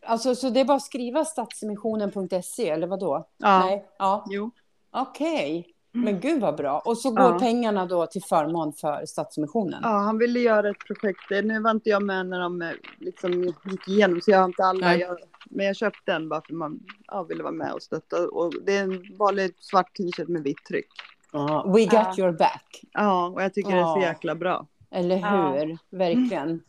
Alltså, 0.06 0.36
så 0.36 0.50
det 0.50 0.60
är 0.60 0.66
bara 0.66 0.78
att 0.78 0.84
skriva 0.84 1.26
stadsmissionen.se 1.26 2.70
eller 2.70 2.88
vad 2.88 3.00
då? 3.00 3.28
Ja, 3.38 3.60
Nej. 3.60 3.86
Ja. 3.98 4.26
jo. 4.30 4.52
Okej. 4.92 5.72
Men 5.92 6.20
gud 6.20 6.42
vad 6.42 6.56
bra. 6.56 6.80
Och 6.86 6.98
så 6.98 7.10
går 7.12 7.32
Ja. 7.32 7.40
pengarna 7.40 7.86
då 7.86 8.06
till 8.06 8.24
förmån 8.24 8.74
för 8.74 9.06
Stadsmissionen? 9.06 9.80
Ja, 9.84 9.90
han 9.90 10.18
ville 10.18 10.40
göra 10.40 10.70
ett 10.70 10.80
projekt. 10.88 11.30
Nu 11.30 11.60
var 11.62 11.72
inte 11.72 11.90
jag 11.90 12.04
med 12.04 12.26
när 12.26 12.40
de 12.40 12.62
eh, 12.62 12.70
liksom 13.00 13.44
gick 13.44 13.88
igenom, 13.88 14.22
så 14.22 14.32
jag 14.32 14.38
har 14.38 14.46
inte 14.46 14.64
alla. 14.64 14.96
Jag, 14.96 15.18
men 15.50 15.66
jag 15.66 15.76
köpte 15.76 16.12
den 16.12 16.30
bara 16.30 16.42
för 16.42 16.54
man 16.54 16.80
ja, 17.08 17.24
ville 17.24 17.44
vara 17.44 17.54
med 17.54 17.74
och 17.74 17.82
stötta. 17.82 18.28
Och 18.28 18.54
det 18.66 18.78
är 18.78 18.84
en 18.84 19.18
vanlig 19.18 19.54
svart 19.60 19.96
t-shirt 19.98 20.28
med 20.28 20.44
vitt 20.44 20.66
tryck. 20.68 20.88
Ja. 21.36 21.64
We 21.68 21.82
got 21.86 21.94
Ja. 21.94 22.14
your 22.18 22.32
back. 22.32 22.82
Ja, 22.94 23.28
och 23.28 23.44
jag 23.44 23.54
tycker 23.54 23.72
det 23.72 23.78
är 23.78 23.94
så 23.96 24.00
Ja. 24.02 24.08
jäkla 24.08 24.36
bra. 24.36 24.68
Eller 24.92 25.18
Ja. 25.18 25.52
hur? 25.52 25.78
Verkligen. 25.98 26.64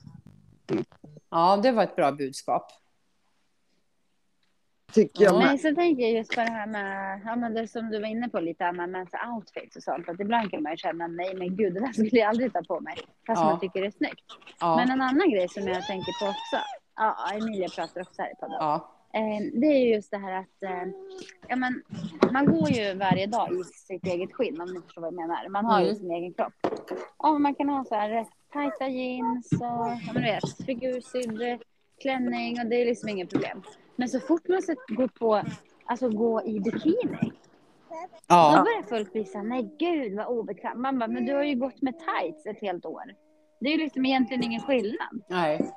Ja, 1.30 1.56
det 1.62 1.72
var 1.72 1.82
ett 1.82 1.96
bra 1.96 2.12
budskap. 2.12 2.66
Tycker 4.92 5.24
jag 5.24 5.34
Ja. 5.34 5.38
med. 5.38 5.46
Nej, 5.46 5.58
så 5.58 5.74
tänker 5.74 6.02
jag 6.02 6.12
just 6.12 6.34
på 6.34 6.40
det 6.40 6.50
här 6.50 6.66
med, 6.66 7.20
ja 7.24 7.36
men 7.36 7.54
det 7.54 7.68
som 7.68 7.90
du 7.90 8.00
var 8.00 8.06
inne 8.08 8.28
på 8.28 8.40
lite 8.40 8.66
Anna, 8.66 8.86
med 8.86 9.08
outfits 9.34 9.76
och 9.76 9.82
sånt. 9.82 10.08
Att 10.08 10.20
ibland 10.20 10.50
kan 10.50 10.62
man 10.62 10.72
ju 10.72 10.76
känna, 10.76 11.06
nej 11.06 11.34
men 11.34 11.56
gud 11.56 11.74
det 11.74 11.80
där 11.80 11.92
skulle 11.92 12.10
jag 12.20 12.28
aldrig 12.28 12.52
ta 12.52 12.62
på 12.62 12.80
mig. 12.80 12.94
Fast 13.26 13.40
Ja. 13.42 13.44
man 13.50 13.60
tycker 13.60 13.80
det 13.80 13.86
är 13.86 13.90
snyggt. 13.90 14.24
Ja. 14.60 14.76
Men 14.76 14.90
en 14.90 15.00
annan 15.02 15.30
grej 15.30 15.48
som 15.48 15.68
jag 15.68 15.86
tänker 15.86 16.12
på 16.20 16.26
också, 16.28 16.56
ja 16.96 17.16
Emilia 17.34 17.68
pratar 17.68 18.00
också 18.00 18.22
här 18.22 18.32
i 18.32 18.34
podden. 18.34 18.56
ja. 18.60 18.92
Eh, 19.14 19.42
Det 19.60 19.66
är 19.66 19.78
ju 19.78 19.94
just 19.94 20.10
det 20.10 20.18
här 20.18 20.32
att 20.32 20.62
eh, 20.62 20.92
ja, 21.48 21.56
men, 21.56 21.82
man 22.32 22.46
går 22.46 22.70
ju 22.70 22.94
varje 22.94 23.26
dag 23.26 23.48
i 23.52 23.64
sitt 23.64 24.06
eget 24.06 24.32
skinn 24.32 24.60
om 24.60 24.74
ni 24.74 24.80
förstår 24.80 25.02
vad 25.02 25.08
jag 25.12 25.16
menar. 25.16 25.48
Man 25.48 25.64
har 25.64 25.80
ju 25.80 25.86
Mm. 25.86 25.96
sin 25.96 26.10
egen 26.10 26.34
kropp. 26.34 26.54
Ja, 27.18 27.38
man 27.38 27.54
kan 27.54 27.68
ha 27.68 27.84
så 27.84 27.94
här 27.94 28.10
rätt 28.10 28.28
tajta 28.52 28.88
jeans 28.88 29.52
och 29.52 29.60
ja, 29.60 29.98
men 30.06 30.14
du 30.14 30.20
vet, 30.22 30.66
figursydd 30.66 31.58
klänning 32.02 32.60
och 32.60 32.66
det 32.66 32.76
är 32.82 32.86
liksom 32.86 33.08
inget 33.08 33.30
problem. 33.30 33.62
Men 33.96 34.08
så 34.08 34.20
fort 34.20 34.48
man 34.48 34.62
ska 34.62 34.74
gå 34.88 35.08
på, 35.08 35.42
alltså 35.84 36.08
gå 36.08 36.42
i 36.44 36.60
bikini, 36.60 37.32
då 37.90 37.96
ja. 38.28 38.64
börjar 38.64 38.82
folk 38.88 39.12
bli 39.12 39.24
såhär, 39.24 39.44
nej 39.44 39.70
gud 39.78 40.14
vad 40.16 40.26
obekvämt. 40.26 40.78
Man 40.80 40.98
bara, 40.98 41.08
men 41.08 41.26
du 41.26 41.34
har 41.34 41.42
ju 41.42 41.54
gått 41.54 41.82
med 41.82 41.94
tights 41.98 42.46
ett 42.46 42.60
helt 42.60 42.86
år. 42.86 43.02
Det 43.60 43.68
är 43.68 43.72
ju 43.72 43.78
liksom 43.78 44.06
egentligen 44.06 44.42
ingen 44.44 44.60
skillnad. 44.60 45.22
Nej. 45.28 45.70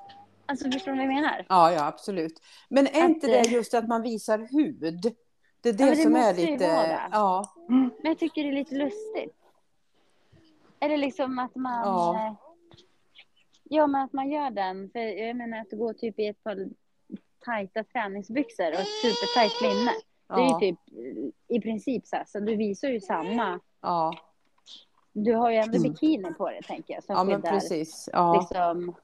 Alltså 0.49 0.71
förstår 0.71 0.91
du 0.91 0.97
vad 0.97 1.05
jag 1.05 1.13
menar? 1.13 1.45
Ja, 1.49 1.71
ja, 1.71 1.85
absolut. 1.85 2.41
Men 2.69 2.88
är 2.88 3.03
Att, 3.03 3.09
inte 3.09 3.27
det 3.27 3.41
just 3.49 3.73
att 3.73 3.88
man 3.88 4.01
visar 4.01 4.38
hud? 4.51 4.79
Det 5.62 5.69
är 5.69 5.73
det 5.73 5.85
men 5.85 5.89
det 5.89 5.95
som 5.95 6.15
är 6.15 6.33
lite... 6.33 6.63
Ja. 7.12 7.53
Men 7.67 7.91
jag 8.03 8.19
tycker 8.19 8.43
det 8.43 8.49
är 8.49 8.53
lite 8.53 8.75
lustigt. 8.75 9.35
Eller 10.79 10.97
liksom 10.97 11.39
att 11.39 11.55
man... 11.55 11.88
Ja. 11.88 12.27
eh, 12.27 12.33
Ja, 13.71 13.88
men 13.88 14.01
att 14.01 14.13
man 14.13 14.29
gör 14.29 14.51
den. 14.51 14.89
För 14.89 14.99
jag 14.99 15.35
menar 15.35 15.57
att 15.59 15.71
gå 15.71 15.93
typ 15.93 16.19
i 16.19 16.27
ett 16.27 16.43
par 16.43 16.67
tajta 17.45 17.83
träningsbyxor 17.83 18.67
och 18.67 18.79
ett 18.79 18.88
supertajt 19.01 19.62
linne. 19.62 19.91
Det 20.27 20.33
är 20.33 20.39
Ja. 20.39 20.59
ju 20.62 20.71
typ 20.71 20.79
eh, 21.49 21.55
i 21.57 21.62
princip 21.62 22.07
så 22.07 22.15
här, 22.15 22.25
så 22.27 22.39
du 22.39 22.55
visar 22.55 22.88
ju 22.89 22.99
samma. 23.01 23.59
Ja. 23.81 24.13
Du 25.13 25.33
har 25.35 25.49
ju 25.49 25.57
ändå 25.57 25.77
Mm. 25.77 25.91
bikini 25.91 26.33
på 26.33 26.49
dig 26.49 26.62
tänker 26.63 26.93
jag. 26.93 27.03
Som 27.03 27.15
ja, 27.15 27.23
men 27.23 27.41
precis. 27.41 28.09
Ja. 28.13 28.39
liksom. 28.39 28.95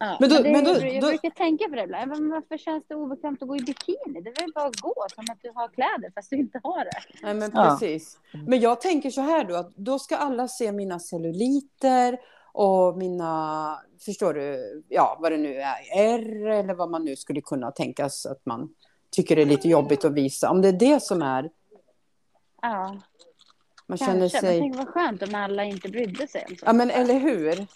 Ja. 0.00 0.06
Ja, 0.06 0.16
Men 0.20 0.28
men 0.28 0.36
då- 0.36 0.42
det, 0.42 0.52
men 0.52 0.64
då- 0.64 0.86
jag 0.86 1.00
då- 1.02 1.08
brukar 1.08 1.30
tänka 1.30 1.68
på 1.68 1.74
det 1.74 1.82
ibland. 1.82 2.10
Men 2.10 2.30
varför 2.30 2.56
känns 2.58 2.84
det 2.88 2.94
obekvämt 2.94 3.42
att 3.42 3.48
gå 3.48 3.56
i 3.56 3.60
bikini? 3.60 4.20
Det 4.20 4.30
är 4.30 4.40
väl 4.42 4.52
bara 4.54 4.66
att 4.66 4.80
gå 4.80 4.94
som 5.14 5.24
att 5.32 5.38
du 5.42 5.50
har 5.54 5.68
kläder 5.68 6.12
fast 6.14 6.30
du 6.30 6.36
inte 6.36 6.60
har 6.62 6.84
det. 6.84 6.90
Nej, 7.22 7.34
men 7.34 7.50
Ja. 7.54 7.64
precis. 7.80 8.18
Men 8.46 8.60
jag 8.60 8.80
tänker 8.80 9.10
så 9.10 9.20
här 9.20 9.44
då, 9.44 9.54
att 9.56 9.76
då 9.76 9.98
ska 9.98 10.16
alla 10.16 10.48
se 10.48 10.72
mina 10.72 10.98
celluliter 10.98 12.18
och 12.52 12.96
mina, 12.98 13.78
förstår 14.04 14.34
du, 14.34 14.82
ja 14.88 15.18
vad 15.20 15.32
det 15.32 15.36
nu 15.38 15.54
är, 15.56 15.74
R 15.96 16.46
eller 16.48 16.74
vad 16.74 16.90
man 16.90 17.04
nu 17.04 17.16
skulle 17.16 17.40
kunna 17.40 17.70
tänkas 17.70 18.26
att 18.26 18.46
man 18.46 18.74
tycker 19.10 19.36
det 19.36 19.42
är 19.42 19.46
lite 19.46 19.68
jobbigt 19.68 20.04
att 20.04 20.12
visa. 20.12 20.50
Om 20.50 20.62
det 20.62 20.68
är 20.68 20.72
det 20.72 21.02
som 21.02 21.22
är, 21.22 21.50
Ja, 22.62 22.86
man 23.86 23.98
kanske. 23.98 24.06
känner 24.06 24.18
Men 24.20 24.30
sig, 24.30 24.60
tänk 24.60 24.76
vad 24.76 24.88
skönt 24.88 25.22
om 25.22 25.34
alla 25.34 25.64
inte 25.64 25.88
brydde 25.88 26.28
sig 26.28 26.42
om 26.42 26.48
sånt. 26.48 26.62
ja 26.66 26.72
men 26.72 26.90
eller 26.90 27.14
hur? 27.18 27.66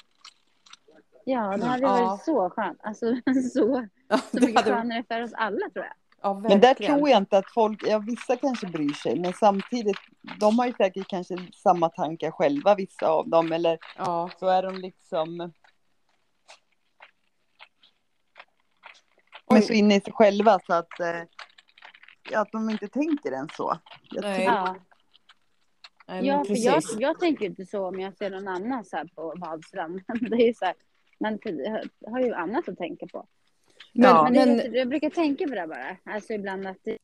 Ja, 1.31 1.57
det 1.57 1.65
hade 1.67 1.83
Ja. 1.83 1.89
varit 2.07 2.25
så 2.25 2.51
skönt. 2.51 2.79
Alltså 2.83 3.07
så, 3.53 3.87
Ja, 4.09 4.19
så 4.19 4.41
mycket 4.41 4.57
hade- 4.57 4.71
skönare 4.77 5.05
för 5.09 5.23
oss 5.23 5.33
alla 5.35 5.71
tror 5.73 5.85
jag. 5.85 5.95
ja, 6.23 6.35
Men 6.49 6.61
där 6.61 6.75
tror 6.75 7.09
jag 7.09 7.19
inte 7.19 7.39
att 7.39 7.51
folk, 7.55 7.83
ja 7.87 7.99
vissa 7.99 8.37
kanske 8.37 8.67
bryr 8.67 8.93
sig, 8.93 9.21
men 9.21 9.33
samtidigt, 9.33 9.97
de 10.41 10.59
har 10.59 10.67
ju 10.67 10.73
säkert 10.73 11.09
kanske 11.09 11.37
samma 11.55 11.89
tankar 11.89 12.31
själva, 12.31 12.75
vissa 12.75 13.09
av 13.09 13.29
dem, 13.29 13.53
eller 13.53 13.79
Ja, 13.97 14.31
så 14.39 14.47
är 14.47 14.63
de 14.63 14.75
liksom 14.77 15.53
de 19.49 19.57
är 19.57 19.61
så 19.61 19.73
inne 19.73 19.97
i 19.97 20.01
sig 20.01 20.13
själva 20.13 20.59
så 20.67 20.73
att, 20.75 21.01
eh, 21.01 21.23
ja, 22.31 22.41
att 22.41 22.53
de 22.53 22.71
inte 22.71 22.89
tänker 22.89 23.33
än 23.33 23.49
så. 23.57 23.79
Jag 24.11 24.23
Nej. 24.23 24.35
tror, 24.47 24.57
Ja, 24.57 24.77
nej, 26.09 26.27
ja 26.27 26.37
men 26.37 26.45
för 26.47 26.55
jag, 26.57 26.83
jag 26.99 27.21
tänker 27.21 27.47
inte 27.47 27.67
så 27.67 27.87
om 27.89 28.01
jag 28.01 28.17
ser 28.17 28.31
någon 28.31 28.49
annan 28.49 28.85
så 28.85 28.97
här 28.97 29.05
på 29.15 29.35
badstranden. 29.41 30.05
Det 30.31 30.49
är 30.49 30.55
så 30.55 30.65
här, 30.65 30.75
man 31.21 31.39
har 32.07 32.21
ju 32.21 32.35
annat 32.35 32.69
att 32.69 32.79
tänka 32.79 33.07
på. 33.07 33.27
Men, 33.93 34.15
Men, 34.25 34.37
är 34.37 34.47
men, 34.47 34.57
lite- 34.57 34.69
jag 34.77 34.89
brukar 34.89 35.11
tänka 35.11 35.49
på 35.49 35.55
det 35.55 35.67
bara. 35.67 35.97
Alltså 36.15 36.33
ibland 36.33 36.67
att 36.67 36.77
det 36.85 36.99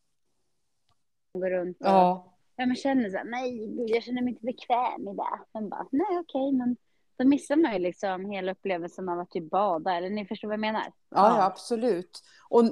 går 1.39 1.51
runt 1.51 1.81
och 1.81 1.87
ja, 1.87 2.35
ja, 2.57 2.67
men 2.67 2.77
känner 2.77 3.11
så 3.11 3.17
här, 3.17 3.25
nej, 3.25 3.71
jag 3.93 4.03
känner 4.03 4.23
mig 4.23 4.31
inte 4.33 4.45
bekväm 4.47 5.09
i 5.09 5.15
det. 5.17 5.39
Men 5.53 5.69
bara, 5.69 5.87
nej 5.91 6.19
okej, 6.21 6.53
men 6.53 6.77
då 7.17 7.27
missar 7.27 7.57
man 7.57 7.73
ju 7.73 7.79
liksom 7.79 8.31
hela 8.31 8.53
upplevelsen 8.53 9.09
av 9.09 9.19
att 9.21 9.31
typ 9.31 9.51
bada. 9.51 9.95
Eller 9.97 10.11
ni 10.11 10.27
förstår 10.27 10.49
vad 10.49 10.53
jag 10.55 10.61
menar? 10.61 10.83
ja, 10.83 11.37
ja, 11.37 11.45
absolut. 11.45 12.23
Och, 12.49 12.63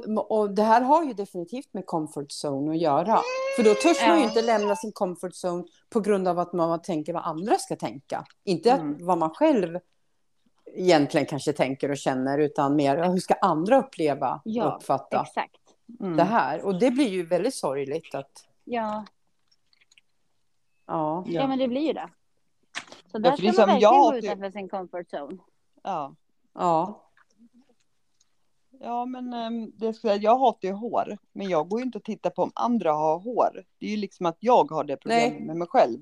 och 0.40 0.50
det 0.54 0.62
här 0.62 0.80
har 0.80 1.04
ju 1.04 1.12
definitivt 1.12 1.68
med 1.74 1.86
comfort 1.86 2.28
zone 2.44 2.70
att 2.72 2.80
göra. 2.80 3.18
För 3.56 3.62
då 3.64 3.74
törs 3.74 4.06
man 4.08 4.16
ju 4.18 4.22
Ja. 4.22 4.28
inte 4.28 4.42
lämna 4.42 4.76
sin 4.76 4.92
comfort 4.92 5.32
zone 5.44 5.64
på 5.90 6.00
grund 6.00 6.28
av 6.28 6.38
att 6.38 6.52
man 6.52 6.82
tänker 6.82 7.12
vad 7.12 7.22
andra 7.24 7.54
ska 7.58 7.76
tänka. 7.76 8.24
Inte 8.44 8.70
Mm. 8.70 9.06
vad 9.06 9.18
man 9.18 9.30
själv 9.30 9.78
egentligen 10.74 11.26
kanske 11.26 11.52
tänker 11.52 11.90
och 11.90 11.96
känner, 11.96 12.38
utan 12.38 12.76
mer 12.76 12.96
ja, 12.96 13.04
hur 13.10 13.18
ska 13.18 13.34
andra 13.34 13.78
uppleva 13.78 14.34
och 14.34 14.40
Ja, 14.44 14.64
uppfatta 14.64 15.22
Exakt. 15.22 15.60
mm. 16.00 16.16
det 16.16 16.24
här. 16.24 16.64
Och 16.64 16.78
det 16.78 16.90
blir 16.90 17.08
ju 17.08 17.26
väldigt 17.26 17.54
sorgligt 17.54 18.14
att, 18.14 18.48
Ja, 18.64 19.04
ja. 20.86 21.24
ja. 21.26 21.46
men 21.46 21.58
det 21.58 21.68
blir 21.68 21.80
ju 21.86 21.92
det. 21.92 22.08
Så 23.06 23.18
Ja, 23.18 23.18
där 23.18 23.32
är 23.32 23.36
ska 23.36 23.44
man 23.44 23.54
som 23.54 23.60
jag 23.60 23.66
verkligen 23.66 23.94
har 23.94 24.12
gå 24.12 24.18
utanför 24.18 24.50
sin 24.50 24.68
comfort 24.68 25.06
zone. 25.14 25.38
ja. 25.82 26.14
Ja, 26.54 27.08
Ja, 28.84 29.04
men 29.06 29.32
ehm, 29.32 29.72
det 29.76 29.94
skulle 29.94 30.12
jag, 30.12 30.22
jag 30.22 30.38
hatar 30.38 30.68
ju 30.68 30.74
hår, 30.74 31.18
men 31.32 31.48
jag 31.48 31.68
går 31.68 31.80
ju 31.80 31.86
inte 31.86 31.98
och 31.98 32.04
tittar 32.04 32.30
på 32.30 32.42
om 32.42 32.52
andra 32.54 32.92
har 32.92 33.18
hår. 33.18 33.64
Det 33.78 33.86
är 33.86 33.90
ju 33.90 33.96
liksom 33.96 34.26
att 34.26 34.36
jag 34.40 34.70
har 34.70 34.84
det 34.84 34.96
problemet 34.96 35.32
Nej. 35.32 35.46
med 35.46 35.56
mig 35.56 35.68
själv. 35.68 36.00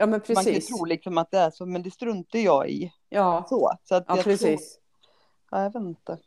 Ja 0.00 0.06
men 0.06 0.10
Man 0.10 0.20
kan 0.20 0.34
ju 0.44 0.52
precis. 0.52 0.66
tro 0.76 0.84
liksom 0.84 1.18
att 1.18 1.30
det 1.30 1.38
är 1.38 1.50
så, 1.50 1.66
men 1.66 1.82
det 1.82 1.90
struntar 1.90 2.38
jag 2.38 2.70
i. 2.70 2.92
Ja, 3.08 3.44
Så, 3.48 3.72
så 3.84 3.94
att 3.94 4.04
ja 4.08 4.16
jag 4.16 4.24
precis. 4.24 4.72
Tror, 4.74 4.80
ja, 5.50 5.62
jag 5.62 5.72
vet 5.72 5.82
inte. 5.82 6.18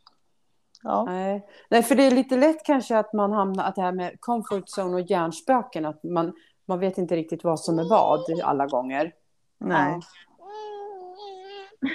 Ja. 0.82 1.04
Nej. 1.04 1.46
Nej, 1.70 1.82
för 1.82 1.94
det 1.94 2.02
är 2.02 2.10
lite 2.10 2.36
lätt 2.36 2.64
kanske 2.64 2.98
att 2.98 3.12
man 3.12 3.32
hamnar, 3.32 3.64
att 3.64 3.74
det 3.74 3.82
här 3.82 3.92
med 3.92 4.20
comfort 4.20 4.64
zone 4.78 4.94
och 4.94 5.10
hjärnspöken, 5.10 5.84
att 5.84 6.02
man, 6.02 6.32
man 6.66 6.78
vet 6.80 6.98
inte 6.98 7.16
riktigt 7.16 7.44
vad 7.44 7.60
som 7.60 7.78
är 7.78 7.88
vad 7.88 8.20
alla 8.44 8.66
gånger. 8.66 9.12
Nej. 9.58 10.00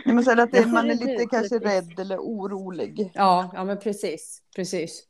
Nej, 0.05 0.15
men 0.15 0.23
så 0.23 0.41
att 0.41 0.51
det, 0.51 0.59
Ja, 0.59 0.67
man 0.67 0.89
är 0.89 0.95
lite 0.95 1.25
kanske 1.25 1.59
precis. 1.59 1.89
rädd 1.89 1.99
eller 1.99 2.17
orolig. 2.17 3.11
Ja, 3.13 3.49
ja 3.53 3.63
men 3.63 3.79
precis. 3.79 4.41
Precis. 4.55 5.03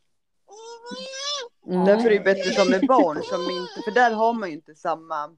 Mm. 1.68 1.86
Därför 1.86 2.12
är 2.12 2.14
det 2.14 2.20
bättre 2.20 2.52
som 2.52 2.70
med 2.70 2.88
barn 2.88 3.20
som 3.24 3.42
inte, 3.42 3.82
för 3.86 3.92
där 3.92 4.12
har 4.12 4.34
man 4.34 4.50
ju 4.50 4.56
inte 4.56 4.76
samma, 4.76 5.30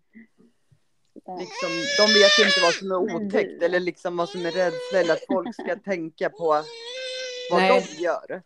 liksom, 1.16 1.70
de 1.98 2.14
vet 2.20 2.40
ju 2.40 2.44
inte 2.46 2.60
vad 2.62 2.74
som 2.74 2.92
är 2.92 2.98
otäckt 2.98 3.60
du- 3.60 3.66
eller 3.66 3.80
liksom 3.80 4.18
vad 4.18 4.30
som 4.30 4.46
är 4.46 4.52
rädsla 4.52 5.00
eller 5.00 5.14
att 5.14 5.26
folk 5.28 5.54
ska 5.54 5.76
tänka 5.76 6.30
på 6.30 6.64
vad 7.52 7.62
Nej. 7.62 7.88
de 7.98 8.04
gör. 8.04 8.42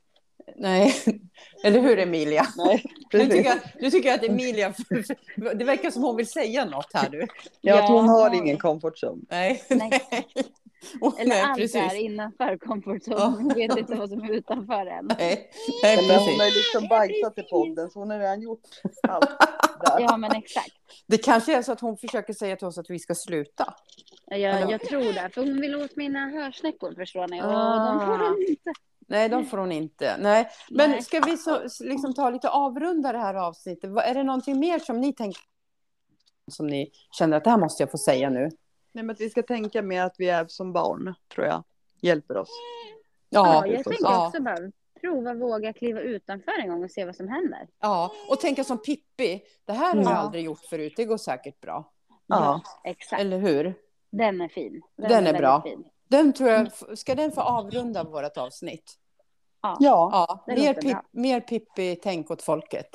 Nej, 0.56 0.96
eller 1.64 1.80
hur 1.80 2.00
Emilia? 2.00 2.48
Nej, 2.58 2.84
Du 3.12 3.18
precis. 3.20 3.34
tycker, 3.34 3.60
du 3.80 3.92
tycker 3.92 4.14
att 4.14 4.24
Emilia, 4.24 4.74
det 5.56 5.66
verkar 5.66 5.92
som 5.92 6.04
hon 6.04 6.16
vill 6.16 6.28
säga 6.30 6.66
något 6.66 6.90
här 6.94 7.10
du. 7.10 7.28
Ja, 7.62 7.84
att 7.84 7.90
hon 7.90 8.10
har 8.10 8.30
Ja. 8.30 8.36
ingen 8.36 8.58
comfort 8.58 9.04
zone. 9.04 9.22
Nej, 9.30 9.64
Nej. 9.70 10.02
Och- 11.02 11.20
Eller 11.20 11.30
nej, 11.30 11.42
allt 11.42 11.58
precis. 11.58 11.76
är 11.76 11.96
innanför 11.96 12.58
comfort 12.58 13.02
zone. 13.08 13.18
Ja. 13.20 13.26
Hon 13.26 13.48
vet 13.54 13.78
inte 13.78 13.96
vad 13.96 14.10
som 14.10 14.24
är 14.24 14.32
utanför 14.32 14.86
än. 14.86 15.06
Nej, 15.20 15.50
nej 15.84 15.98
Men 16.08 16.20
hon 16.20 16.40
har 16.40 16.46
liksom 16.56 16.88
bajsat 16.90 17.38
i 17.38 17.44
podden 17.44 17.90
så 17.90 18.00
hon 18.00 18.10
har 18.10 18.20
redan 18.20 18.42
gjort 18.42 18.62
allt 19.08 19.30
där. 19.86 20.00
Ja, 20.00 20.18
men 20.18 20.32
exakt. 20.32 20.72
Det 21.08 21.18
kanske 21.18 21.58
är 21.58 21.62
så 21.62 21.72
att 21.72 21.80
hon 21.82 21.98
försöker 21.98 22.34
säga 22.34 22.56
till 22.56 22.68
oss 22.68 22.78
att 22.78 22.90
vi 22.90 23.00
ska 23.00 23.16
sluta. 23.16 23.74
Jag, 24.26 24.72
jag 24.72 24.82
tror 24.82 25.14
det. 25.14 25.30
För 25.34 25.42
hon 25.42 25.62
vill 25.62 25.76
åt 25.76 25.96
mina 25.96 26.20
hörsnäckor 26.30 26.96
förstår 26.96 27.28
ni. 27.28 27.42
Och 27.42 27.46
Ah. 27.46 27.86
de 27.94 28.06
får 28.06 28.18
hon 28.30 28.46
inte. 28.50 28.74
Nej, 29.08 29.30
de 29.30 29.46
får 29.46 29.58
hon 29.58 29.72
inte. 29.72 30.16
Nej. 30.20 30.48
Men 30.70 30.90
Nej. 30.92 31.02
ska 31.02 31.20
vi 31.20 31.38
så, 31.38 31.60
liksom 31.80 32.14
ta 32.14 32.30
lite 32.30 32.50
avrunda 32.50 33.12
det 33.12 33.18
här 33.18 33.34
avsnittet? 33.36 33.90
Är 34.04 34.14
det 34.14 34.24
någonting 34.24 34.60
mer 34.60 34.80
som 34.80 35.02
ni 35.02 35.14
tänker 35.14 35.42
som 36.52 36.68
ni 36.68 36.92
känner 37.18 37.38
att 37.38 37.44
det 37.44 37.50
här 37.50 37.58
måste 37.58 37.84
jag 37.84 37.92
få 37.92 37.98
säga 37.98 38.30
nu? 38.30 38.50
Nej, 38.96 39.04
men 39.04 39.14
att 39.14 39.20
vi 39.22 39.30
ska 39.30 39.44
tänka 39.44 39.82
mer 39.82 40.04
att 40.04 40.16
vi 40.18 40.30
är 40.30 40.46
som 40.48 40.74
barn, 40.74 41.14
tror 41.34 41.48
jag. 41.48 41.64
Hjälper 42.02 42.38
oss. 42.38 42.50
Ja, 43.30 43.48
Ja, 43.66 43.68
jag 43.68 43.84
tänker 43.84 44.04
ja. 44.04 44.28
också 44.28 44.42
bara 44.44 44.58
prova 45.02 45.34
våga 45.34 45.74
kliva 45.74 46.00
utanför 46.00 46.60
en 46.62 46.70
gång 46.70 46.84
och 46.84 46.92
se 46.92 47.06
vad 47.06 47.16
som 47.16 47.28
händer. 47.28 47.68
ja. 47.80 48.12
Och 48.30 48.40
tänka 48.40 48.64
som 48.64 48.78
Pippi. 48.78 49.42
Det 49.66 49.74
här 49.74 49.96
har 49.96 50.02
jag 50.04 50.12
Ja. 50.12 50.16
aldrig 50.16 50.44
gjort 50.46 50.66
förut. 50.70 50.94
Det 50.98 51.06
går 51.06 51.18
säkert 51.18 51.62
bra. 51.62 51.92
Ja. 52.28 52.62
Exakt. 52.84 53.22
Eller 53.22 53.38
hur? 53.40 53.74
Den 54.12 54.42
är 54.42 54.48
fin. 54.48 54.82
Den 54.96 55.06
är 55.06 55.10
väldigt 55.16 55.38
bra. 55.38 55.62
Fin. 55.62 55.84
Den 56.08 56.34
tror 56.34 56.50
jag, 56.50 56.72
ska 56.98 57.16
den 57.16 57.32
få 57.32 57.42
avrunda 57.42 58.04
vårt 58.04 58.38
avsnitt? 58.38 58.94
Ja, 59.62 59.78
Ja. 59.80 60.44
Mer, 60.48 60.74
pip, 60.74 60.98
mer 61.12 61.40
Pippi-tänk 61.42 62.32
åt 62.32 62.42
folket. 62.42 62.90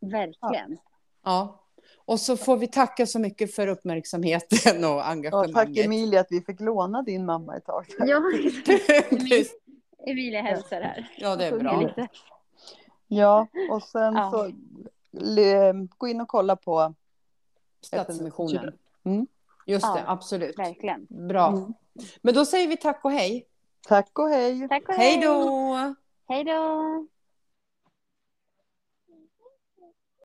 verkligen. 0.00 0.78
Ja. 1.24 1.64
Och 2.08 2.20
så 2.20 2.36
får 2.36 2.56
vi 2.56 2.66
tacka 2.66 3.06
så 3.06 3.18
mycket 3.18 3.54
för 3.54 3.66
uppmärksamheten 3.66 4.84
och 4.84 4.90
ja, 4.90 5.02
engagemanget. 5.02 5.54
tack 5.54 5.76
Emilia 5.76 6.20
att 6.20 6.26
vi 6.30 6.40
fick 6.40 6.60
låna 6.60 7.02
din 7.02 7.26
mamma 7.26 7.56
ett 7.56 7.64
tag. 7.64 7.86
Ja. 7.98 8.22
Emilia 10.06 10.42
hälsar 10.42 10.80
här. 10.80 11.10
ja, 11.18 11.36
det 11.36 11.44
är 11.44 11.58
bra. 11.58 11.90
Ja, 13.08 13.46
och 13.70 13.82
sen 13.82 14.14
Ja. 14.14 14.30
så 14.30 14.50
gå 15.98 16.08
in 16.08 16.20
och 16.20 16.28
kolla 16.28 16.56
på 16.56 16.94
Stadsmissionen. 17.80 18.72
Mm. 19.04 19.26
Just 19.66 19.94
det, 19.94 20.00
Ja. 20.00 20.04
absolut. 20.06 20.58
Verkligen. 20.58 21.06
Bra. 21.10 21.48
Mm. 21.48 21.74
Men 22.22 22.34
då 22.34 22.44
säger 22.44 22.68
vi 22.68 22.76
tack 22.76 23.04
och 23.04 23.12
hej. 23.12 23.46
Tack 23.88 24.18
och 24.18 24.28
hej! 24.28 24.68
Tack 24.68 24.88
och 24.88 24.94
Hej 24.94 25.20
då! 25.22 25.94
Hej 26.28 26.44
då! 26.44 27.06